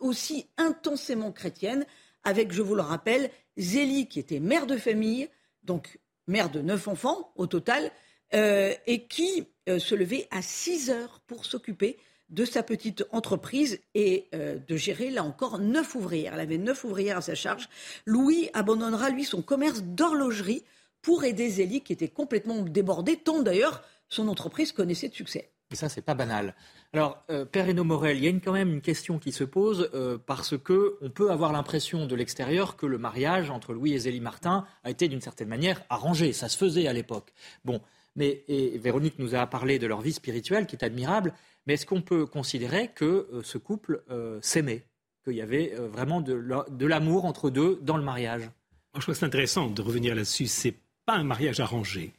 aussi 0.00 0.46
intensément 0.56 1.32
chrétienne, 1.32 1.86
avec, 2.24 2.52
je 2.52 2.62
vous 2.62 2.74
le 2.74 2.82
rappelle, 2.82 3.30
Zélie 3.56 4.08
qui 4.08 4.18
était 4.18 4.40
mère 4.40 4.66
de 4.66 4.76
famille, 4.76 5.28
donc 5.62 5.98
mère 6.26 6.50
de 6.50 6.60
neuf 6.60 6.88
enfants 6.88 7.32
au 7.36 7.46
total, 7.46 7.90
euh, 8.34 8.74
et 8.86 9.06
qui 9.06 9.46
euh, 9.68 9.78
se 9.78 9.94
levait 9.94 10.28
à 10.30 10.42
6 10.42 10.90
heures 10.90 11.20
pour 11.26 11.44
s'occuper 11.44 11.98
de 12.28 12.44
sa 12.44 12.62
petite 12.62 13.04
entreprise 13.10 13.80
et 13.94 14.28
euh, 14.34 14.58
de 14.58 14.76
gérer, 14.76 15.10
là 15.10 15.24
encore, 15.24 15.58
neuf 15.58 15.94
ouvrières. 15.94 16.34
Elle 16.34 16.40
avait 16.40 16.58
neuf 16.58 16.84
ouvrières 16.84 17.18
à 17.18 17.22
sa 17.22 17.34
charge. 17.34 17.68
Louis 18.04 18.50
abandonnera, 18.52 19.10
lui, 19.10 19.24
son 19.24 19.40
commerce 19.40 19.82
d'horlogerie 19.82 20.62
pour 21.00 21.24
aider 21.24 21.48
Zélie, 21.48 21.80
qui 21.80 21.92
était 21.92 22.08
complètement 22.08 22.62
débordée, 22.62 23.16
tant 23.16 23.42
d'ailleurs 23.42 23.82
son 24.08 24.28
entreprise 24.28 24.72
connaissait 24.72 25.08
de 25.08 25.14
succès. 25.14 25.50
Et 25.70 25.76
ça, 25.76 25.88
c'est 25.88 26.02
pas 26.02 26.14
banal. 26.14 26.54
Alors, 26.94 27.22
Père 27.52 27.68
Héno 27.68 27.84
Morel, 27.84 28.16
il 28.16 28.24
y 28.24 28.28
a 28.28 28.30
quand 28.40 28.54
même 28.54 28.72
une 28.72 28.80
question 28.80 29.18
qui 29.18 29.32
se 29.32 29.44
pose 29.44 29.90
parce 30.24 30.56
que 30.56 30.96
on 31.02 31.10
peut 31.10 31.30
avoir 31.30 31.52
l'impression 31.52 32.06
de 32.06 32.14
l'extérieur 32.14 32.76
que 32.76 32.86
le 32.86 32.96
mariage 32.96 33.50
entre 33.50 33.74
Louis 33.74 33.92
et 33.92 33.98
Zélie 33.98 34.20
Martin 34.20 34.64
a 34.82 34.90
été 34.90 35.08
d'une 35.08 35.20
certaine 35.20 35.48
manière 35.48 35.82
arrangé. 35.90 36.32
Ça 36.32 36.48
se 36.48 36.56
faisait 36.56 36.86
à 36.86 36.94
l'époque. 36.94 37.34
Bon, 37.66 37.82
mais, 38.18 38.44
Véronique 38.48 39.18
nous 39.20 39.36
a 39.36 39.46
parlé 39.46 39.78
de 39.78 39.86
leur 39.86 40.00
vie 40.00 40.12
spirituelle 40.12 40.66
qui 40.66 40.74
est 40.74 40.84
admirable, 40.84 41.32
mais 41.66 41.74
est-ce 41.74 41.86
qu'on 41.86 42.02
peut 42.02 42.26
considérer 42.26 42.88
que 42.88 43.28
euh, 43.32 43.42
ce 43.44 43.58
couple 43.58 44.02
euh, 44.10 44.40
s'aimait, 44.42 44.84
qu'il 45.22 45.34
y 45.34 45.40
avait 45.40 45.72
euh, 45.74 45.86
vraiment 45.86 46.20
de, 46.20 46.86
l'amour 46.86 47.26
entre 47.26 47.48
deux 47.48 47.78
dans 47.80 47.96
le 47.96 48.02
mariage? 48.02 48.50
Je 48.96 49.00
trouve 49.00 49.14
c'est 49.14 49.24
intéressant 49.24 49.68
de 49.68 49.82
revenir 49.82 50.16
là-dessus. 50.16 50.48
C'est 50.48 50.74
pas 51.06 51.14
un 51.14 51.22
mariage 51.22 51.60
arrangé. 51.60 52.12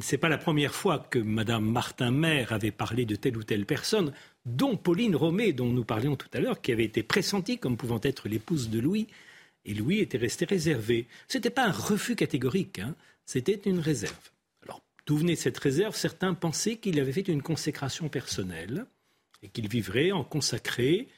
C'est 0.00 0.18
pas 0.18 0.28
la 0.28 0.38
première 0.38 0.74
fois 0.74 0.98
que 1.10 1.18
Madame 1.18 1.70
Martin 1.70 2.10
Mère 2.10 2.52
avait 2.52 2.70
parlé 2.70 3.04
de 3.04 3.16
telle 3.16 3.36
ou 3.36 3.42
telle 3.42 3.66
personne, 3.66 4.12
dont 4.46 4.76
Pauline 4.76 5.16
Romé, 5.16 5.52
dont 5.52 5.70
nous 5.70 5.84
parlions 5.84 6.16
tout 6.16 6.30
à 6.32 6.40
l'heure, 6.40 6.60
qui 6.60 6.72
avait 6.72 6.84
été 6.84 7.02
pressentie 7.02 7.58
comme 7.58 7.76
pouvant 7.76 8.00
être 8.02 8.28
l'épouse 8.28 8.70
de 8.70 8.80
Louis. 8.80 9.06
Et 9.64 9.74
Louis 9.74 9.98
était 9.98 10.18
resté 10.18 10.46
réservé. 10.46 11.06
Ce 11.28 11.36
n'était 11.36 11.50
pas 11.50 11.66
un 11.66 11.72
refus 11.72 12.16
catégorique, 12.16 12.78
hein. 12.78 12.94
c'était 13.26 13.60
une 13.66 13.80
réserve. 13.80 14.30
D'où 15.06 15.16
venait 15.16 15.34
cette 15.34 15.58
réserve? 15.58 15.96
Certains 15.96 16.34
pensaient 16.34 16.76
qu'il 16.76 17.00
avait 17.00 17.10
fait 17.10 17.26
une 17.26 17.42
consécration 17.42 18.08
personnelle 18.08 18.86
et 19.42 19.48
qu'il 19.48 19.68
vivrait 19.68 20.12
en 20.12 20.22
consacré, 20.22 21.08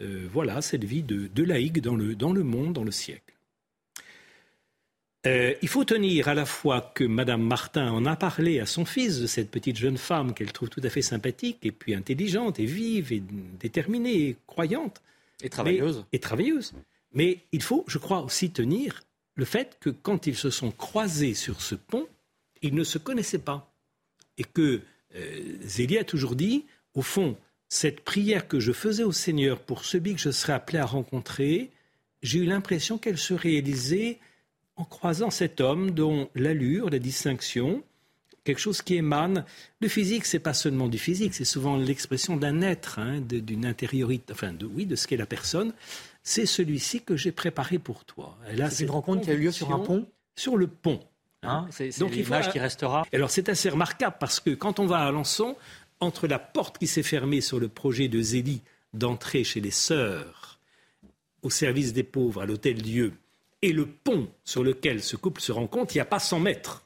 euh, 0.00 0.26
voilà, 0.32 0.62
cette 0.62 0.84
vie 0.84 1.02
de, 1.02 1.42
laïque 1.42 1.82
dans 1.82 1.94
le, 1.96 2.14
dans 2.14 2.32
le 2.32 2.44
monde, 2.44 2.72
dans 2.72 2.84
le 2.84 2.90
siècle. 2.90 3.31
Euh, 5.24 5.54
il 5.62 5.68
faut 5.68 5.84
tenir 5.84 6.26
à 6.26 6.34
la 6.34 6.44
fois 6.44 6.92
que 6.94 7.04
Madame 7.04 7.42
Martin 7.42 7.92
en 7.92 8.06
a 8.06 8.16
parlé 8.16 8.58
à 8.58 8.66
son 8.66 8.84
fils 8.84 9.20
de 9.20 9.26
cette 9.28 9.50
petite 9.52 9.76
jeune 9.76 9.96
femme 9.96 10.34
qu'elle 10.34 10.50
trouve 10.52 10.68
tout 10.68 10.80
à 10.82 10.90
fait 10.90 11.02
sympathique 11.02 11.58
et 11.62 11.70
puis 11.70 11.94
intelligente 11.94 12.58
et 12.58 12.66
vive 12.66 13.12
et 13.12 13.22
déterminée 13.60 14.28
et 14.28 14.36
croyante. 14.46 15.00
Et 15.42 15.48
travailleuse. 15.48 16.04
et 16.12 16.18
travailleuse. 16.18 16.72
Mais 17.12 17.38
il 17.52 17.62
faut, 17.62 17.84
je 17.86 17.98
crois, 17.98 18.22
aussi 18.22 18.50
tenir 18.50 19.02
le 19.34 19.44
fait 19.44 19.76
que 19.80 19.90
quand 19.90 20.26
ils 20.26 20.36
se 20.36 20.50
sont 20.50 20.72
croisés 20.72 21.34
sur 21.34 21.60
ce 21.60 21.76
pont, 21.76 22.08
ils 22.60 22.74
ne 22.74 22.84
se 22.84 22.98
connaissaient 22.98 23.38
pas. 23.38 23.72
Et 24.38 24.44
que 24.44 24.80
euh, 25.14 25.56
Zélie 25.62 25.98
a 25.98 26.04
toujours 26.04 26.34
dit, 26.34 26.64
au 26.94 27.02
fond, 27.02 27.36
cette 27.68 28.00
prière 28.00 28.48
que 28.48 28.60
je 28.60 28.72
faisais 28.72 29.04
au 29.04 29.12
Seigneur 29.12 29.60
pour 29.60 29.84
celui 29.84 30.14
que 30.14 30.20
je 30.20 30.30
serais 30.30 30.52
appelé 30.52 30.78
à 30.78 30.86
rencontrer, 30.86 31.70
j'ai 32.22 32.40
eu 32.40 32.44
l'impression 32.44 32.98
qu'elle 32.98 33.18
se 33.18 33.34
réalisait 33.34 34.18
en 34.76 34.84
croisant 34.84 35.30
cet 35.30 35.60
homme 35.60 35.90
dont 35.90 36.28
l'allure, 36.34 36.90
la 36.90 36.98
distinction, 36.98 37.82
quelque 38.44 38.60
chose 38.60 38.82
qui 38.82 38.96
émane. 38.96 39.44
Le 39.80 39.88
physique, 39.88 40.24
c'est 40.24 40.38
pas 40.38 40.54
seulement 40.54 40.88
du 40.88 40.98
physique, 40.98 41.34
c'est 41.34 41.44
souvent 41.44 41.76
l'expression 41.76 42.36
d'un 42.36 42.62
être, 42.62 42.98
hein, 42.98 43.20
d'une 43.20 43.66
intériorité, 43.66 44.32
enfin, 44.32 44.52
de, 44.52 44.66
oui, 44.66 44.86
de 44.86 44.96
ce 44.96 45.06
qu'est 45.06 45.16
la 45.16 45.26
personne. 45.26 45.72
C'est 46.22 46.46
celui-ci 46.46 47.02
que 47.02 47.16
j'ai 47.16 47.32
préparé 47.32 47.78
pour 47.78 48.04
toi. 48.04 48.38
C'est 48.70 48.84
une 48.84 48.90
rencontre 48.90 49.22
qui 49.22 49.30
a 49.30 49.34
eu 49.34 49.38
lieu 49.38 49.52
sur 49.52 49.72
un 49.72 49.80
pont 49.80 50.06
Sur 50.36 50.56
le 50.56 50.66
pont. 50.66 51.00
Hein, 51.42 51.66
c'est 51.70 51.90
l'image 51.98 52.52
qui 52.52 52.60
restera. 52.60 53.04
Alors 53.12 53.30
c'est 53.30 53.48
assez 53.48 53.68
remarquable 53.68 54.16
parce 54.20 54.38
que 54.38 54.50
quand 54.50 54.78
on 54.78 54.86
va 54.86 54.98
à 54.98 55.08
Alençon, 55.08 55.56
entre 55.98 56.28
la 56.28 56.38
porte 56.38 56.78
qui 56.78 56.86
s'est 56.86 57.02
fermée 57.02 57.40
sur 57.40 57.58
le 57.58 57.68
projet 57.68 58.08
de 58.08 58.20
Zélie 58.20 58.62
d'entrer 58.94 59.42
chez 59.42 59.60
les 59.60 59.72
sœurs 59.72 60.60
au 61.42 61.50
service 61.50 61.92
des 61.92 62.04
pauvres 62.04 62.42
à 62.42 62.46
l'hôtel 62.46 62.80
Dieu 62.80 63.14
et 63.62 63.72
le 63.72 63.86
pont 63.86 64.28
sur 64.44 64.62
lequel 64.62 65.02
ce 65.02 65.16
couple 65.16 65.40
se 65.40 65.52
rencontre, 65.52 65.94
il 65.94 65.98
n'y 65.98 66.02
a 66.02 66.06
pas 66.06 66.18
100 66.18 66.40
mètres. 66.40 66.84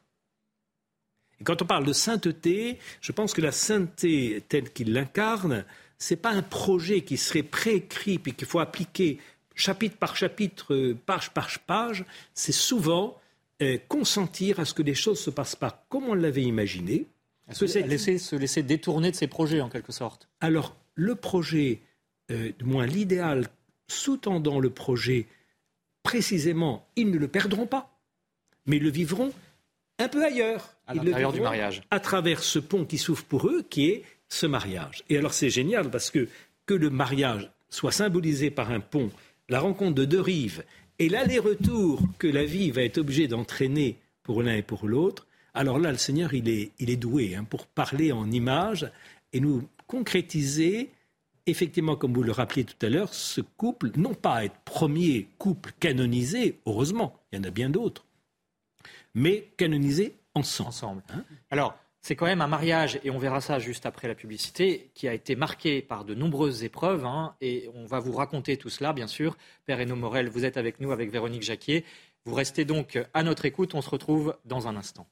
Et 1.41 1.45
quand 1.45 1.61
on 1.61 1.67
parle 1.67 1.85
de 1.85 1.93
sainteté, 1.93 2.79
je 3.01 3.13
pense 3.13 3.35
que 3.35 3.41
la 3.41 3.53
sainteté 3.53 4.43
telle 4.49 4.71
qu'il 4.73 4.93
l'incarne 4.93 5.65
c'est 5.99 6.17
pas 6.17 6.31
un 6.31 6.43
projet 6.43 7.03
qui 7.03 7.17
serait 7.17 7.43
préécrit 7.43 8.21
et 8.27 8.33
qu'il 8.33 8.47
faut 8.47 8.59
appliquer 8.59 9.19
chapitre 9.55 9.97
par 9.97 10.17
chapitre, 10.17 10.75
euh, 10.75 10.99
page 11.07 11.31
par 11.31 11.49
page. 11.67 12.05
C'est 12.35 12.53
souvent 12.53 13.19
euh, 13.63 13.79
consentir 13.89 14.61
à 14.61 14.65
ce 14.65 14.75
que 14.75 14.83
les 14.83 14.95
choses 14.95 15.21
se 15.21 15.31
passent 15.31 15.57
pas 15.57 15.87
comme 15.89 16.05
on 16.05 16.15
l'avait 16.15 16.43
imaginé. 16.43 17.07
Se 17.53 17.65
laisser, 17.79 18.19
se 18.19 18.35
laisser 18.35 18.65
détourner 18.65 19.13
de 19.13 19.17
ses 19.17 19.29
projets 19.29 19.61
en 19.61 19.69
quelque 19.69 19.93
sorte. 19.93 20.29
Alors 20.41 20.77
le 20.95 21.15
projet, 21.15 21.81
euh, 22.31 22.51
du 22.59 22.65
moins 22.65 22.87
l'idéal 22.87 23.47
sous-tendant 23.87 24.59
le 24.59 24.71
projet, 24.71 25.27
précisément, 26.07 26.87
ils 26.97 27.11
ne 27.11 27.19
le 27.19 27.29
perdront 27.29 27.67
pas, 27.67 27.99
mais 28.67 28.77
ils 28.77 28.83
le 28.83 28.91
vivront 28.91 29.33
un 29.99 30.09
peu 30.09 30.25
ailleurs. 30.25 30.71
À 30.87 30.95
l'intérieur 30.95 31.33
du 31.33 31.41
mariage. 31.41 31.83
À 31.91 32.01
travers 32.01 32.43
ce 32.43 32.61
pont 32.61 32.85
qui 32.85 32.99
s'ouvre 32.99 33.25
pour 33.25 33.49
eux, 33.49 33.65
qui 33.69 33.89
est 33.89 34.05
ce 34.29 34.47
mariage. 34.47 35.03
Et 35.09 35.19
alors 35.19 35.35
c'est 35.35 35.51
génial 35.51 35.91
parce 35.91 36.11
que 36.11 36.29
que 36.67 36.75
le 36.75 36.91
mariage 36.91 37.51
soit 37.71 37.93
symbolisé 37.93 38.51
par 38.51 38.71
un 38.71 38.81
pont, 38.81 39.11
la 39.49 39.61
rencontre 39.61 39.95
de 39.95 40.05
deux 40.05 40.21
rives 40.21 40.65
et 40.99 41.09
l'aller-retour 41.09 42.03
que 42.19 42.27
la 42.27 42.45
vie 42.45 42.71
va 42.71 42.83
être 42.83 42.99
obligée 42.99 43.29
d'entraîner 43.29 43.99
pour 44.23 44.43
l'un 44.43 44.57
et 44.57 44.63
pour 44.63 44.87
l'autre, 44.87 45.27
alors 45.55 45.79
là, 45.79 45.91
le 45.91 45.99
Seigneur, 45.99 46.35
il 46.35 46.49
est, 46.49 46.71
il 46.79 46.91
est 46.91 46.97
doué 46.97 47.35
hein, 47.35 47.45
pour 47.45 47.67
parler 47.67 48.13
en 48.13 48.31
images 48.31 48.91
et 49.33 49.41
nous 49.41 49.67
concrétiser, 49.87 50.91
effectivement, 51.47 51.97
comme 51.97 52.13
vous 52.13 52.23
le 52.23 52.33
rappeliez 52.33 52.65
tout 52.65 52.85
à 52.85 52.89
l'heure, 52.89 53.15
ce 53.15 53.41
couple, 53.41 53.91
non 53.97 54.15
pas 54.15 54.45
être 54.45 54.59
premier 54.65 55.29
couple 55.39 55.73
canonisé, 55.81 56.61
heureusement, 56.67 57.21
il 57.33 57.39
y 57.39 57.41
en 57.41 57.45
a 57.45 57.51
bien 57.51 57.71
d'autres, 57.71 58.07
mais 59.15 59.53
canonisé 59.57 60.17
ensemble. 60.35 60.69
ensemble. 60.69 61.03
Hein 61.11 61.25
Alors, 61.51 61.77
c'est 62.07 62.15
quand 62.15 62.27
même 62.27 62.41
un 62.41 62.47
mariage, 62.47 63.01
et 63.03 63.11
on 63.11 63.19
verra 63.19 63.41
ça 63.41 63.59
juste 63.59 63.85
après 63.85 64.07
la 64.07 64.15
publicité, 64.15 64.93
qui 64.95 65.09
a 65.09 65.15
été 65.15 65.35
marqué 65.35 65.83
par 65.83 66.05
de 66.05 66.15
nombreuses 66.15 66.63
épreuves. 66.63 67.05
Hein, 67.05 67.35
et 67.41 67.69
on 67.75 67.85
va 67.85 67.99
vous 67.99 68.13
raconter 68.13 68.57
tout 68.57 68.69
cela, 68.69 68.93
bien 68.93 69.09
sûr. 69.09 69.37
Père 69.65 69.81
Eno 69.81 69.97
Morel, 69.97 70.29
vous 70.29 70.45
êtes 70.45 70.57
avec 70.57 70.79
nous, 70.79 70.93
avec 70.93 71.11
Véronique 71.11 71.43
Jacquier. 71.43 71.85
Vous 72.25 72.35
restez 72.35 72.65
donc 72.65 72.99
à 73.13 73.25
notre 73.25 73.45
écoute. 73.45 73.75
On 73.75 73.83
se 73.83 73.91
retrouve 73.91 74.37
dans 74.45 74.69
un 74.69 74.77
instant. 74.77 75.09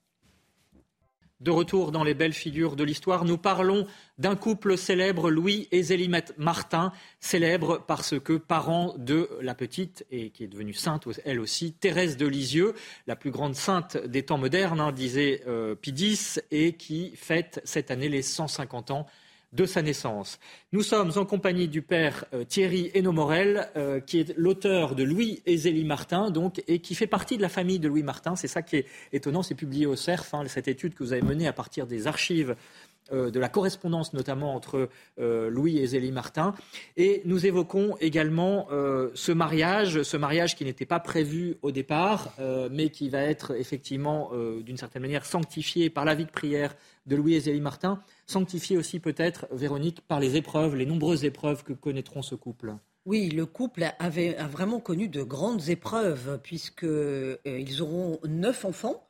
De 1.40 1.51
retour 1.51 1.90
dans 1.90 2.05
les 2.05 2.14
belles 2.14 2.33
figures 2.33 2.77
de 2.77 2.85
l'histoire, 2.85 3.25
nous 3.25 3.37
parlons 3.37 3.87
d'un 4.18 4.37
couple 4.37 4.79
célèbre, 4.79 5.31
Louis 5.31 5.66
et 5.73 5.83
Zélie 5.83 6.11
Martin, 6.38 6.92
célèbre 7.18 7.85
parce 7.88 8.18
que 8.20 8.35
parents 8.35 8.94
de 8.99 9.29
la 9.40 9.57
petite, 9.57 10.07
et 10.12 10.31
qui 10.31 10.44
est 10.44 10.49
devenue 10.49 10.75
sainte 10.75 11.09
elle 11.25 11.40
aussi, 11.40 11.73
Thérèse 11.73 12.16
de 12.16 12.27
Lisieux, 12.27 12.75
la 13.09 13.16
plus 13.16 13.33
grande 13.33 13.57
sainte 13.57 13.97
des 13.97 14.23
temps 14.23 14.38
modernes, 14.38 14.81
hein, 14.81 14.92
disait 14.92 15.42
euh, 15.49 15.75
Pidis, 15.75 16.37
et 16.53 16.75
qui 16.75 17.16
fête 17.16 17.61
cette 17.64 17.90
année 17.90 18.09
les 18.09 18.23
150 18.23 18.92
ans 18.92 19.07
de 19.54 19.66
sa 19.66 19.82
naissance. 19.82 20.38
Nous 20.72 20.82
sommes 20.82 21.12
en 21.16 21.24
compagnie 21.24 21.68
du 21.68 21.80
père 21.80 22.24
euh, 22.34 22.44
Thierry 22.44 22.90
Hénomorel, 22.94 23.70
euh, 23.76 24.00
qui 24.00 24.18
est 24.20 24.34
l'auteur 24.36 24.94
de 24.94 25.04
Louis 25.04 25.42
et 25.46 25.56
Zélie 25.56 25.84
Martin, 25.84 26.30
donc, 26.30 26.62
et 26.66 26.80
qui 26.80 26.94
fait 26.94 27.06
partie 27.06 27.36
de 27.36 27.42
la 27.42 27.48
famille 27.48 27.78
de 27.78 27.88
Louis 27.88 28.02
Martin. 28.02 28.36
C'est 28.36 28.48
ça 28.48 28.62
qui 28.62 28.76
est 28.76 28.86
étonnant, 29.12 29.42
c'est 29.42 29.54
publié 29.54 29.86
au 29.86 29.96
CERF, 29.96 30.34
hein, 30.34 30.44
cette 30.46 30.68
étude 30.68 30.94
que 30.94 31.04
vous 31.04 31.12
avez 31.12 31.22
menée 31.22 31.46
à 31.46 31.52
partir 31.52 31.86
des 31.86 32.06
archives 32.06 32.56
euh, 33.12 33.30
de 33.30 33.38
la 33.38 33.50
correspondance 33.50 34.14
notamment 34.14 34.54
entre 34.54 34.88
euh, 35.18 35.50
Louis 35.50 35.78
et 35.78 35.86
Zélie 35.86 36.10
Martin. 36.10 36.54
Et 36.96 37.20
nous 37.26 37.44
évoquons 37.44 37.96
également 38.00 38.66
euh, 38.72 39.10
ce 39.14 39.30
mariage, 39.30 40.02
ce 40.02 40.16
mariage 40.16 40.56
qui 40.56 40.64
n'était 40.64 40.86
pas 40.86 41.00
prévu 41.00 41.58
au 41.60 41.70
départ, 41.70 42.34
mais 42.70 42.88
qui 42.88 43.10
va 43.10 43.20
être 43.20 43.54
effectivement 43.56 44.30
d'une 44.60 44.76
certaine 44.76 45.02
manière 45.02 45.26
sanctifié 45.26 45.90
par 45.90 46.04
la 46.04 46.14
vie 46.14 46.24
de 46.24 46.30
prière 46.30 46.74
de 47.06 47.16
Louis 47.16 47.34
et 47.34 47.40
Zélie 47.40 47.60
Martin, 47.60 48.00
sanctifié 48.26 48.76
aussi 48.76 49.00
peut-être, 49.00 49.46
Véronique, 49.52 50.00
par 50.08 50.20
les 50.20 50.36
épreuves, 50.36 50.74
les 50.74 50.86
nombreuses 50.86 51.24
épreuves 51.24 51.62
que 51.62 51.72
connaîtront 51.72 52.22
ce 52.22 52.34
couple. 52.34 52.74
Oui, 53.04 53.28
le 53.28 53.44
couple 53.44 53.84
avait, 53.98 54.36
a 54.36 54.46
vraiment 54.46 54.80
connu 54.80 55.08
de 55.08 55.22
grandes 55.22 55.68
épreuves, 55.68 56.40
puisqu'ils 56.42 57.82
auront 57.82 58.18
neuf 58.26 58.64
enfants. 58.64 59.06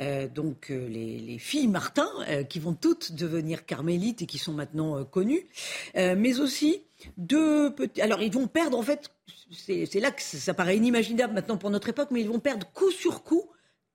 Euh, 0.00 0.28
donc 0.28 0.70
euh, 0.70 0.88
les, 0.88 1.38
filles 1.38 1.66
Martin, 1.66 2.08
euh, 2.28 2.44
qui 2.44 2.60
vont 2.60 2.74
toutes 2.74 3.12
devenir 3.12 3.66
carmélites 3.66 4.22
et 4.22 4.26
qui 4.26 4.38
sont 4.38 4.52
maintenant 4.52 5.04
connues, 5.04 5.46
mais 5.94 6.40
aussi 6.40 6.82
deux 7.16 7.74
petits. 7.74 8.00
Alors 8.00 8.22
ils 8.22 8.32
vont 8.32 8.46
perdre 8.46 8.78
en 8.78 8.82
fait, 8.82 9.10
c'est 9.52 10.00
là 10.00 10.10
que 10.10 10.22
ça 10.22 10.54
paraît 10.54 10.76
inimaginable 10.76 11.34
maintenant 11.34 11.56
pour 11.56 11.70
notre 11.70 11.88
époque, 11.88 12.08
mais 12.10 12.20
ils 12.20 12.28
vont 12.28 12.40
perdre 12.40 12.66
coup 12.72 12.90
sur 12.90 13.22
coup 13.22 13.44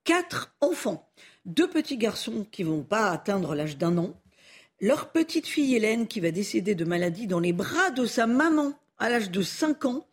quatre 0.04 0.54
enfants, 0.62 1.10
deux 1.46 1.70
petits 1.70 1.98
garçons 1.98 2.46
qui 2.52 2.64
vont 2.64 2.84
pas 2.84 3.10
atteindre 3.10 3.56
l'âge 3.56 3.78
d'un 3.78 3.98
an, 3.98 4.14
leur 4.82 5.12
petite 5.12 5.48
fille 5.48 5.76
Hélène 5.76 6.08
qui 6.08 6.20
va 6.20 6.32
décéder 6.32 6.76
de 6.76 6.86
maladie 6.86 7.28
dans 7.28 7.40
les 7.40 7.54
bras 7.54 7.92
de 7.92 8.06
sa 8.06 8.28
maman 8.28 8.74
à 8.98 9.10
l'âge 9.10 9.32
de 9.32 9.42
5 9.42 9.86
ans. 9.86 10.06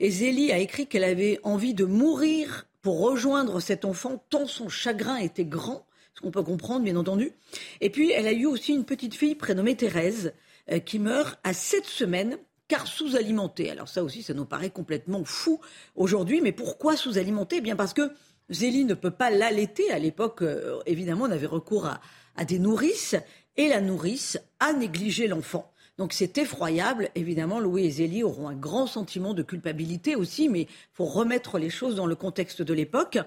Et 0.00 0.10
Zélie 0.10 0.52
a 0.52 0.58
écrit 0.58 0.86
qu'elle 0.86 1.04
avait 1.04 1.40
envie 1.42 1.74
de 1.74 1.84
mourir 1.84 2.65
pour 2.86 3.00
rejoindre 3.00 3.58
cet 3.58 3.84
enfant, 3.84 4.24
tant 4.30 4.46
son 4.46 4.68
chagrin 4.68 5.16
était 5.16 5.44
grand, 5.44 5.84
ce 6.14 6.20
qu'on 6.20 6.30
peut 6.30 6.44
comprendre 6.44 6.84
bien 6.84 6.94
entendu. 6.94 7.32
Et 7.80 7.90
puis 7.90 8.12
elle 8.12 8.28
a 8.28 8.32
eu 8.32 8.46
aussi 8.46 8.74
une 8.74 8.84
petite 8.84 9.16
fille 9.16 9.34
prénommée 9.34 9.74
Thérèse, 9.74 10.34
euh, 10.70 10.78
qui 10.78 11.00
meurt 11.00 11.36
à 11.42 11.52
sept 11.52 11.84
semaines 11.84 12.38
car 12.68 12.86
sous-alimentée. 12.86 13.72
Alors 13.72 13.88
ça 13.88 14.04
aussi, 14.04 14.22
ça 14.22 14.34
nous 14.34 14.44
paraît 14.44 14.70
complètement 14.70 15.24
fou 15.24 15.60
aujourd'hui, 15.96 16.40
mais 16.40 16.52
pourquoi 16.52 16.96
sous-alimentée 16.96 17.56
eh 17.56 17.60
Bien 17.60 17.74
parce 17.74 17.92
que 17.92 18.12
Zélie 18.50 18.84
ne 18.84 18.94
peut 18.94 19.10
pas 19.10 19.30
l'allaiter. 19.30 19.90
À 19.90 19.98
l'époque, 19.98 20.42
euh, 20.42 20.78
évidemment, 20.86 21.24
on 21.24 21.32
avait 21.32 21.46
recours 21.46 21.90
à 22.36 22.44
des 22.44 22.60
nourrices, 22.60 23.16
et 23.56 23.66
la 23.66 23.80
nourrice 23.80 24.38
a 24.60 24.72
négligé 24.74 25.26
l'enfant. 25.26 25.72
Donc 25.98 26.12
c'est 26.12 26.38
effroyable. 26.38 27.10
Évidemment, 27.14 27.58
Louis 27.58 27.86
et 27.86 27.90
Zélie 27.90 28.22
auront 28.22 28.48
un 28.48 28.54
grand 28.54 28.86
sentiment 28.86 29.34
de 29.34 29.42
culpabilité 29.42 30.14
aussi, 30.14 30.48
mais 30.48 30.62
il 30.62 30.68
faut 30.92 31.06
remettre 31.06 31.58
les 31.58 31.70
choses 31.70 31.96
dans 31.96 32.06
le 32.06 32.14
contexte 32.14 32.62
de 32.62 32.74
l'époque. 32.74 33.18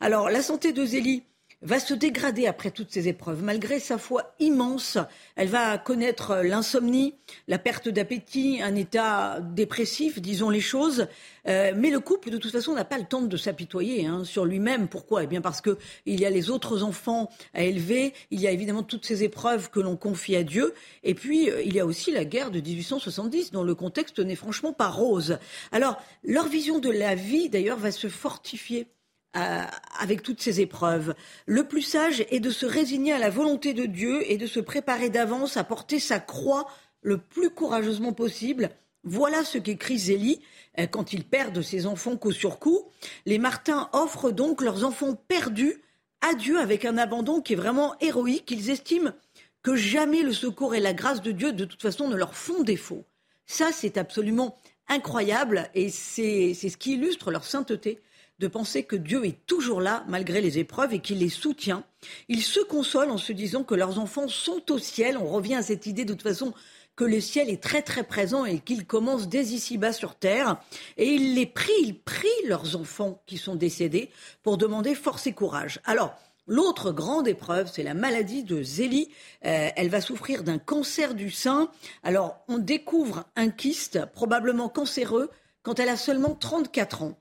Alors 0.00 0.28
la 0.28 0.42
santé 0.42 0.72
de 0.72 0.84
Zélie 0.84 1.22
va 1.62 1.80
se 1.80 1.94
dégrader 1.94 2.46
après 2.46 2.70
toutes 2.70 2.92
ces 2.92 3.08
épreuves. 3.08 3.42
Malgré 3.42 3.80
sa 3.80 3.96
foi 3.96 4.34
immense, 4.40 4.98
elle 5.36 5.48
va 5.48 5.78
connaître 5.78 6.42
l'insomnie, 6.44 7.14
la 7.48 7.58
perte 7.58 7.88
d'appétit, 7.88 8.60
un 8.62 8.74
état 8.74 9.40
dépressif, 9.40 10.20
disons 10.20 10.50
les 10.50 10.60
choses. 10.60 11.06
Euh, 11.48 11.72
mais 11.74 11.90
le 11.90 12.00
couple, 12.00 12.30
de 12.30 12.36
toute 12.36 12.52
façon, 12.52 12.74
n'a 12.74 12.84
pas 12.84 12.98
le 12.98 13.04
temps 13.04 13.22
de 13.22 13.36
s'apitoyer 13.36 14.06
hein, 14.06 14.24
sur 14.24 14.44
lui-même. 14.44 14.88
Pourquoi? 14.88 15.24
Eh 15.24 15.26
bien 15.26 15.40
parce 15.40 15.62
qu'il 15.62 16.20
y 16.20 16.26
a 16.26 16.30
les 16.30 16.50
autres 16.50 16.82
enfants 16.82 17.30
à 17.54 17.62
élever, 17.62 18.12
il 18.30 18.40
y 18.40 18.46
a 18.46 18.50
évidemment 18.50 18.82
toutes 18.82 19.06
ces 19.06 19.24
épreuves 19.24 19.70
que 19.70 19.80
l'on 19.80 19.96
confie 19.96 20.36
à 20.36 20.42
Dieu, 20.42 20.74
et 21.04 21.14
puis 21.14 21.50
euh, 21.50 21.62
il 21.62 21.74
y 21.74 21.80
a 21.80 21.86
aussi 21.86 22.12
la 22.12 22.24
guerre 22.24 22.50
de 22.50 22.60
1870, 22.60 23.52
dont 23.52 23.64
le 23.64 23.74
contexte 23.74 24.18
n'est 24.18 24.36
franchement 24.36 24.72
pas 24.72 24.88
rose. 24.88 25.38
Alors, 25.72 25.96
leur 26.22 26.48
vision 26.48 26.80
de 26.80 26.90
la 26.90 27.14
vie, 27.14 27.48
d'ailleurs, 27.48 27.78
va 27.78 27.92
se 27.92 28.08
fortifier 28.08 28.88
avec 29.36 30.22
toutes 30.22 30.40
ces 30.40 30.60
épreuves. 30.60 31.14
Le 31.46 31.68
plus 31.68 31.82
sage 31.82 32.24
est 32.30 32.40
de 32.40 32.50
se 32.50 32.64
résigner 32.64 33.12
à 33.12 33.18
la 33.18 33.30
volonté 33.30 33.74
de 33.74 33.84
Dieu 33.84 34.22
et 34.30 34.38
de 34.38 34.46
se 34.46 34.60
préparer 34.60 35.10
d'avance 35.10 35.56
à 35.56 35.64
porter 35.64 35.98
sa 35.98 36.20
croix 36.20 36.66
le 37.02 37.18
plus 37.18 37.50
courageusement 37.50 38.12
possible. 38.12 38.70
Voilà 39.04 39.44
ce 39.44 39.58
qu'écrit 39.58 39.98
Zélie 39.98 40.40
euh, 40.78 40.86
quand 40.86 41.12
ils 41.12 41.24
perdent 41.24 41.62
ses 41.62 41.86
enfants 41.86 42.16
coup 42.16 42.32
sur 42.32 42.58
coup. 42.58 42.82
Les 43.24 43.38
Martins 43.38 43.88
offrent 43.92 44.32
donc 44.32 44.62
leurs 44.62 44.84
enfants 44.84 45.14
perdus 45.14 45.80
à 46.22 46.34
Dieu 46.34 46.58
avec 46.58 46.84
un 46.84 46.98
abandon 46.98 47.40
qui 47.40 47.52
est 47.52 47.56
vraiment 47.56 47.94
héroïque. 48.00 48.50
Ils 48.50 48.70
estiment 48.70 49.12
que 49.62 49.76
jamais 49.76 50.22
le 50.22 50.32
secours 50.32 50.74
et 50.74 50.80
la 50.80 50.92
grâce 50.94 51.22
de 51.22 51.30
Dieu, 51.30 51.52
de 51.52 51.64
toute 51.64 51.82
façon, 51.82 52.08
ne 52.08 52.16
leur 52.16 52.34
font 52.34 52.62
défaut. 52.62 53.04
Ça, 53.46 53.70
c'est 53.72 53.96
absolument 53.98 54.56
incroyable 54.88 55.68
et 55.74 55.90
c'est 55.90 56.54
ce 56.54 56.76
qui 56.76 56.94
illustre 56.94 57.30
leur 57.30 57.44
sainteté 57.44 58.00
de 58.38 58.48
penser 58.48 58.82
que 58.82 58.96
Dieu 58.96 59.24
est 59.24 59.46
toujours 59.46 59.80
là 59.80 60.04
malgré 60.08 60.40
les 60.40 60.58
épreuves 60.58 60.92
et 60.92 61.00
qu'il 61.00 61.18
les 61.18 61.28
soutient. 61.28 61.84
Ils 62.28 62.42
se 62.42 62.60
consolent 62.60 63.10
en 63.10 63.18
se 63.18 63.32
disant 63.32 63.64
que 63.64 63.74
leurs 63.74 63.98
enfants 63.98 64.28
sont 64.28 64.70
au 64.70 64.78
ciel. 64.78 65.16
On 65.16 65.28
revient 65.28 65.54
à 65.54 65.62
cette 65.62 65.86
idée 65.86 66.04
de 66.04 66.12
toute 66.12 66.22
façon 66.22 66.52
que 66.96 67.04
le 67.04 67.20
ciel 67.20 67.50
est 67.50 67.62
très 67.62 67.82
très 67.82 68.04
présent 68.04 68.44
et 68.44 68.58
qu'il 68.58 68.86
commence 68.86 69.28
dès 69.28 69.44
ici-bas 69.44 69.92
sur 69.92 70.14
terre. 70.14 70.60
Et 70.96 71.08
ils 71.08 71.34
les 71.34 71.46
prient, 71.46 71.72
ils 71.82 71.98
prient 71.98 72.28
leurs 72.46 72.76
enfants 72.76 73.22
qui 73.26 73.36
sont 73.36 73.54
décédés 73.54 74.10
pour 74.42 74.56
demander 74.56 74.94
force 74.94 75.26
et 75.26 75.32
courage. 75.32 75.80
Alors, 75.84 76.14
L'autre 76.48 76.92
grande 76.92 77.26
épreuve, 77.26 77.68
c'est 77.72 77.82
la 77.82 77.94
maladie 77.94 78.44
de 78.44 78.62
Zélie. 78.62 79.08
Euh, 79.44 79.68
elle 79.74 79.88
va 79.88 80.00
souffrir 80.00 80.44
d'un 80.44 80.58
cancer 80.58 81.14
du 81.14 81.28
sein. 81.28 81.72
Alors, 82.04 82.38
on 82.46 82.58
découvre 82.58 83.24
un 83.34 83.50
kyste, 83.50 84.06
probablement 84.12 84.68
cancéreux, 84.68 85.28
quand 85.64 85.80
elle 85.80 85.88
a 85.88 85.96
seulement 85.96 86.36
34 86.36 87.02
ans. 87.02 87.18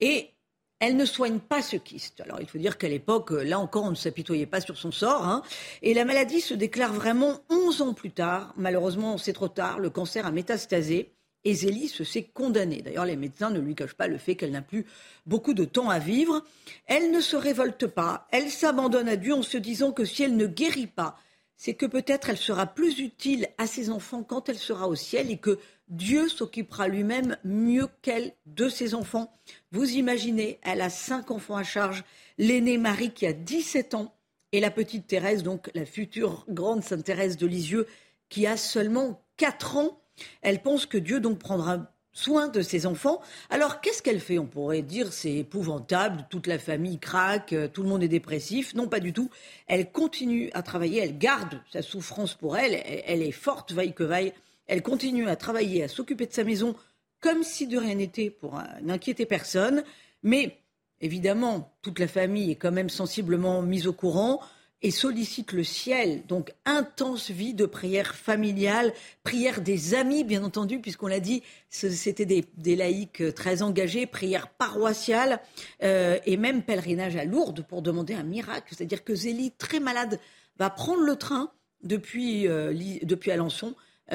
Et 0.00 0.34
elle 0.80 0.96
ne 0.96 1.04
soigne 1.04 1.38
pas 1.38 1.62
ce 1.62 1.76
kyste. 1.76 2.20
Alors 2.22 2.40
il 2.40 2.48
faut 2.48 2.58
dire 2.58 2.78
qu'à 2.78 2.88
l'époque, 2.88 3.30
là 3.30 3.58
encore, 3.58 3.84
on 3.84 3.90
ne 3.90 3.94
s'apitoyait 3.94 4.46
pas 4.46 4.60
sur 4.60 4.78
son 4.78 4.90
sort. 4.90 5.28
Hein. 5.28 5.42
Et 5.82 5.94
la 5.94 6.06
maladie 6.06 6.40
se 6.40 6.54
déclare 6.54 6.92
vraiment 6.92 7.40
11 7.50 7.82
ans 7.82 7.94
plus 7.94 8.10
tard. 8.10 8.54
Malheureusement, 8.56 9.18
c'est 9.18 9.34
trop 9.34 9.48
tard. 9.48 9.78
Le 9.78 9.90
cancer 9.90 10.26
a 10.26 10.32
métastasé. 10.32 11.12
Et 11.44 11.54
Zélie 11.54 11.88
se 11.88 12.04
s'est 12.04 12.24
condamnée. 12.24 12.82
D'ailleurs, 12.82 13.06
les 13.06 13.16
médecins 13.16 13.48
ne 13.48 13.60
lui 13.60 13.74
cachent 13.74 13.94
pas 13.94 14.08
le 14.08 14.18
fait 14.18 14.34
qu'elle 14.34 14.50
n'a 14.50 14.60
plus 14.60 14.84
beaucoup 15.24 15.54
de 15.54 15.64
temps 15.64 15.88
à 15.88 15.98
vivre. 15.98 16.44
Elle 16.86 17.12
ne 17.12 17.20
se 17.20 17.36
révolte 17.36 17.86
pas. 17.86 18.26
Elle 18.30 18.50
s'abandonne 18.50 19.08
à 19.08 19.16
Dieu 19.16 19.34
en 19.34 19.42
se 19.42 19.56
disant 19.56 19.92
que 19.92 20.04
si 20.04 20.22
elle 20.22 20.36
ne 20.36 20.46
guérit 20.46 20.86
pas, 20.86 21.16
c'est 21.60 21.74
que 21.74 21.84
peut-être 21.84 22.30
elle 22.30 22.38
sera 22.38 22.64
plus 22.64 23.00
utile 23.00 23.50
à 23.58 23.66
ses 23.66 23.90
enfants 23.90 24.22
quand 24.22 24.48
elle 24.48 24.58
sera 24.58 24.88
au 24.88 24.94
ciel 24.94 25.30
et 25.30 25.36
que 25.36 25.58
Dieu 25.88 26.26
s'occupera 26.30 26.88
lui-même 26.88 27.36
mieux 27.44 27.86
qu'elle 28.00 28.32
de 28.46 28.70
ses 28.70 28.94
enfants. 28.94 29.30
Vous 29.70 29.90
imaginez, 29.90 30.58
elle 30.62 30.80
a 30.80 30.88
cinq 30.88 31.30
enfants 31.30 31.56
à 31.56 31.62
charge, 31.62 32.02
l'aînée 32.38 32.78
Marie 32.78 33.10
qui 33.10 33.26
a 33.26 33.34
17 33.34 33.92
ans 33.92 34.14
et 34.52 34.60
la 34.60 34.70
petite 34.70 35.06
Thérèse, 35.06 35.42
donc 35.42 35.70
la 35.74 35.84
future 35.84 36.46
grande 36.48 36.82
Sainte 36.82 37.04
Thérèse 37.04 37.36
de 37.36 37.46
Lisieux, 37.46 37.86
qui 38.30 38.46
a 38.46 38.56
seulement 38.56 39.22
4 39.36 39.76
ans. 39.76 40.00
Elle 40.40 40.62
pense 40.62 40.86
que 40.86 40.96
Dieu 40.96 41.20
donc 41.20 41.38
prendra 41.38 41.92
soin 42.12 42.48
de 42.48 42.62
ses 42.62 42.86
enfants. 42.86 43.20
Alors 43.50 43.80
qu'est-ce 43.80 44.02
qu'elle 44.02 44.20
fait? 44.20 44.38
On 44.38 44.46
pourrait 44.46 44.82
dire 44.82 45.12
c'est 45.12 45.34
épouvantable, 45.34 46.26
toute 46.30 46.46
la 46.46 46.58
famille 46.58 46.98
craque, 46.98 47.52
euh, 47.52 47.68
tout 47.68 47.82
le 47.82 47.88
monde 47.88 48.02
est 48.02 48.08
dépressif. 48.08 48.74
Non, 48.74 48.88
pas 48.88 49.00
du 49.00 49.12
tout. 49.12 49.30
Elle 49.66 49.90
continue 49.90 50.50
à 50.54 50.62
travailler, 50.62 51.00
elle 51.00 51.18
garde 51.18 51.60
sa 51.72 51.82
souffrance 51.82 52.34
pour 52.34 52.56
elle, 52.56 52.80
elle 53.06 53.22
est 53.22 53.32
forte, 53.32 53.72
vaille 53.72 53.94
que 53.94 54.04
vaille. 54.04 54.32
Elle 54.66 54.82
continue 54.82 55.28
à 55.28 55.36
travailler, 55.36 55.82
à 55.82 55.88
s'occuper 55.88 56.26
de 56.26 56.32
sa 56.32 56.44
maison 56.44 56.74
comme 57.20 57.42
si 57.42 57.66
de 57.66 57.76
rien 57.76 57.96
n'était 57.96 58.30
pour 58.30 58.62
n'inquiéter 58.82 59.26
personne. 59.26 59.84
Mais 60.22 60.58
évidemment, 61.00 61.72
toute 61.82 61.98
la 61.98 62.08
famille 62.08 62.50
est 62.50 62.56
quand 62.56 62.72
même 62.72 62.88
sensiblement 62.88 63.62
mise 63.62 63.86
au 63.86 63.92
courant 63.92 64.40
et 64.82 64.90
sollicite 64.90 65.52
le 65.52 65.64
ciel. 65.64 66.24
Donc 66.26 66.52
intense 66.64 67.30
vie 67.30 67.54
de 67.54 67.66
prière 67.66 68.14
familiale, 68.14 68.92
prière 69.22 69.60
des 69.60 69.94
amis, 69.94 70.24
bien 70.24 70.42
entendu, 70.42 70.80
puisqu'on 70.80 71.06
l'a 71.06 71.20
dit, 71.20 71.42
c'était 71.68 72.24
des, 72.24 72.76
laïcs 72.76 73.20
euh, 73.20 73.32
très 73.32 73.62
engagés, 73.62 74.06
prière 74.06 74.48
paroissiale 74.48 75.40
euh, 75.82 76.18
et 76.24 76.36
même 76.36 76.62
pèlerinage 76.62 77.16
à 77.16 77.24
Lourdes 77.24 77.64
pour 77.68 77.82
demander 77.82 78.14
un 78.14 78.22
miracle. 78.22 78.74
C'est-à-dire 78.74 79.04
que 79.04 79.14
Zélie, 79.14 79.52
très 79.52 79.80
malade, 79.80 80.18
va 80.58 80.70
prendre 80.70 81.02
le 81.02 81.16
train 81.16 81.52
depuis, 81.82 82.48
euh, 82.48 82.74
depuis 83.02 83.30
Alençon 83.30 83.74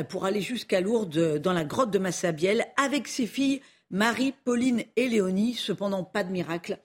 pour 0.10 0.26
aller 0.26 0.42
jusqu'à 0.42 0.82
Lourdes 0.82 1.38
dans 1.38 1.54
la 1.54 1.64
grotte 1.64 1.90
de 1.90 2.00
Massabielle 2.00 2.66
avec 2.76 3.08
ses 3.08 3.26
filles 3.26 3.62
Marie, 3.90 4.34
Pauline 4.44 4.84
et 4.98 5.08
Léonie. 5.08 5.54
Cependant, 5.54 6.04
pas 6.04 6.26
de 6.26 6.32
miracle. 6.32 6.80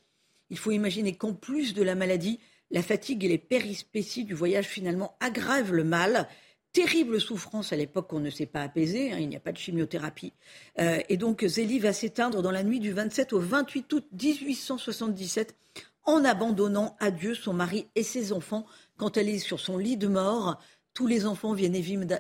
Il 0.49 0.57
faut 0.57 0.71
imaginer 0.71 1.16
qu'en 1.16 1.33
plus 1.33 1.75
de 1.75 1.83
la 1.83 1.97
maladie, 1.97 2.38
la 2.71 2.83
fatigue 2.83 3.25
et 3.25 3.29
les 3.29 3.39
périspéties 3.39 4.25
du 4.25 4.35
voyage 4.35 4.67
finalement 4.67 5.17
aggravent 5.21 5.73
le 5.73 5.85
mal. 5.85 6.29
Terrible 6.73 7.21
souffrance 7.21 7.73
à 7.73 7.77
l'époque 7.77 8.09
qu'on 8.09 8.21
ne 8.21 8.31
s'est 8.31 8.47
pas 8.47 8.63
apaiser, 8.63 9.13
hein, 9.13 9.19
il 9.19 9.29
n'y 9.29 9.37
a 9.37 9.41
pas 9.41 9.51
de 9.51 9.59
chimiothérapie. 9.59 10.33
Euh, 10.79 11.01
et 11.09 11.17
donc 11.17 11.45
Zélie 11.45 11.81
va 11.81 11.93
s'éteindre 11.93 12.43
dans 12.43 12.53
la 12.53 12.63
nuit 12.63 12.79
du 12.79 12.93
27 12.93 13.33
au 13.33 13.41
28 13.41 13.93
août 13.93 14.07
1877 14.13 15.57
en 16.05 16.25
abandonnant 16.25 16.97
à 17.01 17.11
Dieu 17.11 17.35
son 17.35 17.53
mari 17.53 17.89
et 17.97 18.05
ses 18.05 18.33
enfants 18.33 18.67
quand 18.97 19.17
elle 19.17 19.29
est 19.29 19.39
sur 19.39 19.59
son 19.59 19.79
lit 19.79 19.97
de 19.97 20.07
mort. 20.07 20.61
Tous 20.95 21.09
les 21.09 21.27
enfants 21.27 21.55
viennent 21.55 21.77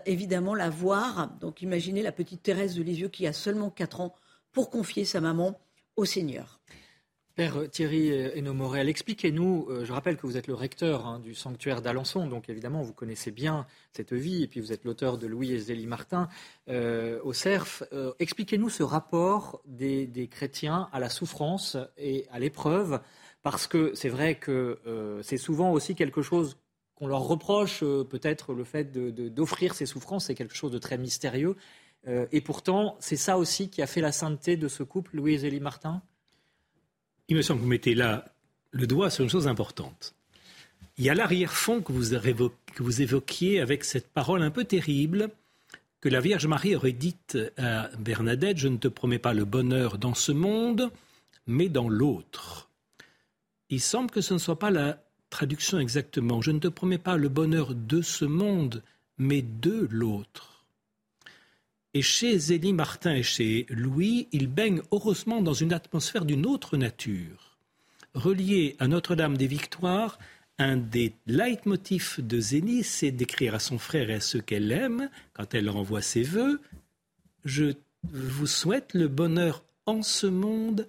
évidemment 0.06 0.54
la 0.54 0.68
voir. 0.68 1.30
Donc 1.40 1.62
imaginez 1.62 2.02
la 2.02 2.12
petite 2.12 2.42
Thérèse 2.42 2.74
de 2.74 2.82
Lisieux 2.82 3.08
qui 3.08 3.26
a 3.26 3.32
seulement 3.32 3.70
4 3.70 4.00
ans 4.00 4.14
pour 4.52 4.70
confier 4.70 5.04
sa 5.04 5.20
maman 5.20 5.60
au 5.96 6.04
Seigneur. 6.04 6.60
Père 7.36 7.70
Thierry 7.70 8.10
Hénomorel, 8.10 8.88
expliquez-nous, 8.88 9.68
euh, 9.70 9.84
je 9.84 9.92
rappelle 9.92 10.16
que 10.16 10.26
vous 10.26 10.36
êtes 10.36 10.48
le 10.48 10.54
recteur 10.54 11.06
hein, 11.06 11.20
du 11.20 11.34
sanctuaire 11.34 11.80
d'Alençon, 11.80 12.26
donc 12.26 12.48
évidemment 12.48 12.82
vous 12.82 12.92
connaissez 12.92 13.30
bien 13.30 13.66
cette 13.92 14.12
vie, 14.12 14.42
et 14.42 14.48
puis 14.48 14.60
vous 14.60 14.72
êtes 14.72 14.84
l'auteur 14.84 15.16
de 15.16 15.28
Louis 15.28 15.52
et 15.52 15.58
Zélie 15.58 15.86
Martin 15.86 16.28
euh, 16.68 17.20
au 17.22 17.32
CERF. 17.32 17.84
Euh, 17.92 18.12
expliquez-nous 18.18 18.68
ce 18.68 18.82
rapport 18.82 19.62
des, 19.64 20.28
chrétiens 20.28 20.88
à 20.92 20.98
la 20.98 21.08
souffrance 21.08 21.76
et 21.96 22.26
à 22.32 22.40
l'épreuve, 22.40 23.00
parce 23.42 23.68
que 23.68 23.94
c'est 23.94 24.08
vrai 24.08 24.34
que 24.34 24.78
c'est 25.22 25.38
souvent 25.38 25.72
aussi 25.72 25.94
quelque 25.94 26.22
chose 26.22 26.58
qu'on 26.94 27.06
leur 27.06 27.22
reproche, 27.22 27.80
peut-être 27.80 28.52
le 28.52 28.64
fait 28.64 28.92
d'offrir 28.92 29.74
ces 29.74 29.86
souffrances, 29.86 30.26
c'est 30.26 30.34
quelque 30.34 30.54
chose 30.54 30.70
de 30.70 30.78
très 30.78 30.98
mystérieux. 30.98 31.56
et 32.06 32.40
pourtant, 32.42 32.96
c'est 33.00 33.16
ça 33.16 33.38
aussi 33.38 33.70
qui 33.70 33.80
a 33.80 33.86
fait 33.86 34.02
la 34.02 34.12
sainteté 34.12 34.56
de 34.56 34.68
ce 34.68 34.82
couple, 34.82 35.16
Louis 35.16 35.34
et 35.34 35.38
Zélie 35.38 35.60
Martin? 35.60 36.02
Il 37.30 37.36
me 37.36 37.42
semble 37.42 37.60
que 37.60 37.64
vous 37.64 37.70
mettez 37.70 37.94
là 37.94 38.24
le 38.72 38.86
doigt 38.86 39.08
sur 39.08 39.22
une 39.24 39.30
chose 39.30 39.46
importante. 39.46 40.14
Il 40.98 41.04
y 41.04 41.10
a 41.10 41.14
l'arrière-fond 41.14 41.80
que 41.80 41.92
vous, 41.92 43.02
évoquiez 43.02 43.60
avec 43.60 43.84
cette 43.84 44.08
parole 44.08 44.42
un 44.42 44.50
peu 44.50 44.64
terrible 44.64 45.30
que 46.00 46.08
la 46.08 46.20
Vierge 46.20 46.46
Marie 46.46 46.74
aurait 46.74 46.92
dite 46.92 47.38
à 47.56 47.88
Bernadette, 47.98 48.58
je 48.58 48.68
ne 48.68 48.76
te 48.76 48.88
promets 48.88 49.18
pas 49.18 49.32
le 49.32 49.44
bonheur 49.44 49.96
dans 49.96 50.14
ce 50.14 50.32
monde, 50.32 50.90
mais 51.46 51.68
dans 51.68 51.88
l'autre. 51.88 52.68
Il 53.70 53.80
semble 53.80 54.10
que 54.10 54.20
ce 54.20 54.34
ne 54.34 54.38
soit 54.38 54.58
pas 54.58 54.70
la 54.70 55.02
traduction 55.30 55.78
exactement. 55.78 56.42
Je 56.42 56.50
ne 56.50 56.58
te 56.58 56.68
promets 56.68 56.98
pas 56.98 57.16
le 57.16 57.28
bonheur 57.28 57.74
de 57.74 58.02
ce 58.02 58.24
monde, 58.24 58.82
mais 59.18 59.42
de 59.42 59.86
l'autre. 59.90 60.49
Et 61.92 62.02
chez 62.02 62.38
Zélie 62.38 62.72
Martin 62.72 63.14
et 63.14 63.24
chez 63.24 63.66
Louis, 63.68 64.28
ils 64.30 64.46
baignent 64.46 64.82
heureusement 64.92 65.42
dans 65.42 65.54
une 65.54 65.72
atmosphère 65.72 66.24
d'une 66.24 66.46
autre 66.46 66.76
nature. 66.76 67.58
Relié 68.14 68.76
à 68.78 68.86
Notre-Dame 68.86 69.36
des 69.36 69.48
Victoires, 69.48 70.18
un 70.58 70.76
des 70.76 71.14
leitmotifs 71.26 72.20
de 72.20 72.38
Zélie, 72.38 72.84
c'est 72.84 73.10
d'écrire 73.10 73.56
à 73.56 73.58
son 73.58 73.78
frère 73.78 74.08
et 74.08 74.14
à 74.14 74.20
ceux 74.20 74.40
qu'elle 74.40 74.70
aime, 74.70 75.10
quand 75.32 75.52
elle 75.52 75.64
leur 75.64 75.76
envoie 75.76 76.02
ses 76.02 76.22
voeux 76.22 76.60
Je 77.44 77.72
vous 78.04 78.46
souhaite 78.46 78.94
le 78.94 79.08
bonheur 79.08 79.64
en 79.86 80.02
ce 80.02 80.28
monde 80.28 80.86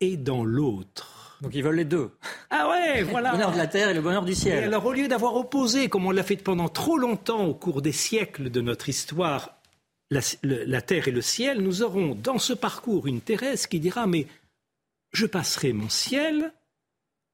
et 0.00 0.16
dans 0.16 0.44
l'autre. 0.44 1.38
Donc 1.42 1.54
ils 1.54 1.62
veulent 1.62 1.76
les 1.76 1.84
deux. 1.84 2.10
Ah 2.48 2.70
ouais, 2.70 3.02
voilà. 3.10 3.32
le 3.32 3.36
bonheur 3.36 3.52
de 3.52 3.58
la 3.58 3.66
terre 3.66 3.90
et 3.90 3.94
le 3.94 4.00
bonheur 4.00 4.24
du 4.24 4.34
ciel. 4.34 4.64
alors 4.64 4.86
au 4.86 4.92
lieu 4.92 5.08
d'avoir 5.08 5.34
opposé, 5.34 5.88
comme 5.88 6.06
on 6.06 6.10
l'a 6.10 6.22
fait 6.22 6.36
pendant 6.36 6.70
trop 6.70 6.96
longtemps 6.96 7.44
au 7.44 7.54
cours 7.54 7.82
des 7.82 7.92
siècles 7.92 8.48
de 8.48 8.60
notre 8.62 8.88
histoire, 8.88 9.61
la, 10.12 10.82
terre 10.82 11.08
et 11.08 11.12
le 11.12 11.22
ciel, 11.22 11.60
nous 11.60 11.82
aurons 11.82 12.14
dans 12.14 12.38
ce 12.38 12.52
parcours 12.52 13.06
une 13.06 13.20
Thérèse 13.20 13.66
qui 13.66 13.80
dira 13.80 14.06
Mais 14.06 14.26
je 15.12 15.26
passerai 15.26 15.72
mon 15.72 15.88
ciel, 15.88 16.52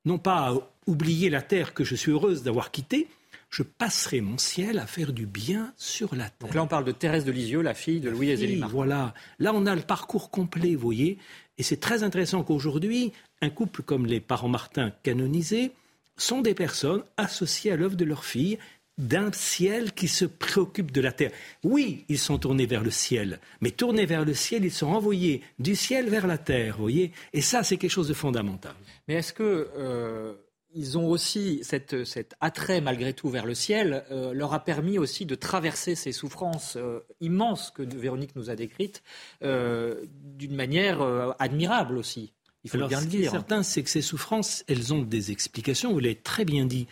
non 0.04 0.18
pas 0.18 0.48
à 0.48 0.54
oublier 0.86 1.30
la 1.30 1.42
terre 1.42 1.74
que 1.74 1.84
je 1.84 1.94
suis 1.94 2.12
heureuse 2.12 2.42
d'avoir 2.42 2.70
quittée, 2.70 3.08
je 3.50 3.62
passerai 3.62 4.20
mon 4.20 4.38
ciel 4.38 4.78
à 4.78 4.86
faire 4.86 5.12
du 5.12 5.26
bien 5.26 5.72
sur 5.76 6.14
la 6.14 6.24
terre. 6.24 6.48
Donc 6.48 6.54
là, 6.54 6.62
on 6.62 6.66
parle 6.66 6.84
de 6.84 6.92
Thérèse 6.92 7.24
de 7.24 7.32
Lisieux, 7.32 7.62
la 7.62 7.74
fille 7.74 8.00
de 8.00 8.10
Louis 8.10 8.36
Zélie 8.36 8.62
Voilà. 8.68 9.14
Là, 9.38 9.52
on 9.54 9.66
a 9.66 9.74
le 9.74 9.80
parcours 9.80 10.30
complet, 10.30 10.74
vous 10.74 10.80
voyez. 10.80 11.18
Et 11.56 11.62
c'est 11.62 11.78
très 11.78 12.02
intéressant 12.02 12.42
qu'aujourd'hui, 12.44 13.12
un 13.40 13.50
couple 13.50 13.82
comme 13.82 14.06
les 14.06 14.20
parents 14.20 14.48
Martin 14.48 14.92
canonisés 15.02 15.72
sont 16.16 16.40
des 16.40 16.54
personnes 16.54 17.02
associées 17.16 17.72
à 17.72 17.76
l'œuvre 17.76 17.96
de 17.96 18.04
leur 18.04 18.24
fille 18.24 18.58
d'un 18.98 19.32
ciel 19.32 19.92
qui 19.92 20.08
se 20.08 20.24
préoccupe 20.24 20.90
de 20.90 21.00
la 21.00 21.12
terre. 21.12 21.30
Oui, 21.62 22.04
ils 22.08 22.18
sont 22.18 22.38
tournés 22.38 22.66
vers 22.66 22.82
le 22.82 22.90
ciel, 22.90 23.40
mais 23.60 23.70
tournés 23.70 24.06
vers 24.06 24.24
le 24.24 24.34
ciel, 24.34 24.64
ils 24.64 24.72
sont 24.72 24.88
envoyés 24.88 25.42
du 25.58 25.76
ciel 25.76 26.10
vers 26.10 26.26
la 26.26 26.36
terre, 26.36 26.76
voyez 26.78 27.12
Et 27.32 27.40
ça, 27.40 27.62
c'est 27.62 27.76
quelque 27.76 27.90
chose 27.90 28.08
de 28.08 28.14
fondamental. 28.14 28.74
Mais 29.06 29.14
est-ce 29.14 29.32
que 29.32 29.68
euh, 29.76 30.34
ils 30.74 30.98
ont 30.98 31.08
aussi 31.08 31.60
cette, 31.62 32.04
cet 32.04 32.34
attrait 32.40 32.80
malgré 32.80 33.12
tout 33.12 33.30
vers 33.30 33.46
le 33.46 33.54
ciel 33.54 34.04
euh, 34.10 34.32
leur 34.34 34.52
a 34.52 34.64
permis 34.64 34.98
aussi 34.98 35.26
de 35.26 35.36
traverser 35.36 35.94
ces 35.94 36.12
souffrances 36.12 36.76
euh, 36.76 37.00
immenses 37.20 37.70
que 37.70 37.82
Véronique 37.82 38.34
nous 38.34 38.50
a 38.50 38.56
décrites 38.56 39.02
d'une 39.40 40.54
manière 40.54 41.00
admirable 41.38 41.96
aussi. 41.96 42.32
Il 42.64 42.70
faut 42.70 42.86
bien 42.86 43.00
le 43.00 43.06
dire. 43.06 43.30
Certain, 43.30 43.62
c'est 43.62 43.82
que 43.82 43.90
ces 43.90 44.02
souffrances, 44.02 44.64
elles 44.66 44.92
ont 44.92 45.02
des 45.02 45.30
explications. 45.30 45.92
Vous 45.92 46.00
l'avez 46.00 46.16
très 46.16 46.44
bien 46.44 46.66
dit, 46.66 46.86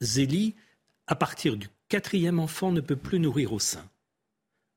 Zélie 0.00 0.54
à 1.06 1.14
partir 1.14 1.56
du 1.56 1.68
quatrième 1.88 2.38
enfant, 2.38 2.72
ne 2.72 2.80
peut 2.80 2.96
plus 2.96 3.20
nourrir 3.20 3.52
au 3.52 3.58
sein. 3.58 3.88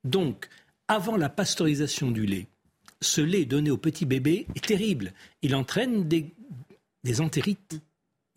Donc, 0.04 0.48
avant 0.88 1.18
la 1.18 1.30
pasteurisation 1.30 2.12
du 2.12 2.26
lait, 2.26 2.48
ce 3.02 3.22
lait 3.22 3.46
donné 3.46 3.72
au 3.72 3.78
petit 3.78 4.06
bébé 4.06 4.48
est 4.56 4.66
terrible. 4.66 5.14
Il 5.42 5.56
entraîne 5.56 6.08
des, 6.08 6.32
entérites. 7.22 7.80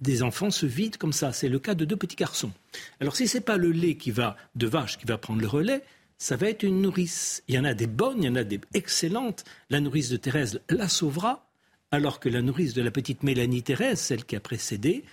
Des 0.01 0.23
enfants 0.23 0.51
se 0.51 0.67
vident 0.67 0.99
comme 0.99 1.13
ça. 1.13 1.33
C'est 1.33 1.49
le 1.49 1.59
cas 1.59 1.75
de 1.75 1.85
deux 1.85 1.97
petits 1.97 2.17
garçons. 2.17 2.53
Alors, 3.01 3.17
si 3.17 3.29
ce 3.29 3.39
n'est 3.39 3.45
pas 3.45 3.57
le 3.57 3.71
lait 3.71 3.97
qui 3.97 4.11
va, 4.11 4.37
de 4.55 4.67
vache 4.67 4.99
qui 4.99 5.07
va 5.07 5.19
prendre 5.19 5.41
le 5.41 5.47
relais, 5.47 5.83
ça 6.19 6.37
va 6.37 6.49
être 6.49 6.63
une 6.63 6.83
nourrice. 6.83 7.43
Il 7.49 7.55
y 7.55 7.59
en 7.59 7.65
a 7.65 7.75
des 7.75 7.87
bonnes, 7.87 8.23
il 8.23 8.27
y 8.27 8.29
en 8.29 8.37
a 8.37 8.45
des 8.45 8.61
excellentes. 8.75 9.45
La 9.71 9.81
nourrice 9.81 10.09
de 10.09 10.17
Thérèse 10.17 10.61
la 10.69 10.89
sauvera, 10.89 11.49
alors 11.91 12.21
que 12.21 12.29
la 12.29 12.43
nourrice 12.43 12.75
de 12.75 12.83
la 12.83 12.91
petite 12.91 13.23
Mélanie 13.23 13.63
Thérèse, 13.63 14.01
celle 14.01 14.25
qui 14.25 14.37
a 14.37 14.41
précédé, 14.41 15.05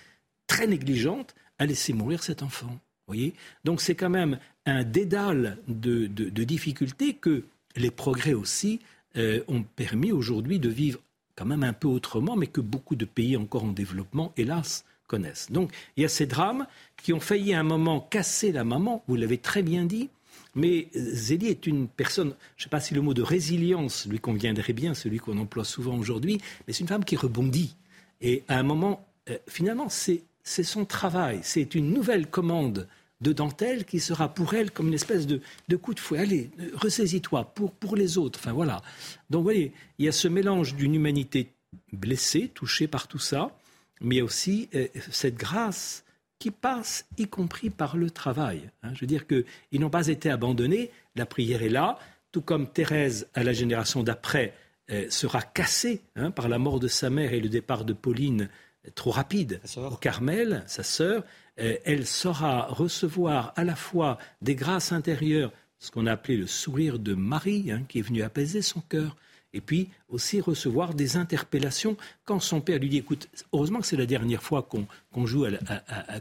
très 0.46 0.66
négligente, 0.66 1.34
à 1.60 1.66
laisser 1.66 1.92
mourir 1.92 2.24
cet 2.24 2.42
enfant. 2.42 2.76
Voyez 3.06 3.34
Donc 3.64 3.80
c'est 3.80 3.94
quand 3.94 4.10
même 4.10 4.38
un 4.66 4.82
dédale 4.82 5.58
de, 5.68 6.06
difficultés 6.06 7.14
que 7.14 7.44
les 7.76 7.90
progrès 7.90 8.34
aussi 8.34 8.80
euh, 9.16 9.42
ont 9.46 9.62
permis 9.62 10.10
aujourd'hui 10.10 10.58
de 10.58 10.68
vivre 10.68 10.98
quand 11.36 11.44
même 11.44 11.62
un 11.62 11.72
peu 11.72 11.86
autrement, 11.86 12.34
mais 12.34 12.46
que 12.46 12.60
beaucoup 12.60 12.96
de 12.96 13.04
pays 13.04 13.36
encore 13.36 13.64
en 13.64 13.72
développement, 13.72 14.32
hélas, 14.36 14.84
connaissent. 15.06 15.50
Donc 15.50 15.72
il 15.96 16.02
y 16.02 16.06
a 16.06 16.08
ces 16.08 16.26
drames 16.26 16.66
qui 17.02 17.12
ont 17.12 17.20
failli 17.20 17.52
à 17.52 17.60
un 17.60 17.64
moment 17.64 18.00
casser 18.00 18.52
la 18.52 18.64
maman, 18.64 19.04
vous 19.06 19.16
l'avez 19.16 19.38
très 19.38 19.62
bien 19.62 19.84
dit, 19.84 20.08
mais 20.54 20.88
Zélie 20.94 21.48
est 21.48 21.66
une 21.66 21.88
personne, 21.88 22.34
je 22.56 22.62
ne 22.62 22.64
sais 22.64 22.70
pas 22.70 22.80
si 22.80 22.94
le 22.94 23.02
mot 23.02 23.14
de 23.14 23.22
résilience 23.22 24.06
lui 24.06 24.18
conviendrait 24.18 24.72
bien, 24.72 24.94
celui 24.94 25.18
qu'on 25.18 25.38
emploie 25.38 25.64
souvent 25.64 25.96
aujourd'hui, 25.96 26.40
mais 26.66 26.72
c'est 26.72 26.80
une 26.80 26.88
femme 26.88 27.04
qui 27.04 27.16
rebondit. 27.16 27.76
Et 28.20 28.44
à 28.48 28.58
un 28.58 28.62
moment, 28.62 29.06
euh, 29.28 29.38
finalement, 29.46 29.88
c'est 29.88 30.22
c'est 30.42 30.64
son 30.64 30.84
travail, 30.84 31.40
c'est 31.42 31.74
une 31.74 31.92
nouvelle 31.92 32.28
commande 32.28 32.88
de 33.20 33.32
dentelle 33.32 33.84
qui 33.84 34.00
sera 34.00 34.32
pour 34.32 34.54
elle 34.54 34.70
comme 34.70 34.88
une 34.88 34.94
espèce 34.94 35.26
de, 35.26 35.40
coup 35.76 35.94
de 35.94 36.00
fouet. 36.00 36.20
Allez, 36.20 36.50
ressaisis-toi 36.74 37.44
pour, 37.54 37.72
pour 37.72 37.96
les 37.96 38.18
autres. 38.18 38.38
Enfin 38.42 38.52
voilà. 38.52 38.80
Donc 39.28 39.40
vous 39.40 39.44
voyez, 39.44 39.72
il 39.98 40.06
y 40.06 40.08
a 40.08 40.12
ce 40.12 40.28
mélange 40.28 40.74
d'une 40.74 40.94
humanité 40.94 41.52
blessée, 41.92 42.50
touchée 42.54 42.88
par 42.88 43.08
tout 43.08 43.18
ça, 43.18 43.56
mais 44.00 44.16
il 44.16 44.18
y 44.18 44.22
a 44.22 44.24
aussi 44.24 44.68
euh, 44.74 44.88
cette 45.10 45.36
grâce 45.36 46.04
qui 46.38 46.50
passe, 46.50 47.06
y 47.18 47.26
compris 47.26 47.68
par 47.68 47.96
le 47.98 48.10
travail. 48.10 48.70
Hein. 48.82 48.92
Je 48.94 49.00
veux 49.00 49.06
dire 49.06 49.26
qu'ils 49.26 49.44
n'ont 49.80 49.90
pas 49.90 50.08
été 50.08 50.30
abandonnés, 50.30 50.90
la 51.14 51.26
prière 51.26 51.62
est 51.62 51.68
là, 51.68 51.98
tout 52.32 52.40
comme 52.40 52.66
Thérèse, 52.66 53.28
à 53.34 53.44
la 53.44 53.52
génération 53.52 54.02
d'après, 54.02 54.54
euh, 54.90 55.08
sera 55.10 55.42
cassée 55.42 56.00
hein, 56.16 56.30
par 56.30 56.48
la 56.48 56.58
mort 56.58 56.80
de 56.80 56.88
sa 56.88 57.10
mère 57.10 57.34
et 57.34 57.40
le 57.40 57.50
départ 57.50 57.84
de 57.84 57.92
Pauline 57.92 58.48
trop 58.94 59.10
rapide 59.10 59.60
Carmel, 60.00 60.62
sa 60.66 60.82
sœur, 60.82 61.24
euh, 61.58 61.76
elle 61.84 62.06
saura 62.06 62.66
recevoir 62.66 63.52
à 63.56 63.64
la 63.64 63.76
fois 63.76 64.18
des 64.42 64.54
grâces 64.54 64.92
intérieures, 64.92 65.52
ce 65.78 65.90
qu'on 65.90 66.06
a 66.06 66.12
appelé 66.12 66.36
le 66.36 66.46
sourire 66.46 66.98
de 66.98 67.14
Marie, 67.14 67.70
hein, 67.70 67.82
qui 67.88 67.98
est 67.98 68.02
venu 68.02 68.22
apaiser 68.22 68.62
son 68.62 68.80
cœur, 68.80 69.16
et 69.52 69.60
puis 69.60 69.88
aussi 70.08 70.40
recevoir 70.40 70.94
des 70.94 71.16
interpellations 71.16 71.96
quand 72.24 72.38
son 72.40 72.60
père 72.60 72.78
lui 72.78 72.88
dit 72.88 72.98
écoute, 72.98 73.28
heureusement 73.52 73.80
que 73.80 73.86
c'est 73.86 73.96
la 73.96 74.06
dernière 74.06 74.42
fois 74.42 74.62
qu'on 74.62 75.26
joue 75.26 75.44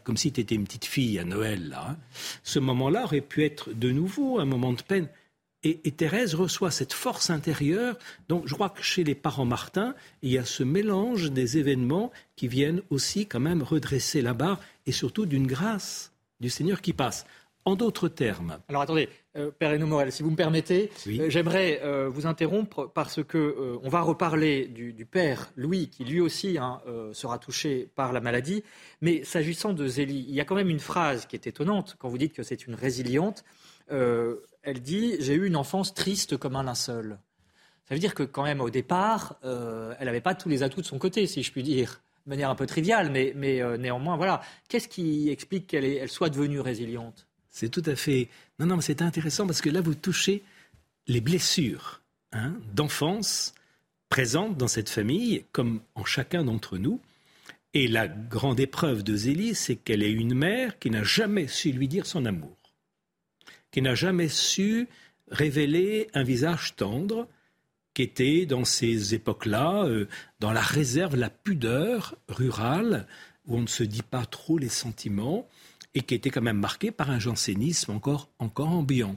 comme 0.04 0.18
si 0.18 0.32
tu 0.32 0.42
étais 0.42 0.56
une 0.56 0.64
petite 0.64 0.86
fille 0.86 1.20
à 1.20 1.24
Noël. 1.24 1.70
Là, 1.70 1.90
hein. 1.92 1.98
Ce 2.44 2.60
moment-là 2.60 3.04
aurait 3.04 3.22
pu 3.22 3.44
être 3.44 3.72
de 3.72 3.92
nouveau 3.92 4.40
un 4.40 4.46
moment 4.46 4.74
de 4.74 4.82
peine. 4.82 5.08
Et, 5.64 5.92
Thérèse 5.92 6.36
reçoit 6.36 6.72
cette 6.72 6.94
force 6.94 7.30
intérieure. 7.30 7.98
Donc 8.30 8.48
je 8.48 8.54
crois 8.54 8.70
que 8.70 8.82
chez 8.82 9.04
les 9.04 9.16
parents 9.16 9.46
Martin, 9.46 9.94
il 10.22 10.32
y 10.32 10.38
a 10.38 10.46
ce 10.46 10.64
mélange 10.64 11.32
des 11.32 11.58
événements 11.58 12.12
qui 12.38 12.48
viennent 12.48 12.82
aussi 12.90 13.28
quand 13.28 13.42
même 13.42 13.62
redresser 13.62 14.22
la 14.22 14.34
barre 14.34 14.62
et 14.86 14.94
surtout 14.94 15.26
d'une 15.26 15.48
grâce 15.48 16.14
du 16.40 16.50
Seigneur 16.50 16.80
qui 16.80 16.94
passe. 16.94 17.26
En 17.66 17.76
d'autres 17.76 18.08
termes. 18.08 18.58
Alors 18.70 18.82
attendez, 18.82 19.10
euh, 19.36 19.52
Père 19.52 19.74
Hénaud 19.74 19.86
Morel, 19.86 20.14
si 20.14 20.24
vous 20.24 20.32
me 20.32 20.36
permettez, 20.38 20.90
euh, 21.08 21.30
j'aimerais 21.30 21.82
euh, 21.84 22.08
vous 22.08 22.26
interrompre 22.26 22.90
parce 22.96 23.22
que 23.22 23.78
on 23.84 23.90
va 23.90 24.02
reparler 24.02 24.66
du, 24.66 25.06
Père 25.06 25.52
Louis, 25.58 25.90
qui 25.90 26.06
lui 26.06 26.22
aussi 26.22 26.58
hein, 26.58 26.82
sera 27.12 27.38
touché 27.38 27.90
par 27.96 28.14
la 28.14 28.22
maladie. 28.22 28.64
Mais 29.02 29.26
s'agissant 29.26 29.74
de 29.74 29.86
Zélie, 29.88 30.26
il 30.30 30.34
y 30.34 30.40
a 30.40 30.46
quand 30.46 30.56
même 30.56 30.70
une 30.70 30.80
phrase 30.80 31.26
qui 31.26 31.36
est 31.36 31.48
étonnante 31.48 31.98
quand 32.00 32.08
vous 32.08 32.18
dites 32.18 32.34
que 32.34 32.44
c'est 32.44 32.66
une 32.66 32.76
résiliente 32.76 33.44
elle 34.70 34.82
dit 34.82 35.16
J'ai 35.20 35.34
eu 35.34 35.46
une 35.46 35.56
enfance 35.56 35.94
triste 35.94 36.38
comme 36.38 36.56
un 36.56 36.64
linceul. 36.64 37.18
Ça 37.88 37.96
veut 37.96 38.00
dire 38.00 38.14
que, 38.14 38.24
quand 38.24 38.44
même, 38.44 38.62
au 38.62 38.70
départ, 38.70 39.36
euh, 39.44 39.96
elle 40.00 40.06
n'avait 40.06 40.22
pas 40.22 40.36
tous 40.36 40.48
les 40.48 40.62
atouts 40.62 40.82
de 40.82 40.86
son 40.86 41.00
côté, 41.00 41.26
si 41.26 41.42
je 41.42 41.52
puis 41.52 41.64
dire, 41.64 42.02
de 42.26 42.30
manière 42.30 42.52
un 42.52 42.56
peu 42.56 42.68
triviale, 42.68 43.10
mais, 43.12 43.62
euh, 43.62 43.78
néanmoins, 43.78 44.16
voilà. 44.16 44.42
Qu'est-ce 44.68 44.88
qui 44.88 45.30
explique 45.30 45.66
qu'elle 45.66 45.86
elle 45.86 46.10
soit 46.10 46.30
devenue 46.30 46.60
résiliente? 46.60 47.26
C'est 47.50 47.70
tout 47.70 47.84
à 47.88 47.96
fait. 47.96 48.30
Non, 48.60 48.68
non, 48.68 48.76
mais 48.76 48.84
c'est 48.84 49.02
intéressant 49.02 49.48
parce 49.48 49.62
que 49.62 49.72
là, 49.72 49.82
vous 49.82 49.96
touchez 49.96 50.44
les 51.08 51.20
blessures 51.20 52.02
hein, 52.32 52.54
d'enfance 52.76 53.56
présentes 54.08 54.56
dans 54.56 54.68
cette 54.68 54.90
famille, 54.90 55.46
comme 55.52 55.82
en 55.96 56.06
chacun 56.06 56.44
d'entre 56.44 56.78
nous. 56.78 57.00
Et 57.74 57.88
la 57.88 58.08
grande 58.08 58.60
épreuve 58.60 59.04
de 59.04 59.16
Zélie, 59.16 59.56
c'est 59.56 59.76
qu'elle 59.76 60.04
est 60.04 60.12
une 60.12 60.36
mère 60.36 60.78
qui 60.78 60.92
n'a 60.92 61.04
jamais 61.04 61.48
su 61.48 61.72
lui 61.72 61.88
dire 61.88 62.06
son 62.06 62.26
amour 62.26 62.59
qui 63.72 63.82
n'a 63.82 63.96
jamais 63.96 64.30
su 64.30 64.88
révéler 65.30 66.08
un 66.14 66.24
visage 66.24 66.76
tendre, 66.76 67.28
qui 67.94 68.04
était 68.04 68.46
dans 68.46 68.66
ces 68.66 69.14
époques-là, 69.14 69.84
euh, 69.86 70.08
dans 70.40 70.52
la 70.52 70.62
réserve, 70.62 71.16
la 71.16 71.30
pudeur 71.30 72.16
rurale, 72.28 73.08
où 73.48 73.58
on 73.58 73.62
ne 73.62 73.68
se 73.68 73.84
dit 73.84 74.04
pas 74.04 74.26
trop 74.26 74.58
les 74.58 74.70
sentiments, 74.70 75.48
et 75.96 76.02
qui 76.02 76.16
était 76.16 76.30
quand 76.30 76.42
même 76.42 76.60
marqué 76.60 76.92
par 76.92 77.10
un 77.10 77.20
jansénisme 77.20 77.92
encore, 77.92 78.30
encore 78.40 78.70
ambiant. 78.70 79.16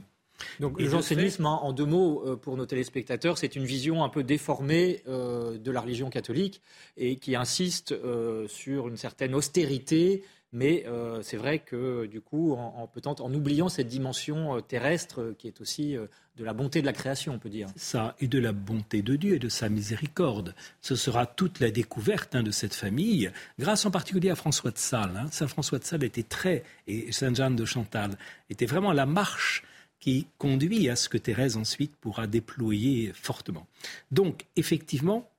Donc 0.59 0.79
le 0.79 0.89
jansénisme, 0.89 1.45
en 1.45 1.71
deux 1.71 1.85
mots 1.85 2.23
euh, 2.25 2.35
pour 2.35 2.57
nos 2.57 2.65
téléspectateurs, 2.65 3.37
c'est 3.37 3.55
une 3.55 3.63
vision 3.63 4.03
un 4.03 4.09
peu 4.09 4.23
déformée 4.23 5.01
euh, 5.07 5.57
de 5.57 5.71
la 5.71 5.79
religion 5.79 6.09
catholique 6.09 6.61
et 6.97 7.17
qui 7.17 7.35
insiste 7.35 7.95
sur 8.47 8.87
une 8.87 8.97
certaine 8.97 9.35
austérité 9.35 10.23
mais 10.53 10.85
euh, 10.87 11.21
c'est 11.23 11.35
vrai 11.35 11.59
que 11.59 12.05
du 12.05 12.21
coup, 12.21 12.53
en, 12.53 13.33
oubliant 13.33 13.69
cette 13.69 13.87
dimension 13.87 14.55
euh, 14.55 14.61
terrestre 14.61 15.21
euh, 15.21 15.35
qui 15.37 15.47
est 15.47 15.59
aussi 15.59 15.97
de 16.37 16.45
la 16.45 16.53
bonté 16.53 16.81
de 16.81 16.85
la 16.85 16.93
création, 16.93 17.33
on 17.33 17.39
peut 17.39 17.49
dire. 17.49 17.67
Ça, 17.75 18.15
et 18.19 18.27
de 18.27 18.37
la 18.37 18.51
bonté 18.51 19.01
de 19.01 19.15
Dieu 19.15 19.35
et 19.35 19.39
de 19.39 19.49
sa 19.49 19.67
miséricorde. 19.67 20.53
Ce 20.79 20.95
sera 20.95 21.25
toute 21.25 21.59
la 21.59 21.71
découverte 21.71 22.35
hein, 22.35 22.43
de 22.43 22.51
cette 22.51 22.75
famille, 22.75 23.31
grâce 23.57 23.85
en 23.85 23.91
particulier 23.91 24.29
à 24.29 24.35
François 24.35 24.69
de 24.69 24.77
Sales. 24.77 25.17
Hein. 25.17 25.27
Saint 25.31 25.47
François 25.47 25.79
de 25.79 25.83
Sales 25.83 26.03
était 26.03 26.23
très, 26.23 26.63
et 26.87 27.11
Sainte 27.11 27.35
Jeanne 27.35 27.55
de 27.55 27.65
Chantal, 27.65 28.11
était 28.49 28.67
vraiment 28.67 28.93
la 28.93 29.07
marche 29.07 29.63
qui 29.99 30.27
conduit 30.37 30.89
à 30.89 30.95
ce 30.95 31.09
que 31.09 31.17
Thérèse 31.17 31.57
ensuite 31.57 31.95
pourra 31.95 32.27
déployer 32.27 33.11
fortement. 33.15 33.65
Donc, 34.11 34.45
effectivement, 34.55 35.29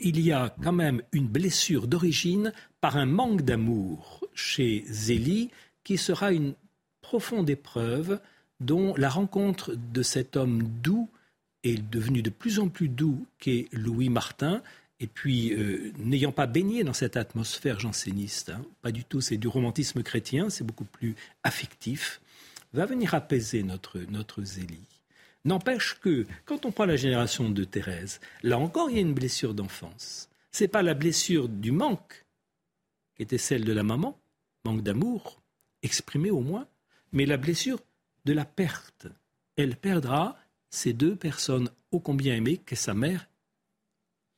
il 0.00 0.20
y 0.20 0.32
a 0.32 0.54
quand 0.62 0.72
même 0.72 1.02
une 1.12 1.28
blessure 1.28 1.86
d'origine 1.86 2.52
par 2.80 2.96
un 2.96 3.06
manque 3.06 3.42
d'amour 3.42 4.23
chez 4.34 4.84
Zélie 4.88 5.50
qui 5.84 5.98
sera 5.98 6.32
une 6.32 6.54
profonde 7.00 7.50
épreuve 7.50 8.20
dont 8.60 8.94
la 8.96 9.08
rencontre 9.08 9.74
de 9.74 10.02
cet 10.02 10.36
homme 10.36 10.62
doux 10.82 11.08
est 11.62 11.82
devenu 11.90 12.22
de 12.22 12.30
plus 12.30 12.58
en 12.58 12.68
plus 12.68 12.88
doux 12.88 13.26
qu'est 13.38 13.68
Louis 13.72 14.08
Martin. 14.08 14.62
Et 15.00 15.06
puis, 15.06 15.52
euh, 15.52 15.92
n'ayant 15.98 16.32
pas 16.32 16.46
baigné 16.46 16.84
dans 16.84 16.92
cette 16.92 17.16
atmosphère 17.16 17.80
janséniste, 17.80 18.50
hein, 18.50 18.64
pas 18.80 18.92
du 18.92 19.04
tout, 19.04 19.20
c'est 19.20 19.36
du 19.36 19.48
romantisme 19.48 20.02
chrétien, 20.02 20.50
c'est 20.50 20.64
beaucoup 20.64 20.84
plus 20.84 21.14
affectif, 21.42 22.20
va 22.72 22.86
venir 22.86 23.14
apaiser 23.14 23.62
notre, 23.62 23.98
notre 24.10 24.42
Zélie. 24.42 24.88
N'empêche 25.44 25.98
que, 26.00 26.26
quand 26.46 26.64
on 26.64 26.72
prend 26.72 26.86
la 26.86 26.96
génération 26.96 27.50
de 27.50 27.64
Thérèse, 27.64 28.20
là 28.42 28.58
encore, 28.58 28.88
il 28.88 28.96
y 28.96 28.98
a 28.98 29.02
une 29.02 29.14
blessure 29.14 29.52
d'enfance. 29.52 30.30
Ce 30.52 30.64
n'est 30.64 30.68
pas 30.68 30.82
la 30.82 30.94
blessure 30.94 31.48
du 31.48 31.70
manque, 31.70 32.24
qui 33.16 33.22
était 33.24 33.38
celle 33.38 33.64
de 33.64 33.72
la 33.72 33.82
maman, 33.82 34.18
manque 34.64 34.82
d'amour, 34.82 35.42
exprimé 35.82 36.30
au 36.30 36.40
moins, 36.40 36.66
mais 37.12 37.26
la 37.26 37.36
blessure 37.36 37.80
de 38.24 38.32
la 38.32 38.44
perte. 38.44 39.06
Elle 39.56 39.76
perdra 39.76 40.36
ces 40.70 40.92
deux 40.92 41.14
personnes 41.14 41.70
ô 41.92 42.00
combien 42.00 42.34
aimées 42.34 42.56
qu'est 42.58 42.74
sa 42.74 42.94
mère 42.94 43.28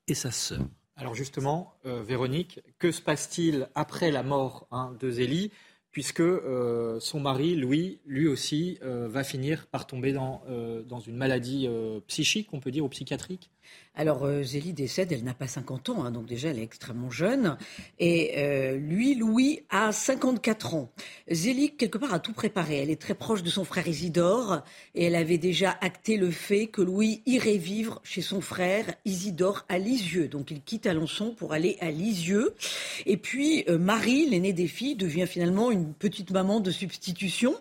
et 0.06 0.14
sa 0.14 0.30
sœur. 0.30 0.66
Alors 0.96 1.14
justement, 1.14 1.74
euh, 1.84 2.02
Véronique, 2.02 2.60
que 2.78 2.90
se 2.90 3.02
passe-t-il 3.02 3.68
après 3.74 4.10
la 4.10 4.22
mort 4.22 4.66
hein, 4.70 4.96
de 4.98 5.10
Zélie 5.10 5.50
puisque 5.90 6.20
euh, 6.20 7.00
son 7.00 7.20
mari, 7.20 7.56
Louis, 7.56 8.00
lui 8.04 8.28
aussi, 8.28 8.78
euh, 8.82 9.08
va 9.08 9.24
finir 9.24 9.66
par 9.66 9.86
tomber 9.86 10.12
dans, 10.12 10.42
dans 10.86 11.00
une 11.00 11.16
maladie 11.16 11.68
psychique, 12.06 12.52
on 12.52 12.60
peut 12.60 12.70
dire, 12.70 12.84
ou 12.84 12.88
psychiatrique? 12.88 13.50
Alors 13.96 14.26
euh, 14.26 14.42
Zélie 14.42 14.74
décède, 14.74 15.10
elle 15.10 15.24
n'a 15.24 15.32
pas 15.32 15.46
50 15.46 15.88
ans, 15.88 16.04
hein, 16.04 16.10
donc 16.10 16.26
déjà 16.26 16.50
elle 16.50 16.58
est 16.58 16.62
extrêmement 16.62 17.10
jeune. 17.10 17.56
Et 17.98 18.34
euh, 18.36 18.76
lui, 18.76 19.14
Louis, 19.14 19.60
a 19.70 19.90
54 19.90 20.74
ans. 20.74 20.90
Zélie, 21.30 21.70
quelque 21.70 21.96
part, 21.96 22.12
a 22.12 22.18
tout 22.18 22.34
préparé. 22.34 22.76
Elle 22.76 22.90
est 22.90 23.00
très 23.00 23.14
proche 23.14 23.42
de 23.42 23.48
son 23.48 23.64
frère 23.64 23.88
Isidore 23.88 24.62
et 24.94 25.04
elle 25.04 25.14
avait 25.14 25.38
déjà 25.38 25.78
acté 25.80 26.18
le 26.18 26.30
fait 26.30 26.66
que 26.66 26.82
Louis 26.82 27.22
irait 27.24 27.56
vivre 27.56 28.00
chez 28.04 28.20
son 28.20 28.42
frère 28.42 28.84
Isidore 29.06 29.64
à 29.70 29.78
Lisieux. 29.78 30.28
Donc 30.28 30.50
il 30.50 30.60
quitte 30.60 30.86
Alençon 30.86 31.34
pour 31.34 31.54
aller 31.54 31.78
à 31.80 31.90
Lisieux. 31.90 32.54
Et 33.06 33.16
puis 33.16 33.64
euh, 33.68 33.78
Marie, 33.78 34.28
l'aînée 34.28 34.52
des 34.52 34.68
filles, 34.68 34.96
devient 34.96 35.26
finalement 35.26 35.70
une 35.70 35.94
petite 35.94 36.30
maman 36.32 36.60
de 36.60 36.70
substitution. 36.70 37.54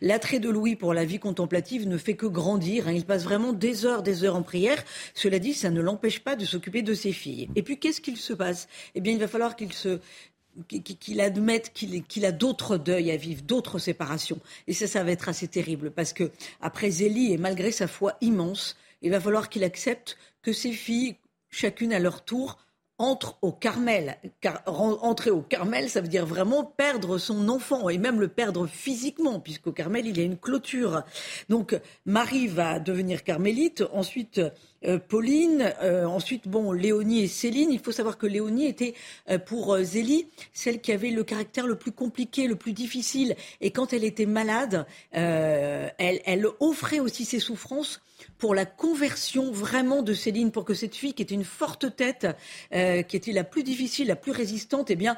L'attrait 0.00 0.38
de 0.38 0.48
Louis 0.48 0.76
pour 0.76 0.94
la 0.94 1.04
vie 1.04 1.18
contemplative 1.18 1.88
ne 1.88 1.96
fait 1.96 2.14
que 2.14 2.26
grandir. 2.26 2.88
Hein. 2.88 2.92
Il 2.92 3.04
passe 3.04 3.24
vraiment 3.24 3.52
des 3.52 3.84
heures, 3.84 4.02
des 4.02 4.24
heures 4.24 4.36
en 4.36 4.42
prière. 4.42 4.82
Cela 5.14 5.38
dit, 5.38 5.54
ça 5.54 5.70
ne 5.70 5.80
l'empêche 5.80 6.20
pas 6.20 6.36
de 6.36 6.44
s'occuper 6.44 6.82
de 6.82 6.94
ses 6.94 7.12
filles. 7.12 7.48
Et 7.56 7.62
puis, 7.62 7.78
qu'est-ce 7.78 8.00
qu'il 8.00 8.16
se 8.16 8.32
passe? 8.32 8.68
Eh 8.94 9.00
bien, 9.00 9.12
il 9.12 9.18
va 9.18 9.28
falloir 9.28 9.56
qu'il 9.56 11.20
admette 11.20 11.72
qu'il 11.72 12.24
a 12.24 12.32
d'autres 12.32 12.76
deuils 12.76 13.10
à 13.10 13.16
vivre, 13.16 13.42
d'autres 13.42 13.78
séparations. 13.78 14.38
Et 14.66 14.72
ça, 14.72 14.86
ça 14.86 15.04
va 15.04 15.10
être 15.10 15.28
assez 15.28 15.48
terrible 15.48 15.90
parce 15.90 16.12
que 16.12 16.30
après 16.60 16.90
Zélie 16.90 17.32
et 17.32 17.38
malgré 17.38 17.72
sa 17.72 17.88
foi 17.88 18.16
immense, 18.20 18.76
il 19.02 19.10
va 19.10 19.20
falloir 19.20 19.48
qu'il 19.48 19.64
accepte 19.64 20.16
que 20.42 20.52
ses 20.52 20.72
filles, 20.72 21.16
chacune 21.50 21.92
à 21.92 21.98
leur 21.98 22.24
tour, 22.24 22.58
entre 22.98 23.38
au 23.42 23.52
Carmel. 23.52 24.16
Car, 24.40 24.62
entrer 24.66 25.30
au 25.30 25.42
Carmel, 25.42 25.88
ça 25.88 26.00
veut 26.00 26.08
dire 26.08 26.26
vraiment 26.26 26.64
perdre 26.64 27.18
son 27.18 27.48
enfant 27.48 27.88
et 27.88 27.98
même 27.98 28.20
le 28.20 28.28
perdre 28.28 28.66
physiquement, 28.66 29.40
puisqu'au 29.40 29.72
Carmel, 29.72 30.06
il 30.06 30.16
y 30.18 30.20
a 30.20 30.24
une 30.24 30.38
clôture. 30.38 31.02
Donc, 31.48 31.78
Marie 32.04 32.46
va 32.46 32.78
devenir 32.78 33.24
carmélite. 33.24 33.84
Ensuite, 33.92 34.40
euh, 34.84 34.98
Pauline, 34.98 35.72
euh, 35.82 36.04
ensuite, 36.04 36.48
bon, 36.48 36.72
Léonie 36.72 37.22
et 37.22 37.28
Céline. 37.28 37.70
Il 37.72 37.80
faut 37.80 37.92
savoir 37.92 38.18
que 38.18 38.26
Léonie 38.26 38.66
était 38.66 38.94
euh, 39.30 39.38
pour 39.38 39.76
Zélie 39.82 40.26
celle 40.52 40.80
qui 40.80 40.92
avait 40.92 41.10
le 41.10 41.24
caractère 41.24 41.66
le 41.66 41.76
plus 41.76 41.92
compliqué, 41.92 42.46
le 42.46 42.56
plus 42.56 42.72
difficile. 42.72 43.36
Et 43.60 43.70
quand 43.70 43.92
elle 43.92 44.04
était 44.04 44.26
malade, 44.26 44.86
elle, 45.12 46.46
offrait 46.60 47.00
aussi 47.00 47.24
ses 47.24 47.40
souffrances 47.40 48.00
pour 48.38 48.54
la 48.54 48.64
conversion 48.64 49.52
vraiment 49.52 50.02
de 50.02 50.14
Céline, 50.14 50.50
pour 50.50 50.64
que 50.64 50.74
cette 50.74 50.94
fille 50.94 51.14
qui 51.14 51.22
était 51.22 51.34
une 51.34 51.44
forte 51.44 51.94
tête, 51.96 52.26
qui 52.70 53.16
était 53.16 53.32
la 53.32 53.44
plus 53.44 53.62
difficile, 53.62 54.08
la 54.08 54.16
plus 54.16 54.32
résistante, 54.32 54.90
eh 54.90 54.96
bien, 54.96 55.16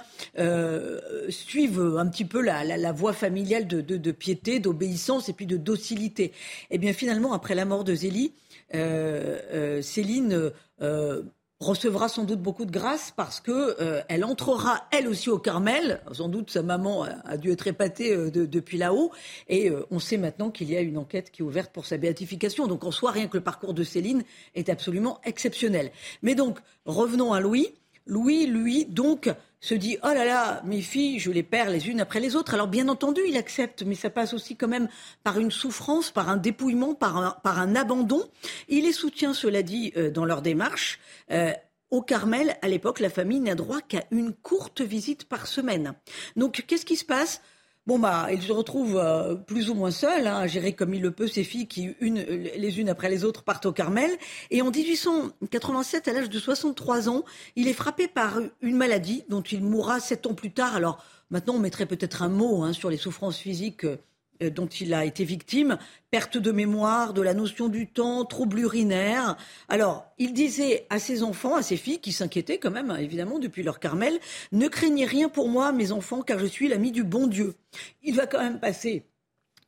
suive 1.29 1.81
un 1.99 2.07
petit 2.09 2.25
peu 2.25 2.41
la, 2.41 2.93
voie 2.93 3.13
familiale 3.13 3.67
de, 3.67 3.81
de, 3.81 3.97
de 3.97 4.13
piété, 4.13 4.61
d'obéissance 4.61 5.29
et 5.29 5.33
puis 5.33 5.47
de 5.47 5.57
docilité. 5.57 6.33
Eh 6.71 6.79
bien, 6.79 6.93
finalement, 6.93 7.33
après 7.33 7.55
la 7.55 7.65
mort 7.65 7.85
de 7.85 7.95
Zélie, 7.95 8.33
Céline 8.73 10.53
euh, 10.83 11.23
recevra 11.61 12.09
sans 12.09 12.25
doute 12.25 12.41
beaucoup 12.41 12.64
de 12.64 12.71
grâce 12.71 13.12
parce 13.16 13.41
que 13.41 13.77
elle 14.09 14.25
entrera 14.25 14.87
elle 14.93 15.09
aussi 15.09 15.29
au 15.29 15.39
Carmel. 15.39 16.01
Sans 16.12 16.29
doute 16.29 16.51
sa 16.51 16.62
maman 16.62 17.03
a, 17.25 17.37
dû 17.37 17.51
être 17.51 17.66
épatée 17.66 18.14
depuis 18.31 18.79
là-haut 18.79 19.11
et 19.49 19.73
on 19.91 19.99
sait 19.99 20.19
maintenant 20.19 20.51
qu'il 20.51 20.71
y 20.71 20.77
a 20.77 20.81
une 20.81 20.99
enquête 20.99 21.33
qui 21.33 21.43
est 21.43 21.45
ouverte 21.45 21.73
pour 21.73 21.85
sa 21.85 21.97
béatification. 21.97 22.69
Donc 22.69 22.85
en 22.85 22.93
soi, 22.93 23.11
rien 23.11 23.27
que 23.27 23.37
le 23.37 23.43
parcours 23.43 23.75
de 23.75 23.83
Céline 23.83 24.23
est 24.55 24.69
absolument 24.69 25.21
exceptionnel. 25.25 25.91
Mais 26.23 26.37
donc 26.37 26.61
revenons 26.85 27.33
à 27.33 27.41
Louis. 27.41 27.75
Louis, 28.09 28.47
lui, 28.47 28.87
donc, 28.87 29.31
se 29.61 29.75
dit 29.75 29.99
oh 30.03 30.09
là 30.09 30.25
là, 30.25 30.63
mes 30.65 30.83
filles, 30.83 31.19
je 31.19 31.31
les 31.31 31.43
perds 31.43 31.71
les 31.71 31.89
unes 31.89 32.01
après 32.01 32.21
les 32.21 32.37
autres. 32.37 32.55
Alors 32.55 32.69
bien 32.69 32.89
entendu, 32.89 33.21
il 33.27 33.37
accepte, 33.37 33.83
mais 33.83 33.95
ça 33.95 34.11
passe 34.11 34.35
aussi 34.35 34.57
quand 34.57 34.69
même 34.69 34.89
par 35.25 35.39
une 35.39 35.51
souffrance, 35.51 36.11
par 36.11 36.29
un 36.29 36.37
dépouillement, 36.37 36.95
par 36.95 37.17
un, 37.45 37.75
abandon. 37.77 38.23
Il 38.69 38.85
les 38.85 38.93
soutient, 38.93 39.35
cela 39.35 39.63
dit, 39.63 39.93
euh, 39.97 40.11
dans 40.11 40.25
leur 40.25 40.43
démarche. 40.43 40.99
Euh, 41.31 41.53
au 41.91 42.03
Carmel, 42.03 42.57
à 42.61 42.69
l'époque, 42.69 43.01
la 43.01 43.09
famille 43.09 43.41
n'a 43.41 43.55
droit 43.55 43.81
qu'à 43.81 44.05
une 44.11 44.35
courte 44.35 44.83
visite 44.83 45.25
par 45.25 45.47
semaine. 45.47 45.95
Donc, 46.37 46.65
qu'est-ce 46.67 46.85
qui 46.85 46.97
se 46.97 47.05
passe? 47.05 47.41
Bon, 47.89 47.99
bah, 47.99 48.28
il 48.30 48.43
se 48.43 48.53
retrouve 48.53 48.99
euh, 48.99 49.34
plus 49.34 49.70
ou 49.70 49.74
moins 49.74 49.91
seul, 49.91 50.26
hein, 50.26 50.36
à 50.36 50.47
gérer 50.47 50.74
comme 50.74 50.93
il 50.93 51.01
le 51.01 51.11
peut 51.11 51.26
ses 51.26 51.43
filles 51.43 51.66
qui, 51.66 51.97
une, 52.01 52.18
les 52.18 52.80
unes 52.80 52.91
après 52.91 53.09
les 53.09 53.24
autres, 53.24 53.45
partent 53.45 53.64
au 53.64 53.72
Carmel. 53.72 54.11
Et 54.51 54.61
en 54.61 54.70
1887, 54.70 56.07
à 56.07 56.12
l'âge 56.12 56.28
de 56.28 56.39
63 56.39 57.09
ans, 57.09 57.24
il 57.57 57.66
est 57.66 57.72
frappé 57.72 58.07
par 58.07 58.41
une 58.61 58.76
maladie 58.76 59.24
dont 59.30 59.41
il 59.41 59.64
mourra 59.64 60.01
sept 60.01 60.26
ans 60.26 60.34
plus 60.34 60.51
tard. 60.51 60.76
Alors, 60.76 61.03
maintenant, 61.30 61.55
on 61.55 61.61
mettrait 61.61 61.86
peut-être 61.86 62.20
un 62.20 62.28
mot 62.28 62.62
hein, 62.62 62.74
sur 62.74 62.91
les 62.91 62.99
souffrances 62.99 63.39
physiques 63.39 63.84
euh, 63.84 63.97
dont 64.41 64.66
il 64.66 64.95
a 64.95 65.05
été 65.05 65.24
victime, 65.24 65.78
perte 66.11 66.39
de 66.39 66.53
mémoire, 66.53 67.12
de 67.12 67.22
la 67.22 67.34
notion 67.34 67.68
du 67.68 67.86
temps, 67.86 68.24
troubles 68.24 68.61
urinaires. 68.61 69.36
Alors, 69.68 70.07
il 70.18 70.32
disait 70.32 70.86
à 70.91 70.99
ses 70.99 71.22
enfants, 71.22 71.57
à 71.57 71.62
ses 71.62 71.76
filles, 71.76 72.01
qui 72.01 72.12
s'inquiétaient 72.12 72.59
quand 72.59 72.70
même, 72.70 72.91
hein, 72.91 72.97
évidemment, 72.97 73.39
depuis 73.39 73.62
leur 73.62 73.80
Carmel, 73.80 74.18
ne 74.53 74.68
craignez 74.68 75.05
rien 75.05 75.28
pour 75.28 75.49
moi, 75.49 75.72
mes 75.72 75.93
enfants, 75.93 76.22
car 76.22 76.39
je 76.39 76.47
suis 76.47 76.68
l'ami 76.68 76.93
du 76.93 77.05
bon 77.05 77.26
Dieu. 77.26 77.55
Il 78.03 78.14
va 78.14 78.26
quand 78.26 78.39
même 78.39 78.61
passer 78.61 79.05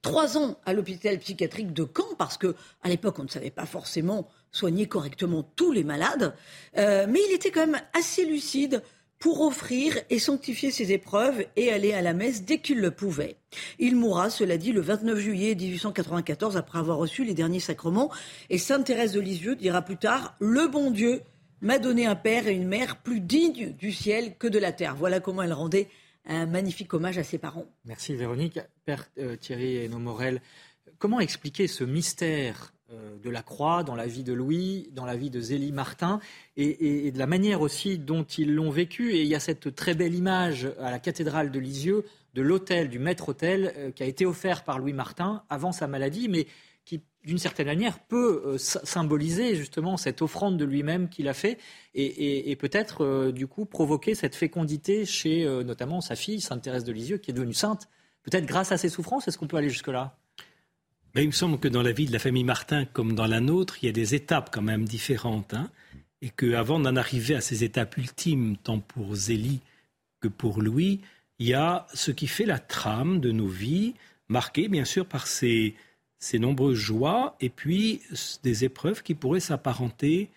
trois 0.02 0.38
ans 0.38 0.56
à 0.64 0.72
l'hôpital 0.72 1.18
psychiatrique 1.18 1.72
de 1.72 1.84
Caen, 1.84 2.14
parce 2.16 2.38
que 2.38 2.54
à 2.82 2.88
l'époque, 2.88 3.18
on 3.18 3.24
ne 3.24 3.28
savait 3.28 3.50
pas 3.50 3.66
forcément 3.66 4.28
soigner 4.52 4.86
correctement 4.86 5.42
tous 5.56 5.72
les 5.72 5.84
malades, 5.84 6.34
euh, 6.76 7.06
mais 7.08 7.20
il 7.28 7.34
était 7.34 7.50
quand 7.50 7.66
même 7.66 7.80
assez 7.92 8.24
lucide 8.24 8.82
pour 9.20 9.42
offrir 9.42 9.96
et 10.08 10.18
sanctifier 10.18 10.70
ses 10.70 10.92
épreuves 10.92 11.44
et 11.54 11.70
aller 11.70 11.92
à 11.92 12.00
la 12.00 12.14
messe 12.14 12.42
dès 12.42 12.58
qu'il 12.58 12.80
le 12.80 12.90
pouvait. 12.90 13.36
Il 13.78 13.94
mourra, 13.94 14.30
cela 14.30 14.56
dit, 14.56 14.72
le 14.72 14.80
29 14.80 15.18
juillet 15.18 15.54
1894 15.54 16.56
après 16.56 16.78
avoir 16.78 16.96
reçu 16.96 17.24
les 17.24 17.34
derniers 17.34 17.60
sacrements 17.60 18.10
et 18.48 18.56
Sainte 18.56 18.86
Thérèse 18.86 19.12
de 19.12 19.20
Lisieux 19.20 19.54
dira 19.56 19.82
plus 19.82 19.98
tard 19.98 20.34
Le 20.40 20.66
bon 20.68 20.90
Dieu 20.90 21.20
m'a 21.60 21.78
donné 21.78 22.06
un 22.06 22.16
père 22.16 22.48
et 22.48 22.54
une 22.54 22.66
mère 22.66 22.96
plus 22.96 23.20
dignes 23.20 23.72
du 23.72 23.92
ciel 23.92 24.36
que 24.38 24.48
de 24.48 24.58
la 24.58 24.72
terre. 24.72 24.96
Voilà 24.96 25.20
comment 25.20 25.42
elle 25.42 25.52
rendait 25.52 25.88
un 26.24 26.46
magnifique 26.46 26.94
hommage 26.94 27.18
à 27.18 27.22
ses 27.22 27.38
parents. 27.38 27.66
Merci 27.84 28.16
Véronique. 28.16 28.58
Père 28.86 29.06
euh, 29.18 29.36
Thierry 29.36 29.76
et 29.76 29.88
Morel, 29.88 30.40
comment 30.98 31.20
expliquer 31.20 31.66
ce 31.66 31.84
mystère 31.84 32.72
de 33.22 33.30
la 33.30 33.42
croix 33.42 33.82
dans 33.82 33.94
la 33.94 34.06
vie 34.06 34.24
de 34.24 34.32
Louis, 34.32 34.88
dans 34.92 35.04
la 35.04 35.16
vie 35.16 35.30
de 35.30 35.40
Zélie 35.40 35.72
Martin, 35.72 36.20
et, 36.56 37.10
de 37.10 37.18
la 37.18 37.26
manière 37.26 37.60
aussi 37.60 37.98
dont 37.98 38.24
ils 38.24 38.54
l'ont 38.54 38.70
vécu. 38.70 39.12
Et 39.12 39.22
il 39.22 39.28
y 39.28 39.34
a 39.34 39.40
cette 39.40 39.74
très 39.74 39.94
belle 39.94 40.14
image 40.14 40.68
à 40.80 40.90
la 40.90 40.98
cathédrale 40.98 41.50
de 41.50 41.58
Lisieux 41.58 42.04
de 42.34 42.42
l'hôtel, 42.42 42.88
du 42.88 42.98
maître-autel, 42.98 43.72
euh, 43.76 43.90
qui 43.90 44.02
a 44.04 44.06
été 44.06 44.24
offert 44.24 44.62
par 44.62 44.78
Louis 44.78 44.92
Martin 44.92 45.42
avant 45.50 45.72
sa 45.72 45.88
maladie, 45.88 46.28
mais 46.28 46.46
qui, 46.84 47.02
d'une 47.24 47.38
certaine 47.38 47.66
manière, 47.66 47.98
peut 47.98 48.42
euh, 48.46 48.58
symboliser 48.58 49.56
justement 49.56 49.96
cette 49.96 50.22
offrande 50.22 50.56
de 50.56 50.64
lui-même 50.64 51.08
qu'il 51.08 51.26
a 51.26 51.34
fait, 51.34 51.58
et, 51.94 52.54
peut-être, 52.54 53.32
du 53.32 53.48
coup, 53.48 53.64
provoquer 53.64 54.14
cette 54.14 54.36
fécondité 54.36 55.04
chez 55.04 55.44
notamment 55.64 56.00
sa 56.00 56.14
fille, 56.14 56.40
Sainte 56.40 56.62
Thérèse 56.62 56.84
de 56.84 56.92
Lisieux, 56.92 57.18
qui 57.18 57.32
est 57.32 57.34
devenue 57.34 57.52
sainte, 57.52 57.88
peut-être 58.22 58.46
grâce 58.46 58.70
à 58.70 58.78
ses 58.78 58.88
souffrances. 58.88 59.26
Est-ce 59.26 59.38
qu'on 59.38 59.48
peut 59.48 59.56
aller 59.56 59.70
jusque-là? 59.70 60.16
Il 61.16 61.26
me 61.26 61.32
semble 61.32 61.58
que 61.58 61.68
dans 61.68 61.82
la 61.82 61.92
vie 61.92 62.06
de 62.06 62.12
la 62.12 62.18
famille 62.18 62.44
Martin, 62.44 62.84
comme 62.84 63.14
dans 63.14 63.26
la 63.26 63.40
nôtre, 63.40 63.82
il 63.82 63.86
y 63.86 63.88
a 63.88 63.92
des 63.92 64.14
étapes 64.14 64.50
quand 64.52 64.62
même 64.62 64.84
différentes. 64.84 65.54
Hein, 65.54 65.70
et 66.22 66.30
qu'avant 66.30 66.78
d'en 66.78 66.96
arriver 66.96 67.34
à 67.34 67.40
ces 67.40 67.64
étapes 67.64 67.96
ultimes, 67.96 68.56
tant 68.56 68.78
pour 68.78 69.14
Zélie 69.14 69.60
que 70.20 70.28
pour 70.28 70.60
Louis, 70.60 71.00
il 71.38 71.48
y 71.48 71.54
a 71.54 71.86
ce 71.94 72.10
qui 72.10 72.26
fait 72.26 72.44
la 72.44 72.58
trame 72.58 73.20
de 73.20 73.32
nos 73.32 73.48
vies, 73.48 73.94
marquée 74.28 74.68
bien 74.68 74.84
sûr 74.84 75.06
par 75.06 75.26
ces, 75.26 75.74
ces 76.18 76.38
nombreuses 76.38 76.78
joies 76.78 77.36
et 77.40 77.48
puis 77.48 78.02
des 78.42 78.64
épreuves 78.64 79.02
qui 79.02 79.14
pourraient 79.14 79.40
s'apparenter 79.40 80.28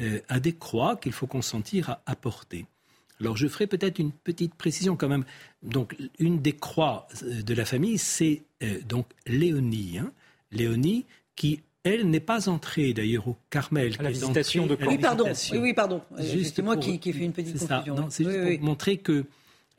euh, 0.00 0.20
à 0.28 0.38
des 0.38 0.52
croix 0.52 0.96
qu'il 0.96 1.12
faut 1.12 1.26
consentir 1.26 1.90
à 1.90 2.02
apporter. 2.06 2.66
Alors 3.20 3.36
je 3.36 3.48
ferai 3.48 3.66
peut-être 3.66 3.98
une 3.98 4.12
petite 4.12 4.54
précision 4.54 4.96
quand 4.96 5.08
même. 5.08 5.24
Donc 5.62 5.96
une 6.18 6.40
des 6.40 6.54
croix 6.54 7.08
euh, 7.22 7.42
de 7.42 7.54
la 7.54 7.64
famille, 7.64 7.98
c'est 7.98 8.44
euh, 8.62 8.80
donc 8.82 9.06
Léonie. 9.26 9.98
Hein. 9.98 10.12
Léonie 10.52 11.06
qui 11.36 11.62
elle 11.82 12.10
n'est 12.10 12.20
pas 12.20 12.50
entrée 12.50 12.92
d'ailleurs 12.92 13.26
au 13.26 13.36
Carmel. 13.48 13.96
À 13.98 14.02
la 14.02 14.10
visitation 14.10 14.66
de 14.66 14.76
Oui, 14.86 14.98
pardon. 14.98 15.24
Oui, 15.52 15.72
pardon. 15.72 16.02
C'est 16.18 16.62
moi 16.62 16.76
qui, 16.76 16.98
qui 16.98 17.10
ai 17.10 17.12
fait 17.12 17.24
une 17.24 17.32
petite 17.32 17.58
confusion. 17.58 18.06
C'est 18.10 18.24
juste 18.24 18.58
pour 18.58 18.66
montrer 18.66 18.98
que 18.98 19.24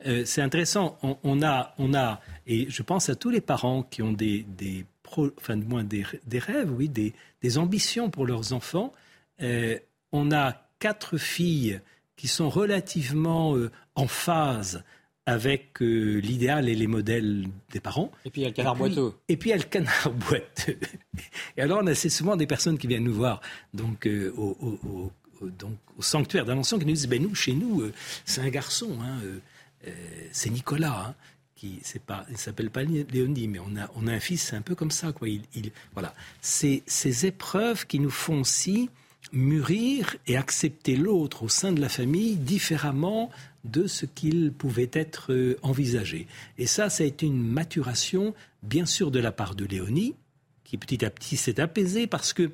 euh, 0.06 0.24
c'est 0.24 0.42
intéressant. 0.42 0.98
On, 1.22 1.42
a, 1.42 1.74
on 1.78 1.94
a, 1.94 2.20
et 2.48 2.66
je 2.68 2.82
pense 2.82 3.08
à 3.08 3.14
tous 3.14 3.30
les 3.30 3.40
parents 3.40 3.84
qui 3.84 4.02
ont 4.02 4.10
des, 4.10 4.44
des 4.58 4.84
enfin, 5.16 5.54
moins 5.54 5.84
des, 5.84 6.04
des, 6.26 6.40
rêves, 6.40 6.72
oui, 6.72 6.88
des, 6.88 7.12
des, 7.40 7.58
ambitions 7.58 8.10
pour 8.10 8.26
leurs 8.26 8.52
enfants. 8.52 8.92
on 10.10 10.32
a 10.32 10.56
quatre 10.80 11.18
filles 11.18 11.80
qui 12.16 12.26
sont 12.28 12.50
relativement 12.50 13.56
euh, 13.56 13.70
en 13.94 14.06
phase 14.06 14.82
avec 15.26 15.80
euh, 15.82 16.18
l'idéal 16.18 16.68
et 16.68 16.74
les 16.74 16.86
modèles 16.86 17.46
des 17.70 17.80
parents. 17.80 18.10
Et 18.24 18.30
puis 18.30 18.40
il 18.40 18.44
y 18.44 18.46
a 18.46 18.50
le 18.50 18.54
canard 18.54 18.76
boiteux. 18.76 19.12
Et 19.28 19.36
puis 19.36 19.50
il 19.50 19.52
y 19.52 19.54
a 19.54 19.58
le 19.58 19.62
canard 19.64 20.10
boiteux. 20.28 20.78
Et 21.56 21.62
alors 21.62 21.80
on 21.82 21.86
a 21.86 21.94
souvent 21.94 22.36
des 22.36 22.46
personnes 22.46 22.78
qui 22.78 22.86
viennent 22.86 23.04
nous 23.04 23.14
voir 23.14 23.40
donc, 23.72 24.06
euh, 24.06 24.32
au, 24.36 25.10
donc, 25.42 25.76
au 25.96 26.02
sanctuaire 26.02 26.44
d'Alençon 26.44 26.78
qui 26.78 26.86
nous 26.86 26.92
disent 26.92 27.08
ben, 27.08 27.22
nous, 27.22 27.34
chez 27.34 27.52
nous, 27.52 27.90
c'est 28.24 28.40
un 28.40 28.50
garçon, 28.50 28.98
hein, 29.00 29.90
c'est 30.32 30.50
Nicolas. 30.50 31.08
Hein, 31.08 31.14
qui 31.62 31.78
c'est 31.84 32.02
pas, 32.02 32.26
il 32.28 32.38
s'appelle 32.38 32.70
pas 32.70 32.82
Léonie, 32.82 33.46
mais 33.46 33.60
on 33.60 33.76
a, 33.76 33.88
on 33.94 34.08
a 34.08 34.12
un 34.12 34.20
fils, 34.20 34.42
c'est 34.42 34.56
un 34.56 34.62
peu 34.62 34.74
comme 34.74 34.90
ça. 34.90 35.12
Quoi. 35.12 35.28
Il, 35.28 35.42
il 35.54 35.70
voilà. 35.92 36.12
C'est 36.40 36.82
ces 36.86 37.26
épreuves 37.26 37.86
qui 37.86 38.00
nous 38.00 38.10
font 38.10 38.40
aussi 38.40 38.90
mûrir 39.32 40.16
et 40.26 40.36
accepter 40.36 40.96
l'autre 40.96 41.44
au 41.44 41.48
sein 41.48 41.72
de 41.72 41.80
la 41.80 41.88
famille 41.88 42.36
différemment 42.36 43.30
de 43.64 43.86
ce 43.86 44.06
qu'il 44.06 44.52
pouvait 44.52 44.90
être 44.92 45.32
euh, 45.32 45.58
envisagé. 45.62 46.26
Et 46.58 46.66
ça, 46.66 46.90
ça 46.90 47.04
a 47.04 47.06
été 47.06 47.26
une 47.26 47.42
maturation, 47.42 48.34
bien 48.62 48.86
sûr, 48.86 49.10
de 49.10 49.20
la 49.20 49.32
part 49.32 49.54
de 49.54 49.64
Léonie, 49.64 50.14
qui 50.64 50.76
petit 50.76 51.04
à 51.04 51.10
petit 51.10 51.36
s'est 51.36 51.60
apaisée 51.60 52.06
parce 52.06 52.32
que 52.32 52.50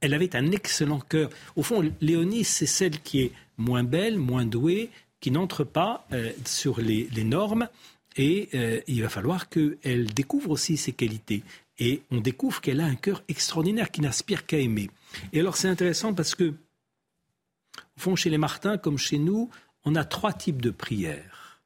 elle 0.00 0.14
avait 0.14 0.36
un 0.36 0.52
excellent 0.52 1.00
cœur. 1.00 1.28
Au 1.56 1.62
fond, 1.62 1.82
Léonie, 2.00 2.44
c'est 2.44 2.66
celle 2.66 3.00
qui 3.00 3.20
est 3.20 3.32
moins 3.56 3.82
belle, 3.82 4.16
moins 4.16 4.46
douée, 4.46 4.90
qui 5.20 5.30
n'entre 5.30 5.64
pas 5.64 6.06
euh, 6.12 6.30
sur 6.44 6.80
les, 6.80 7.08
normes. 7.24 7.68
Et 8.16 8.48
euh, 8.54 8.80
il 8.86 9.02
va 9.02 9.08
falloir 9.08 9.48
qu'elle 9.48 10.06
découvre 10.14 10.50
aussi 10.50 10.76
ses 10.76 10.92
qualités. 10.92 11.42
Et 11.78 12.02
on 12.10 12.20
découvre 12.20 12.60
qu'elle 12.60 12.80
a 12.80 12.84
un 12.84 12.94
cœur 12.94 13.22
extraordinaire 13.28 13.90
qui 13.90 14.00
n'aspire 14.00 14.46
qu'à 14.46 14.58
aimer. 14.58 14.90
Et 15.32 15.40
alors 15.40 15.56
c'est 15.56 15.68
intéressant 15.68 16.14
parce 16.14 16.34
que, 16.34 16.50
au 16.50 18.00
fond, 18.00 18.16
chez 18.16 18.30
les 18.30 18.38
Martins, 18.38 18.78
comme 18.78 18.98
chez 18.98 19.18
nous, 19.18 19.50
on 19.84 19.94
a 19.94 20.04
trois 20.04 20.32
types 20.32 20.62
de 20.62 20.70
prières. 20.70 21.62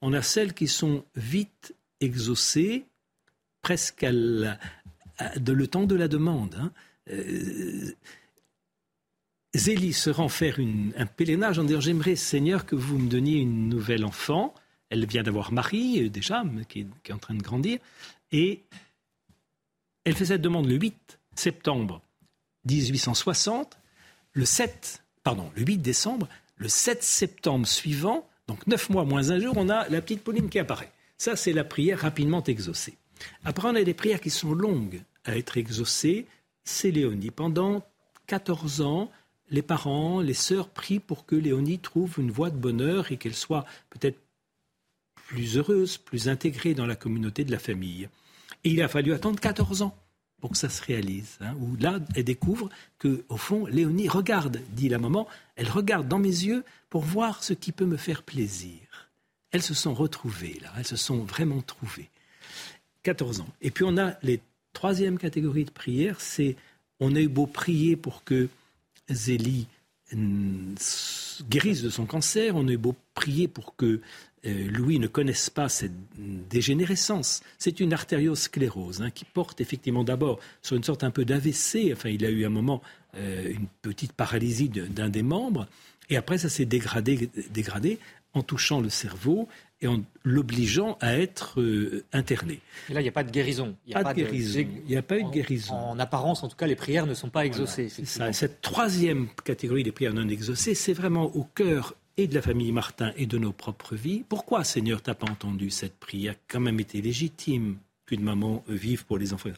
On 0.00 0.12
a 0.12 0.22
celles 0.22 0.54
qui 0.54 0.68
sont 0.68 1.04
vite 1.16 1.74
exaucées, 2.00 2.86
presque 3.62 4.04
à, 4.04 4.12
le 4.12 5.64
temps 5.66 5.84
de 5.84 5.94
la 5.94 6.08
demande. 6.08 6.54
Hein. 6.56 6.72
Euh, 7.10 7.92
Zélie 9.54 9.92
se 9.92 10.10
rend 10.10 10.28
faire 10.28 10.58
un 10.96 11.06
pèlerinage 11.06 11.58
en 11.58 11.64
disant 11.64 11.80
J'aimerais, 11.80 12.16
Seigneur, 12.16 12.66
que 12.66 12.74
vous 12.74 12.98
me 12.98 13.08
donniez 13.08 13.38
une 13.38 13.68
nouvelle 13.68 14.04
enfant. 14.04 14.52
Elle 14.90 15.06
vient 15.06 15.22
d'avoir 15.22 15.52
Marie, 15.52 16.04
euh, 16.04 16.10
déjà, 16.10 16.44
qui 16.68 16.86
qui 17.02 17.10
est, 17.10 17.14
en 17.14 17.18
train 17.18 17.34
de 17.34 17.42
grandir. 17.42 17.78
Et 18.32 18.62
elle 20.04 20.14
fait 20.14 20.26
cette 20.26 20.42
demande 20.42 20.66
le 20.66 20.76
8 20.76 21.18
septembre 21.34 22.02
1860, 22.66 23.78
le 24.32 24.44
7, 24.44 25.02
pardon, 25.22 25.50
le 25.54 25.62
8 25.62 25.78
décembre, 25.78 26.28
le 26.56 26.68
7 26.68 27.02
septembre 27.02 27.66
suivant, 27.66 28.28
donc 28.48 28.66
neuf 28.66 28.90
mois 28.90 29.04
moins 29.04 29.30
un 29.30 29.38
jour, 29.38 29.54
on 29.56 29.68
a 29.68 29.88
la 29.88 30.00
petite 30.00 30.22
Pauline 30.22 30.48
qui 30.48 30.58
apparaît. 30.58 30.92
Ça, 31.16 31.36
c'est 31.36 31.52
la 31.52 31.64
prière 31.64 32.00
rapidement 32.00 32.42
exaucée. 32.42 32.96
Après, 33.44 33.68
on 33.68 33.74
a 33.74 33.82
des 33.82 33.94
prières 33.94 34.20
qui 34.20 34.30
sont 34.30 34.52
longues 34.52 35.02
à 35.24 35.36
être 35.36 35.56
exaucées. 35.56 36.26
C'est 36.64 36.90
Léonie. 36.90 37.30
Pendant 37.30 37.84
14 38.26 38.80
ans, 38.80 39.10
les 39.50 39.62
parents, 39.62 40.20
les 40.20 40.34
sœurs 40.34 40.68
prient 40.68 40.98
pour 40.98 41.26
que 41.26 41.36
Léonie 41.36 41.78
trouve 41.78 42.18
une 42.18 42.30
voie 42.30 42.50
de 42.50 42.56
bonheur 42.56 43.12
et 43.12 43.16
qu'elle 43.16 43.34
soit 43.34 43.64
peut-être 43.90 44.18
plus 45.14 45.56
heureuse, 45.56 45.96
plus 45.96 46.28
intégrée 46.28 46.74
dans 46.74 46.86
la 46.86 46.96
communauté 46.96 47.44
de 47.44 47.52
la 47.52 47.58
famille. 47.58 48.08
Et 48.64 48.70
il 48.70 48.82
a 48.82 48.88
fallu 48.88 49.12
attendre 49.12 49.40
14 49.40 49.82
ans 49.82 49.96
pour 50.44 50.50
que 50.50 50.58
ça 50.58 50.68
se 50.68 50.82
réalise. 50.82 51.38
Hein, 51.40 51.54
où 51.58 51.74
là, 51.76 52.00
elle 52.14 52.24
découvre 52.24 52.68
que, 52.98 53.24
au 53.30 53.38
fond, 53.38 53.64
Léonie 53.64 54.10
regarde, 54.10 54.60
dit 54.72 54.90
la 54.90 54.98
maman, 54.98 55.26
elle 55.56 55.70
regarde 55.70 56.06
dans 56.06 56.18
mes 56.18 56.28
yeux 56.28 56.64
pour 56.90 57.00
voir 57.00 57.42
ce 57.42 57.54
qui 57.54 57.72
peut 57.72 57.86
me 57.86 57.96
faire 57.96 58.22
plaisir. 58.22 59.08
Elles 59.52 59.62
se 59.62 59.72
sont 59.72 59.94
retrouvées, 59.94 60.58
là, 60.60 60.70
elles 60.76 60.86
se 60.86 60.96
sont 60.96 61.24
vraiment 61.24 61.62
trouvées. 61.62 62.10
14 63.04 63.40
ans. 63.40 63.48
Et 63.62 63.70
puis 63.70 63.84
on 63.88 63.96
a 63.96 64.18
les 64.22 64.42
troisième 64.74 65.16
catégorie 65.16 65.64
de 65.64 65.70
prière, 65.70 66.20
c'est 66.20 66.56
on 67.00 67.16
a 67.16 67.20
eu 67.20 67.28
beau 67.28 67.46
prier 67.46 67.96
pour 67.96 68.22
que 68.22 68.50
Zélie 69.08 69.66
guérisse 70.12 71.82
de 71.82 71.90
son 71.90 72.06
cancer, 72.06 72.56
on 72.56 72.68
eu 72.68 72.76
beau 72.76 72.94
prier 73.14 73.48
pour 73.48 73.74
que 73.76 74.00
euh, 74.46 74.68
Louis 74.70 74.98
ne 74.98 75.06
connaisse 75.06 75.48
pas 75.48 75.68
cette 75.68 75.94
dégénérescence. 76.18 77.42
C'est 77.58 77.80
une 77.80 77.92
artériosclérose 77.92 79.00
hein, 79.00 79.10
qui 79.10 79.24
porte 79.24 79.60
effectivement 79.60 80.04
d'abord 80.04 80.38
sur 80.62 80.76
une 80.76 80.84
sorte 80.84 81.04
un 81.04 81.10
peu 81.10 81.24
d'AVC. 81.24 81.92
Enfin, 81.92 82.10
il 82.10 82.24
a 82.24 82.30
eu 82.30 82.44
un 82.44 82.50
moment 82.50 82.82
euh, 83.16 83.52
une 83.52 83.66
petite 83.80 84.12
paralysie 84.12 84.68
d'un 84.68 85.08
des 85.08 85.22
membres, 85.22 85.66
et 86.10 86.16
après 86.16 86.38
ça 86.38 86.48
s'est 86.48 86.66
dégradé, 86.66 87.30
dégradé 87.50 87.98
en 88.34 88.42
touchant 88.42 88.80
le 88.80 88.90
cerveau 88.90 89.48
et 89.80 89.86
en 89.86 90.02
l'obligeant 90.22 90.96
à 91.00 91.18
être 91.18 91.60
euh, 91.60 92.04
interné. 92.12 92.60
Et 92.88 92.94
là, 92.94 93.00
il 93.00 93.04
n'y 93.04 93.08
a 93.08 93.12
pas 93.12 93.24
de 93.24 93.30
guérison. 93.30 93.76
Il 93.86 93.90
n'y 93.90 93.94
a 93.96 94.02
pas, 94.02 94.14
de 94.14 94.22
guérison. 94.22 94.60
Il 94.60 94.88
n'y 94.88 94.96
a 94.96 95.02
pas 95.02 95.18
eu 95.18 95.24
de 95.24 95.30
guérison. 95.30 95.74
En, 95.74 95.98
apparence, 95.98 96.42
en 96.42 96.48
tout 96.48 96.56
cas, 96.56 96.66
les 96.66 96.76
prières 96.76 97.06
ne 97.06 97.14
sont 97.14 97.28
pas 97.28 97.44
exaucées. 97.44 97.88
Cette 97.88 98.60
troisième 98.62 99.28
catégorie 99.44 99.82
des 99.82 99.92
prières 99.92 100.14
non 100.14 100.28
exaucées, 100.28 100.74
c'est 100.74 100.92
vraiment 100.92 101.24
au 101.36 101.44
cœur 101.44 101.94
et 102.16 102.28
de 102.28 102.34
la 102.34 102.42
famille 102.42 102.72
Martin 102.72 103.12
et 103.16 103.26
de 103.26 103.38
nos 103.38 103.52
propres 103.52 103.96
vies. 103.96 104.24
Pourquoi, 104.28 104.64
Seigneur, 104.64 105.02
t'as 105.02 105.14
pas 105.14 105.30
entendu 105.30 105.70
cette 105.70 105.98
prière? 105.98 106.34
Quand 106.48 106.60
même 106.60 106.78
été 106.78 107.02
légitime 107.02 107.76
qu'une 108.06 108.22
maman 108.22 108.62
vive 108.68 109.04
pour 109.04 109.18
les 109.18 109.32
enfants 109.32 109.50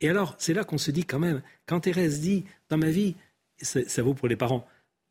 Et 0.00 0.08
alors, 0.08 0.34
c'est 0.38 0.54
là 0.54 0.64
qu'on 0.64 0.78
se 0.78 0.90
dit 0.90 1.04
quand 1.04 1.20
même, 1.20 1.42
quand 1.66 1.80
Thérèse 1.80 2.20
dit, 2.20 2.44
dans 2.68 2.78
ma 2.78 2.90
vie, 2.90 3.14
ça 3.60 4.02
vaut 4.02 4.14
pour 4.14 4.28
les 4.28 4.36
parents, 4.36 4.66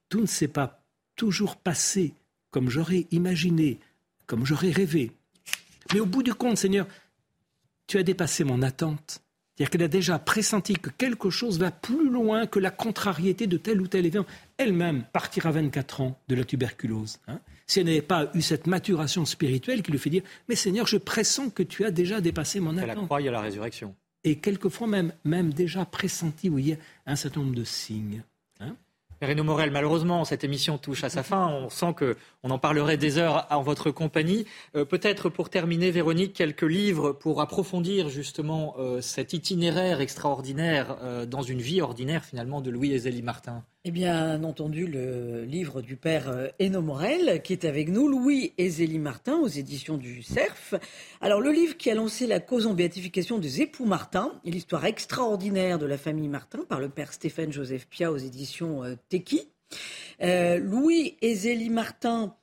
tout 0.09 0.21
ne 0.21 0.25
s'est 0.25 0.47
pas 0.47 0.84
toujours 1.15 1.55
passé 1.55 2.13
comme 2.51 2.69
j'aurais 2.69 3.05
imaginé, 3.11 3.80
comme 4.28 4.45
j'aurais 4.45 4.71
rêvé. 4.71 5.11
Mais 5.93 5.99
au 5.99 6.05
bout 6.05 6.23
du 6.23 6.34
compte, 6.34 6.57
Seigneur, 6.57 6.86
tu 7.88 7.97
as 7.97 8.03
dépassé 8.03 8.43
mon 8.43 8.61
attente. 8.61 9.21
C'est-à-dire 9.55 9.71
qu'elle 9.71 9.84
a 9.84 9.88
déjà 9.88 10.19
pressenti 10.19 10.75
que 10.75 10.91
quelque 10.91 11.32
chose 11.32 11.57
va 11.57 11.71
plus 11.71 12.11
loin 12.11 12.45
que 12.45 12.59
la 12.59 12.69
contrariété 12.69 13.47
de 13.47 13.57
tel 13.57 13.82
ou 13.82 13.88
tel 13.88 14.05
événement. 14.05 14.28
Elle-même 14.57 15.03
partira 15.11 15.49
à 15.49 15.53
24 15.53 16.01
ans 16.01 16.19
de 16.28 16.36
la 16.36 16.43
tuberculose. 16.43 17.17
Hein. 17.28 17.39
si 17.65 17.80
elle 17.80 17.88
n'avait 17.88 18.03
pas 18.03 18.30
eu 18.36 18.43
cette 18.43 18.67
maturation 18.67 19.25
spirituelle 19.25 19.82
qui 19.82 19.91
lui 19.91 19.97
fait 19.97 20.11
dire 20.11 20.21
Mais 20.47 20.55
Seigneur, 20.55 20.86
je 20.86 20.97
pressens 20.97 21.49
que 21.49 21.63
tu 21.63 21.86
as 21.86 21.91
déjà 21.91 22.21
dépassé 22.21 22.59
mon 22.59 22.78
attente. 22.78 22.97
Elle 22.99 23.05
croit 23.05 23.17
à 23.17 23.32
la 23.32 23.41
résurrection. 23.41 23.95
Et 24.23 24.36
quelquefois 24.36 24.88
même, 24.88 25.13
même 25.23 25.51
déjà 25.53 25.86
pressenti, 25.86 26.49
vous 26.49 26.55
voyez, 26.55 26.78
un 27.07 27.15
certain 27.15 27.39
nombre 27.39 27.55
de 27.55 27.63
signes. 27.63 28.23
Renaud 29.22 29.43
Morel, 29.43 29.72
malheureusement, 29.72 30.26
cette 30.26 30.43
émission 30.43 30.78
touche 30.78 31.03
à 31.03 31.09
sa 31.09 31.24
fin. 31.24 31.47
On 31.47 31.70
sent 31.70 31.95
qu'on 31.97 32.49
en 32.51 32.59
parlerait 32.59 32.97
des 32.97 33.18
heures 33.18 33.47
en 33.49 33.63
votre 33.63 33.89
compagnie. 33.89 34.45
Euh, 34.76 34.86
peut-être 34.86 35.30
pour 35.30 35.49
terminer, 35.49 35.89
Véronique, 35.89 36.34
quelques 36.34 36.61
livres 36.61 37.13
pour 37.13 37.41
approfondir 37.41 38.09
justement 38.09 38.76
euh, 38.78 39.01
cet 39.01 39.34
itinéraire 39.34 40.01
extraordinaire 40.01 40.97
euh, 41.01 41.26
dans 41.26 41.41
une 41.41 41.61
vie 41.61 41.82
ordinaire 41.82 42.26
finalement 42.26 42.61
de 42.61 42.70
Louis 42.70 42.97
Zélie 42.99 43.24
Martin. 43.24 43.63
Eh 43.89 43.91
bien 43.91 44.43
entendu, 44.43 44.85
le 44.85 45.45
livre 45.45 45.81
du 45.81 45.95
père 45.95 46.49
Eno 46.59 46.81
Morel, 46.81 47.41
qui 47.41 47.53
est 47.53 47.63
avec 47.63 47.88
nous, 47.88 48.09
Louis 48.09 48.51
et 48.57 48.69
Zélie 48.69 48.99
Martin, 48.99 49.38
aux 49.38 49.47
éditions 49.47 49.95
du 49.95 50.23
CERF. 50.23 50.73
Alors, 51.21 51.39
le 51.39 51.51
livre 51.51 51.77
qui 51.77 51.89
a 51.89 51.95
lancé 51.95 52.27
la 52.27 52.41
cause 52.41 52.67
en 52.67 52.73
béatification 52.73 53.38
des 53.38 53.61
époux 53.61 53.85
Martin, 53.85 54.33
et 54.43 54.51
l'histoire 54.51 54.83
extraordinaire 54.83 55.79
de 55.79 55.85
la 55.85 55.97
famille 55.97 56.27
Martin, 56.27 56.65
par 56.67 56.81
le 56.81 56.89
père 56.89 57.13
Stéphane 57.13 57.53
Joseph 57.53 57.88
Pia 57.88 58.11
aux 58.11 58.17
éditions 58.17 58.83
Teki. 59.07 59.47
Euh, 60.21 60.59
Louis 60.59 61.15
et 61.21 61.33
Zélie 61.33 61.69
Martin, 61.69 62.35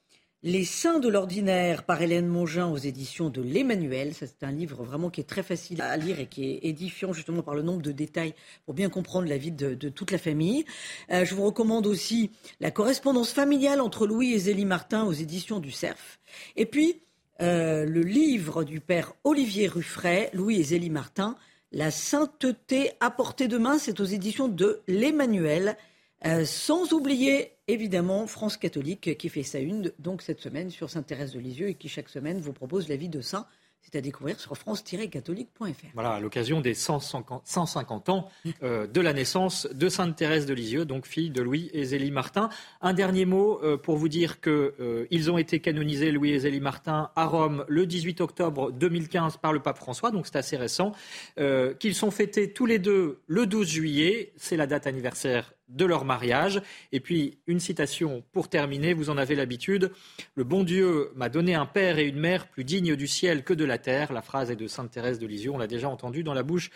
les 0.44 0.66
Saints 0.66 0.98
de 0.98 1.08
l'ordinaire 1.08 1.84
par 1.84 2.02
Hélène 2.02 2.26
Mongin 2.26 2.66
aux 2.66 2.76
éditions 2.76 3.30
de 3.30 3.40
l'Emmanuel. 3.40 4.12
C'est 4.12 4.44
un 4.44 4.52
livre 4.52 4.84
vraiment 4.84 5.08
qui 5.08 5.22
est 5.22 5.24
très 5.24 5.42
facile 5.42 5.80
à 5.80 5.96
lire 5.96 6.20
et 6.20 6.26
qui 6.26 6.44
est 6.44 6.58
édifiant 6.64 7.14
justement 7.14 7.42
par 7.42 7.54
le 7.54 7.62
nombre 7.62 7.80
de 7.80 7.92
détails 7.92 8.34
pour 8.66 8.74
bien 8.74 8.90
comprendre 8.90 9.26
la 9.26 9.38
vie 9.38 9.52
de, 9.52 9.74
toute 9.88 10.10
la 10.10 10.18
famille. 10.18 10.66
Euh, 11.10 11.24
je 11.24 11.34
vous 11.34 11.44
recommande 11.44 11.86
aussi 11.86 12.30
la 12.60 12.70
correspondance 12.70 13.32
familiale 13.32 13.80
entre 13.80 14.06
Louis 14.06 14.34
et 14.34 14.38
Zélie 14.38 14.66
Martin 14.66 15.04
aux 15.04 15.14
éditions 15.14 15.60
du 15.60 15.70
CERF. 15.70 16.20
Et 16.56 16.66
puis 16.66 17.00
euh, 17.40 17.86
le 17.86 18.02
livre 18.02 18.64
du 18.64 18.80
père 18.80 19.14
Olivier 19.24 19.66
Ruffray, 19.66 20.28
Louis 20.34 20.60
et 20.60 20.64
Zélie 20.64 20.90
Martin, 20.90 21.36
La 21.72 21.90
sainteté 21.90 22.90
à 23.00 23.10
portée 23.10 23.48
de 23.48 23.56
main, 23.56 23.78
c'est 23.78 23.98
aux 23.98 24.04
éditions 24.04 24.48
de 24.48 24.82
l'Emmanuel. 24.88 25.78
Euh, 26.26 26.46
sans 26.46 26.94
oublier 26.94 27.53
évidemment 27.68 28.26
France 28.26 28.56
catholique 28.56 29.16
qui 29.16 29.28
fait 29.28 29.42
sa 29.42 29.58
une 29.58 29.92
donc 29.98 30.22
cette 30.22 30.40
semaine 30.40 30.70
sur 30.70 30.90
Sainte-Thérèse 30.90 31.32
de 31.32 31.40
Lisieux 31.40 31.68
et 31.68 31.74
qui 31.74 31.88
chaque 31.88 32.08
semaine 32.08 32.40
vous 32.40 32.52
propose 32.52 32.88
la 32.88 32.96
vie 32.96 33.08
de 33.08 33.20
saint. 33.20 33.46
C'est 33.80 33.98
à 33.98 34.00
découvrir 34.00 34.40
sur 34.40 34.56
france-catholique.fr. 34.56 35.86
Voilà, 35.92 36.12
à 36.12 36.20
l'occasion 36.20 36.62
des 36.62 36.72
150, 36.72 38.08
ans 38.08 38.30
euh, 38.62 38.86
de 38.86 39.00
la 39.02 39.12
naissance 39.12 39.68
de 39.70 39.90
Sainte 39.90 40.16
Thérèse 40.16 40.46
de 40.46 40.54
Lisieux, 40.54 40.86
donc 40.86 41.06
fille 41.06 41.28
de 41.28 41.42
Louis 41.42 41.68
et 41.74 41.84
Zélie 41.84 42.10
Martin. 42.10 42.48
Un 42.80 42.94
dernier 42.94 43.26
mot 43.26 43.60
euh, 43.62 43.76
pour 43.76 43.98
vous 43.98 44.08
dire 44.08 44.40
qu'ils 44.40 45.30
ont 45.30 45.36
été 45.36 45.60
canonisés, 45.60 46.12
Louis 46.12 46.30
et 46.30 46.38
Zélie 46.38 46.60
Martin, 46.60 47.10
à 47.14 47.26
Rome 47.26 47.66
le 47.68 47.84
18 47.84 48.22
octobre 48.22 48.72
2015 48.72 49.36
par 49.36 49.52
le 49.52 49.60
pape 49.60 49.76
François, 49.76 50.10
donc 50.10 50.26
c'est 50.26 50.36
assez 50.36 50.56
récent. 50.56 50.92
qu'ils 51.36 51.94
sont 51.94 52.10
fêtés 52.10 52.54
tous 52.54 52.64
les 52.64 52.78
deux 52.78 53.20
le 53.26 53.44
12 53.44 53.68
juillet, 53.68 54.32
c'est 54.38 54.56
la 54.56 54.66
date 54.66 54.86
anniversaire 54.86 55.52
de 55.68 55.84
leur 55.84 56.04
mariage. 56.04 56.60
Et 56.92 57.00
puis, 57.00 57.38
une 57.46 57.60
citation 57.60 58.22
pour 58.32 58.48
terminer, 58.48 58.94
vous 58.94 59.10
en 59.10 59.16
avez 59.16 59.34
l'habitude. 59.34 59.90
Le 60.34 60.44
bon 60.44 60.62
Dieu 60.62 61.10
m'a 61.14 61.28
donné 61.28 61.54
un 61.54 61.66
père 61.66 61.98
et 61.98 62.06
une 62.06 62.18
mère 62.18 62.48
plus 62.48 62.64
dignes 62.64 62.96
du 62.96 63.06
ciel 63.06 63.44
que 63.44 63.54
de 63.54 63.64
la 63.64 63.78
terre. 63.78 64.12
La 64.12 64.22
phrase 64.22 64.50
est 64.50 64.56
de 64.56 64.66
Sainte 64.66 64.90
Thérèse 64.90 65.18
de 65.18 65.26
Lisieux. 65.26 65.50
On 65.50 65.58
l'a 65.58 65.66
déjà 65.66 65.88
entendu 65.88 66.22
dans 66.22 66.34
la 66.34 66.42
bouche 66.42 66.70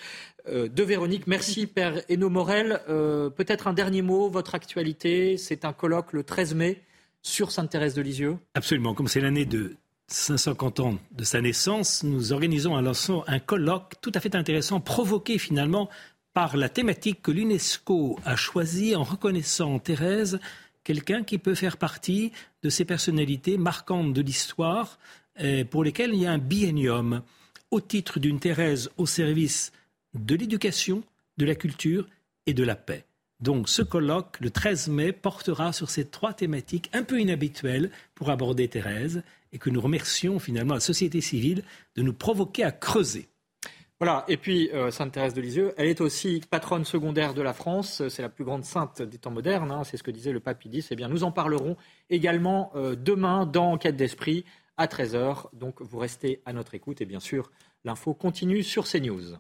euh, 0.49 0.69
de 0.69 0.83
Véronique. 0.83 1.27
Merci, 1.27 1.67
Père 1.67 2.01
Eno 2.11 2.31
Morel. 2.31 2.81
Euh, 2.89 3.31
peut-être 3.31 3.69
un 3.69 3.73
dernier 3.75 4.03
mot, 4.03 4.29
votre 4.31 4.55
actualité. 4.55 5.37
C'est 5.37 5.65
un 5.65 5.73
colloque 5.73 6.13
le 6.13 6.25
13 6.25 6.55
mai 6.55 6.83
sur 7.23 7.51
Sainte 7.51 7.71
Thérèse 7.71 7.95
de 7.95 8.03
Lisieux. 8.03 8.39
Absolument. 8.55 8.95
Comme 8.95 9.09
c'est 9.09 9.21
l'année 9.21 9.45
de 9.45 9.77
550 10.09 10.81
ans 10.81 10.99
de 11.13 11.25
sa 11.25 11.41
naissance, 11.41 12.03
nous 12.03 12.33
organisons 12.33 12.77
un, 12.77 12.93
un 13.27 13.39
colloque 13.39 13.95
tout 14.01 14.13
à 14.15 14.21
fait 14.21 14.35
intéressant, 14.35 14.81
provoqué 14.81 15.37
finalement 15.37 15.91
par 16.39 16.57
la 16.57 16.69
thématique 16.69 17.21
que 17.21 17.33
l'UNESCO 17.33 18.21
a 18.25 18.37
choisie 18.37 18.95
en 18.95 19.03
reconnaissant 19.03 19.81
Thérèse 19.81 20.39
quelqu'un 20.85 21.25
qui 21.25 21.37
peut 21.37 21.57
faire 21.57 21.77
partie 21.77 22.31
de 22.63 22.71
ces 22.71 22.85
personnalités 22.85 23.59
marquantes 23.59 24.13
de 24.13 24.23
l'histoire 24.23 25.01
euh, 25.41 25.65
pour 25.65 25.83
lesquelles 25.83 26.15
il 26.15 26.21
y 26.21 26.27
a 26.27 26.31
un 26.31 26.39
biennium 26.39 27.23
au 27.73 27.81
titre 27.81 28.21
d'une 28.21 28.39
Thérèse 28.39 28.89
au 28.99 29.05
service 29.05 29.73
de 30.15 30.37
l'éducation, 30.37 31.03
de 31.39 31.45
la 31.45 31.57
culture 31.57 32.07
et 32.47 32.55
de 32.55 32.63
la 32.63 32.77
paix. 32.77 33.05
Donc 33.41 33.69
ce 33.69 33.83
colloque, 33.83 34.39
le 34.39 34.51
13 34.51 34.91
mai, 34.91 35.11
portera 35.11 35.73
sur 35.73 35.91
ces 35.91 36.05
trois 36.05 36.35
thématiques 36.35 36.89
un 36.93 37.03
peu 37.03 37.19
inhabituelles 37.21 37.91
pour 38.15 38.31
aborder 38.31 38.69
Thérèse 38.69 39.25
et 39.53 39.59
que 39.59 39.71
nous 39.71 39.81
remercions 39.81 40.39
finalement 40.39 40.75
la 40.75 40.79
société 40.79 41.21
civile 41.21 41.65
de 41.97 42.03
nous 42.03 42.15
provoquer 42.15 42.63
à 42.63 42.71
creuser. 42.71 43.27
Voilà, 44.01 44.25
et 44.29 44.37
puis 44.37 44.71
euh, 44.73 44.93
Sainte 44.93 45.11
Thérèse 45.13 45.35
de 45.35 45.41
Lisieux, 45.41 45.75
elle 45.77 45.89
est 45.89 46.01
aussi 46.01 46.41
patronne 46.49 46.85
secondaire 46.85 47.35
de 47.35 47.43
la 47.43 47.53
France, 47.53 48.07
c'est 48.09 48.23
la 48.23 48.29
plus 48.29 48.45
grande 48.45 48.65
sainte 48.65 49.03
des 49.03 49.19
temps 49.19 49.33
modernes, 49.33 49.73
hein, 49.73 49.83
c'est 49.83 49.97
ce 49.97 50.05
que 50.05 50.13
disait 50.13 50.31
le 50.31 50.39
pape 50.39 50.65
Idis. 50.65 50.87
Eh 50.93 50.97
bien, 50.97 51.09
nous 51.09 51.25
en 51.25 51.33
parlerons 51.33 51.77
également 52.09 52.71
euh, 52.77 52.95
demain 52.95 53.45
dans 53.45 53.73
Enquête 53.73 53.97
d'Esprit 53.97 54.45
à 54.77 54.87
13h, 54.87 55.47
donc 55.53 55.83
vous 55.83 55.99
restez 55.99 56.43
à 56.47 56.53
notre 56.53 56.77
écoute 56.77 57.01
et 57.01 57.07
bien 57.07 57.19
sûr, 57.19 57.51
l'info 57.85 58.15
continue 58.15 58.63
sur 58.63 58.87
CNews. 58.87 59.37